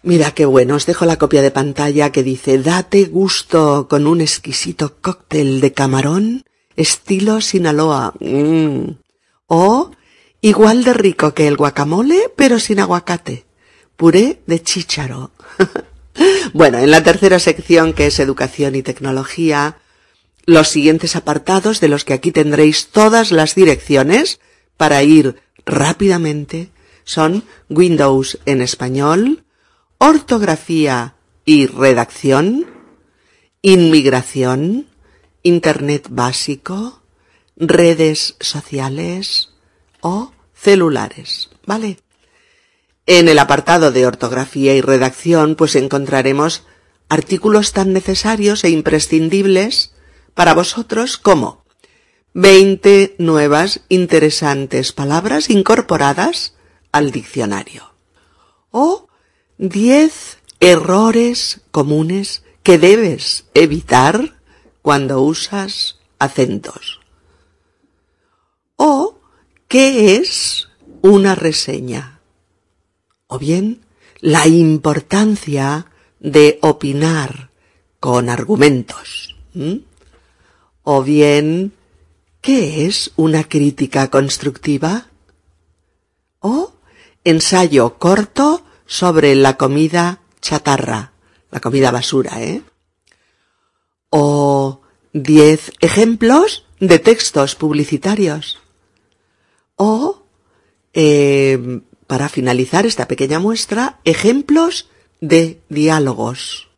Mira 0.04 0.32
qué 0.32 0.46
bueno, 0.46 0.76
os 0.76 0.86
dejo 0.86 1.06
la 1.06 1.18
copia 1.18 1.42
de 1.42 1.50
pantalla 1.50 2.12
que 2.12 2.22
dice 2.22 2.60
Date 2.60 3.06
gusto 3.06 3.88
con 3.88 4.06
un 4.06 4.22
exquisito 4.22 4.98
cóctel 5.02 5.62
de 5.62 5.74
camarón 5.74 6.44
estilo 6.76 7.42
Sinaloa. 7.42 8.14
Mm. 8.20 8.98
O 9.48 9.92
igual 10.42 10.84
de 10.84 10.94
rico 10.94 11.34
que 11.34 11.48
el 11.48 11.58
guacamole, 11.58 12.32
pero 12.36 12.60
sin 12.60 12.80
aguacate. 12.80 13.46
Puré 13.96 14.42
de 14.46 14.62
chícharo. 14.62 15.32
bueno, 16.54 16.78
en 16.78 16.92
la 16.92 17.02
tercera 17.02 17.40
sección, 17.40 17.94
que 17.94 18.06
es 18.06 18.20
educación 18.20 18.76
y 18.76 18.84
tecnología, 18.84 19.78
los 20.46 20.68
siguientes 20.68 21.16
apartados 21.16 21.80
de 21.80 21.88
los 21.88 22.06
que 22.06 22.14
aquí 22.14 22.32
tendréis 22.32 22.90
todas 22.90 23.32
las 23.32 23.56
direcciones 23.56 24.40
para 24.78 25.02
ir 25.02 25.42
rápidamente 25.66 26.70
son 27.06 27.44
Windows 27.70 28.40
en 28.46 28.62
español, 28.62 29.46
ortografía 29.98 31.16
y 31.46 31.68
redacción, 31.68 32.66
inmigración, 33.62 34.88
Internet 35.44 36.08
básico, 36.10 37.04
redes 37.56 38.36
sociales 38.40 39.52
o 40.02 40.32
celulares, 40.56 41.52
¿vale? 41.68 42.00
En 43.06 43.30
el 43.30 43.38
apartado 43.38 43.92
de 43.92 44.08
ortografía 44.08 44.74
y 44.74 44.82
redacción, 44.82 45.56
pues 45.56 45.76
encontraremos 45.76 46.64
artículos 47.10 47.74
tan 47.74 47.94
necesarios 47.94 48.64
e 48.64 48.72
imprescindibles 48.72 49.94
para 50.34 50.56
vosotros 50.56 51.20
como 51.20 51.64
20 52.34 53.16
nuevas 53.20 53.82
interesantes 53.90 54.92
palabras 54.92 55.52
incorporadas 55.52 56.55
al 56.96 57.12
diccionario 57.12 57.92
o 58.72 59.10
10 59.58 60.38
errores 60.62 61.60
comunes 61.72 62.44
que 62.64 62.78
debes 62.78 63.48
evitar 63.54 64.40
cuando 64.82 65.22
usas 65.22 66.00
acentos. 66.20 67.02
O 68.78 69.20
qué 69.68 70.16
es 70.16 70.70
una 71.02 71.36
reseña. 71.36 72.22
O 73.28 73.40
bien 73.40 73.82
la 74.22 74.48
importancia 74.48 75.88
de 76.22 76.60
opinar 76.62 77.50
con 78.00 78.30
argumentos. 78.30 79.36
O 80.84 81.04
bien 81.04 81.74
qué 82.40 82.86
es 82.86 83.12
una 83.18 83.44
crítica 83.44 84.10
constructiva. 84.10 85.08
O 86.40 86.75
ensayo 87.26 87.98
corto 87.98 88.64
sobre 88.86 89.36
la 89.36 89.58
comida 89.58 90.22
chatarra, 90.42 91.12
la 91.52 91.60
comida 91.60 91.92
basura, 91.92 92.42
¿eh? 92.42 92.62
O 94.10 94.82
diez 95.12 95.74
ejemplos 95.82 96.66
de 96.80 97.00
textos 97.00 97.56
publicitarios. 97.56 98.60
O, 99.76 100.24
eh, 100.94 101.82
para 102.08 102.30
finalizar 102.30 102.86
esta 102.86 103.08
pequeña 103.08 103.40
muestra, 103.40 104.00
ejemplos 104.06 104.88
de 105.20 105.60
diálogos. 105.70 106.70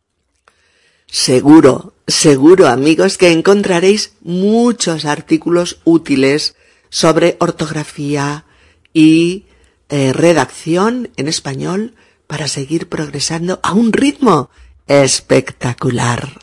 Seguro, 1.07 1.93
seguro 2.07 2.67
amigos 2.67 3.17
que 3.17 3.31
encontraréis 3.31 4.13
muchos 4.21 5.05
artículos 5.05 5.79
útiles 5.83 6.55
sobre 6.89 7.35
ortografía 7.39 8.45
y 8.93 9.46
eh, 9.89 10.13
redacción 10.13 11.09
en 11.17 11.27
español 11.27 11.95
para 12.27 12.47
seguir 12.47 12.89
progresando 12.89 13.59
a 13.63 13.71
un 13.73 13.93
ritmo 13.93 14.49
espectacular. 14.87 16.41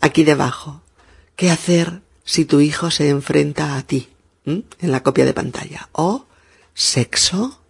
Aquí 0.00 0.24
debajo, 0.24 0.82
¿qué 1.34 1.50
hacer 1.50 2.02
si 2.24 2.44
tu 2.44 2.60
hijo 2.60 2.90
se 2.90 3.08
enfrenta 3.08 3.76
a 3.76 3.82
ti? 3.82 4.08
En 4.44 4.64
la 4.80 5.02
copia 5.02 5.24
de 5.24 5.34
pantalla. 5.34 5.88
O 5.90 6.26
sexo 6.72 7.60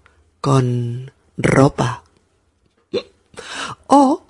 con 0.43 1.13
ropa. 1.39 2.03
O 3.87 4.27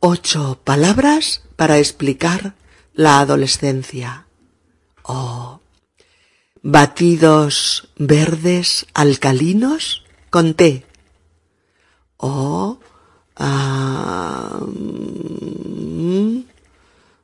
ocho 0.00 0.60
palabras 0.62 1.42
para 1.56 1.78
explicar 1.78 2.54
la 2.92 3.20
adolescencia. 3.20 4.26
O 5.02 5.55
batidos 6.68 7.90
verdes 7.96 8.86
alcalinos 8.92 10.02
con 10.30 10.54
té. 10.54 10.84
O 12.16 12.80
mm, 13.38 14.80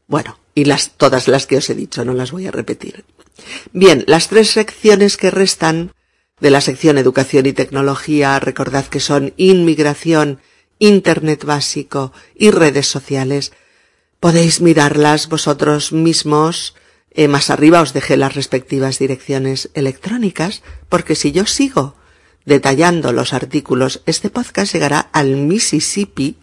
bueno, 0.07 0.39
y 0.55 0.65
las 0.65 0.93
todas 0.93 1.27
las 1.27 1.49
que 1.49 1.57
os 1.57 1.69
he 1.71 1.75
dicho, 1.75 2.05
no 2.05 2.15
las 2.15 2.31
voy 2.31 2.47
a 2.47 2.53
repetir. 2.53 3.05
Bien, 3.73 4.05
las 4.07 4.29
tres 4.29 4.51
secciones 4.51 5.17
que 5.17 5.33
restan 5.33 5.93
de 6.39 6.51
la 6.51 6.61
sección 6.61 6.97
Educación 6.97 7.47
y 7.47 7.53
Tecnología, 7.53 8.39
recordad 8.39 8.87
que 8.87 9.01
son 9.01 9.35
Inmigración, 9.37 10.39
Internet 10.79 11.45
básico 11.45 12.13
y 12.37 12.53
redes 12.53 12.87
sociales. 12.87 13.53
Podéis 14.21 14.61
mirarlas 14.61 15.29
vosotros 15.29 15.91
mismos 15.93 16.77
eh, 17.15 17.29
más 17.29 17.51
arriba 17.51 17.83
os 17.83 17.93
dejé 17.93 18.17
las 18.17 18.35
respectivas 18.35 18.99
direcciones 18.99 19.71
electrónicas, 19.75 20.63
porque 20.89 21.15
si 21.15 21.33
yo 21.33 21.47
sigo 21.47 21.95
detallando 22.45 23.13
los 23.13 23.33
artículos, 23.33 24.03
este 24.07 24.31
podcast 24.31 24.73
llegará 24.73 25.01
al 25.13 25.37
Mississippi 25.37 26.39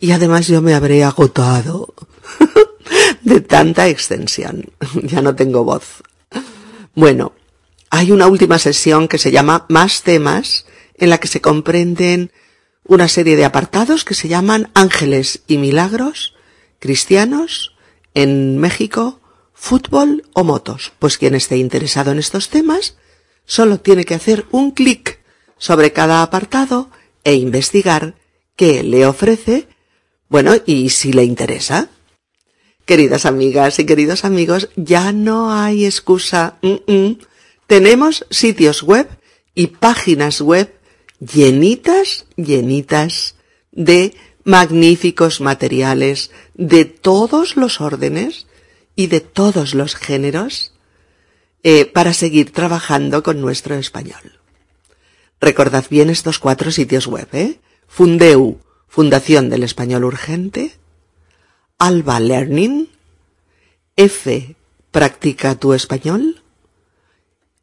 y 0.00 0.12
además 0.12 0.46
yo 0.46 0.62
me 0.62 0.74
habré 0.74 1.04
agotado 1.04 1.94
de 3.22 3.40
tanta 3.40 3.88
extensión. 3.88 4.70
ya 5.02 5.20
no 5.20 5.34
tengo 5.34 5.64
voz. 5.64 6.02
Bueno, 6.94 7.32
hay 7.90 8.10
una 8.10 8.26
última 8.26 8.58
sesión 8.58 9.08
que 9.08 9.18
se 9.18 9.30
llama 9.30 9.66
Más 9.68 10.02
temas, 10.02 10.66
en 10.96 11.10
la 11.10 11.18
que 11.18 11.28
se 11.28 11.40
comprenden 11.40 12.32
una 12.84 13.08
serie 13.08 13.36
de 13.36 13.44
apartados 13.44 14.04
que 14.04 14.14
se 14.14 14.28
llaman 14.28 14.70
Ángeles 14.74 15.42
y 15.46 15.58
Milagros, 15.58 16.34
Cristianos, 16.78 17.76
en 18.14 18.58
México, 18.58 19.20
fútbol 19.58 20.24
o 20.32 20.44
motos. 20.44 20.92
Pues 20.98 21.18
quien 21.18 21.34
esté 21.34 21.56
interesado 21.56 22.12
en 22.12 22.18
estos 22.18 22.48
temas 22.48 22.96
solo 23.44 23.80
tiene 23.80 24.04
que 24.04 24.14
hacer 24.14 24.46
un 24.50 24.70
clic 24.70 25.18
sobre 25.58 25.92
cada 25.92 26.22
apartado 26.22 26.90
e 27.24 27.34
investigar 27.34 28.14
qué 28.56 28.82
le 28.82 29.04
ofrece, 29.06 29.68
bueno, 30.28 30.52
y 30.64 30.90
si 30.90 31.12
le 31.12 31.24
interesa. 31.24 31.88
Queridas 32.84 33.26
amigas 33.26 33.78
y 33.78 33.86
queridos 33.86 34.24
amigos, 34.24 34.70
ya 34.76 35.12
no 35.12 35.52
hay 35.52 35.84
excusa. 35.84 36.58
Tenemos 37.66 38.26
sitios 38.30 38.82
web 38.82 39.08
y 39.54 39.66
páginas 39.68 40.40
web 40.40 40.72
llenitas, 41.20 42.26
llenitas 42.36 43.34
de 43.72 44.14
magníficos 44.44 45.40
materiales 45.40 46.30
de 46.54 46.86
todos 46.86 47.56
los 47.56 47.80
órdenes 47.80 48.47
y 48.98 49.06
de 49.06 49.20
todos 49.20 49.74
los 49.74 49.94
géneros 49.94 50.72
eh, 51.62 51.86
para 51.86 52.12
seguir 52.12 52.50
trabajando 52.50 53.22
con 53.22 53.40
nuestro 53.40 53.76
español. 53.76 54.40
Recordad 55.40 55.84
bien 55.88 56.10
estos 56.10 56.40
cuatro 56.40 56.72
sitios 56.72 57.06
web, 57.06 57.28
¿eh? 57.32 57.60
Fundeu, 57.86 58.58
Fundación 58.88 59.50
del 59.50 59.62
Español 59.62 60.02
Urgente, 60.02 60.72
Alba 61.78 62.18
Learning, 62.18 62.88
F, 63.94 64.56
Practica 64.90 65.54
tu 65.54 65.74
Español, 65.74 66.42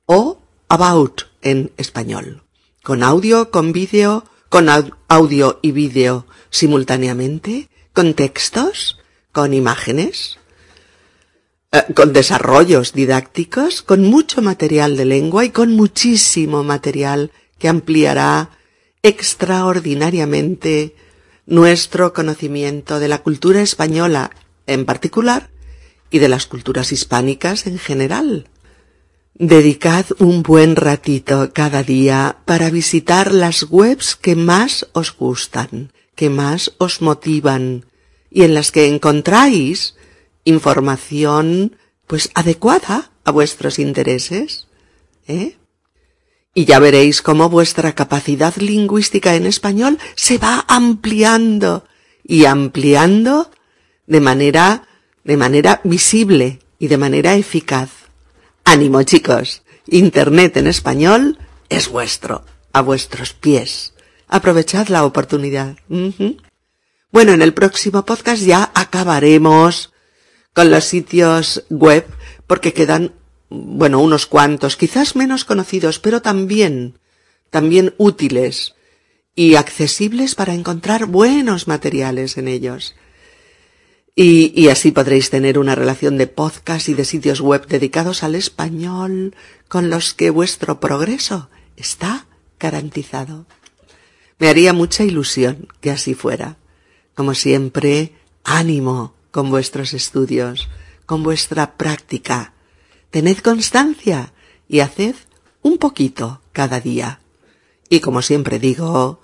o 0.05 0.39
About 0.69 1.23
en 1.41 1.73
español, 1.75 2.43
con 2.81 3.03
audio, 3.03 3.51
con 3.51 3.73
vídeo, 3.73 4.23
con 4.47 4.69
audio 5.09 5.59
y 5.61 5.73
vídeo 5.73 6.27
simultáneamente, 6.49 7.67
con 7.91 8.13
textos, 8.13 8.99
con 9.33 9.53
imágenes, 9.53 10.39
eh, 11.76 11.93
con 11.93 12.13
desarrollos 12.13 12.93
didácticos, 12.93 13.82
con 13.82 14.03
mucho 14.03 14.41
material 14.41 14.95
de 14.95 15.03
lengua 15.03 15.43
y 15.43 15.49
con 15.49 15.73
muchísimo 15.73 16.63
material 16.63 17.32
que 17.59 17.67
ampliará 17.67 18.51
extraordinariamente 19.03 20.95
nuestro 21.45 22.13
conocimiento 22.13 22.99
de 22.99 23.09
la 23.09 23.19
cultura 23.19 23.61
española 23.61 24.32
en 24.67 24.86
particular 24.86 25.49
y 26.09 26.19
de 26.19 26.30
las 26.30 26.45
culturas 26.45 26.91
hispánicas 26.91 27.67
en 27.67 27.78
general. 27.78 28.47
Dedicad 29.34 30.05
un 30.19 30.43
buen 30.43 30.78
ratito 30.78 31.51
cada 31.51 31.84
día 31.84 32.38
para 32.45 32.69
visitar 32.69 33.34
las 33.34 33.63
webs 33.69 34.15
que 34.15 34.38
más 34.38 34.88
os 34.93 35.13
gustan, 35.13 35.91
que 36.15 36.30
más 36.30 36.71
os 36.78 37.01
motivan 37.01 37.86
y 38.32 38.43
en 38.43 38.53
las 38.53 38.71
que 38.71 38.88
encontráis 38.88 39.94
información 40.45 41.75
pues 42.07 42.31
adecuada 42.35 43.11
a 43.23 43.31
vuestros 43.31 43.79
intereses, 43.79 44.67
¿eh? 45.27 45.57
Y 46.53 46.63
ya 46.63 46.79
veréis 46.79 47.21
cómo 47.21 47.49
vuestra 47.49 47.93
capacidad 47.93 48.55
lingüística 48.55 49.35
en 49.35 49.45
español 49.45 49.97
se 50.15 50.37
va 50.37 50.63
ampliando 50.69 51.85
y 52.23 52.45
ampliando 52.45 53.51
de 54.07 54.21
manera, 54.21 54.87
de 55.25 55.35
manera 55.35 55.81
visible 55.83 56.59
y 56.79 56.87
de 56.87 56.97
manera 56.97 57.35
eficaz. 57.35 57.89
Ánimo 58.63 59.03
chicos, 59.03 59.63
Internet 59.87 60.57
en 60.57 60.67
español 60.67 61.37
es 61.69 61.89
vuestro, 61.89 62.45
a 62.71 62.81
vuestros 62.81 63.33
pies. 63.33 63.93
Aprovechad 64.27 64.87
la 64.87 65.05
oportunidad. 65.05 65.77
Bueno, 67.11 67.31
en 67.33 67.41
el 67.41 67.53
próximo 67.53 68.05
podcast 68.05 68.43
ya 68.43 68.71
acabaremos 68.73 69.93
con 70.56 70.72
los 70.72 70.86
sitios 70.86 71.66
web 71.70 72.08
porque 72.47 72.74
quedan 72.74 73.12
bueno, 73.49 73.99
unos 73.99 74.26
cuantos, 74.26 74.76
quizás 74.78 75.16
menos 75.16 75.45
conocidos, 75.45 75.99
pero 75.99 76.22
también, 76.22 76.97
también 77.51 77.93
útiles 77.97 78.74
y 79.36 79.56
accesibles 79.56 80.34
para 80.34 80.53
encontrar 80.53 81.06
buenos 81.06 81.68
materiales 81.68 82.38
en 82.38 82.47
ellos. 82.47 82.95
Y, 84.16 84.53
y, 84.56 84.70
así 84.70 84.91
podréis 84.91 85.30
tener 85.30 85.60
una 85.60 85.76
relación 85.76 86.18
de 86.18 86.28
podcast 86.28 86.88
y 86.88 86.93
de 86.93 87.03
sitios 87.03 87.41
web 87.41 87.68
dedicados 87.68 88.24
al 88.24 88.34
español 88.34 89.36
con 89.68 89.89
los 89.89 90.14
que 90.14 90.30
vuestro 90.30 90.80
progreso 90.80 91.49
está 91.76 92.26
garantizado. 92.58 93.45
Me 94.39 94.47
haría 94.47 94.72
mucha 94.72 95.03
ilusión 95.03 95.68
que 95.82 95.91
así 95.91 96.14
fuera. 96.14 96.56
Como 97.14 97.34
siempre, 97.34 98.14
ánimo 98.45 99.14
con 99.36 99.49
vuestros 99.49 99.93
estudios, 99.93 100.69
con 101.05 101.21
vuestra 101.21 101.75
práctica, 101.75 102.53
tened 103.11 103.39
constancia 103.39 104.31
y 104.69 104.79
haced 104.79 105.15
un 105.61 105.77
poquito 105.77 106.39
cada 106.53 106.79
día. 106.79 107.19
Y 107.89 107.99
como 107.99 108.21
siempre 108.21 108.59
digo, 108.59 109.19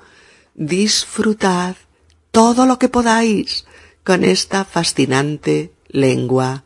disfrutad 0.54 1.78
todo 2.32 2.66
lo 2.66 2.78
que 2.78 2.90
podáis 2.90 3.64
con 4.04 4.26
esta 4.26 4.66
fascinante 4.66 5.72
lengua 5.88 6.66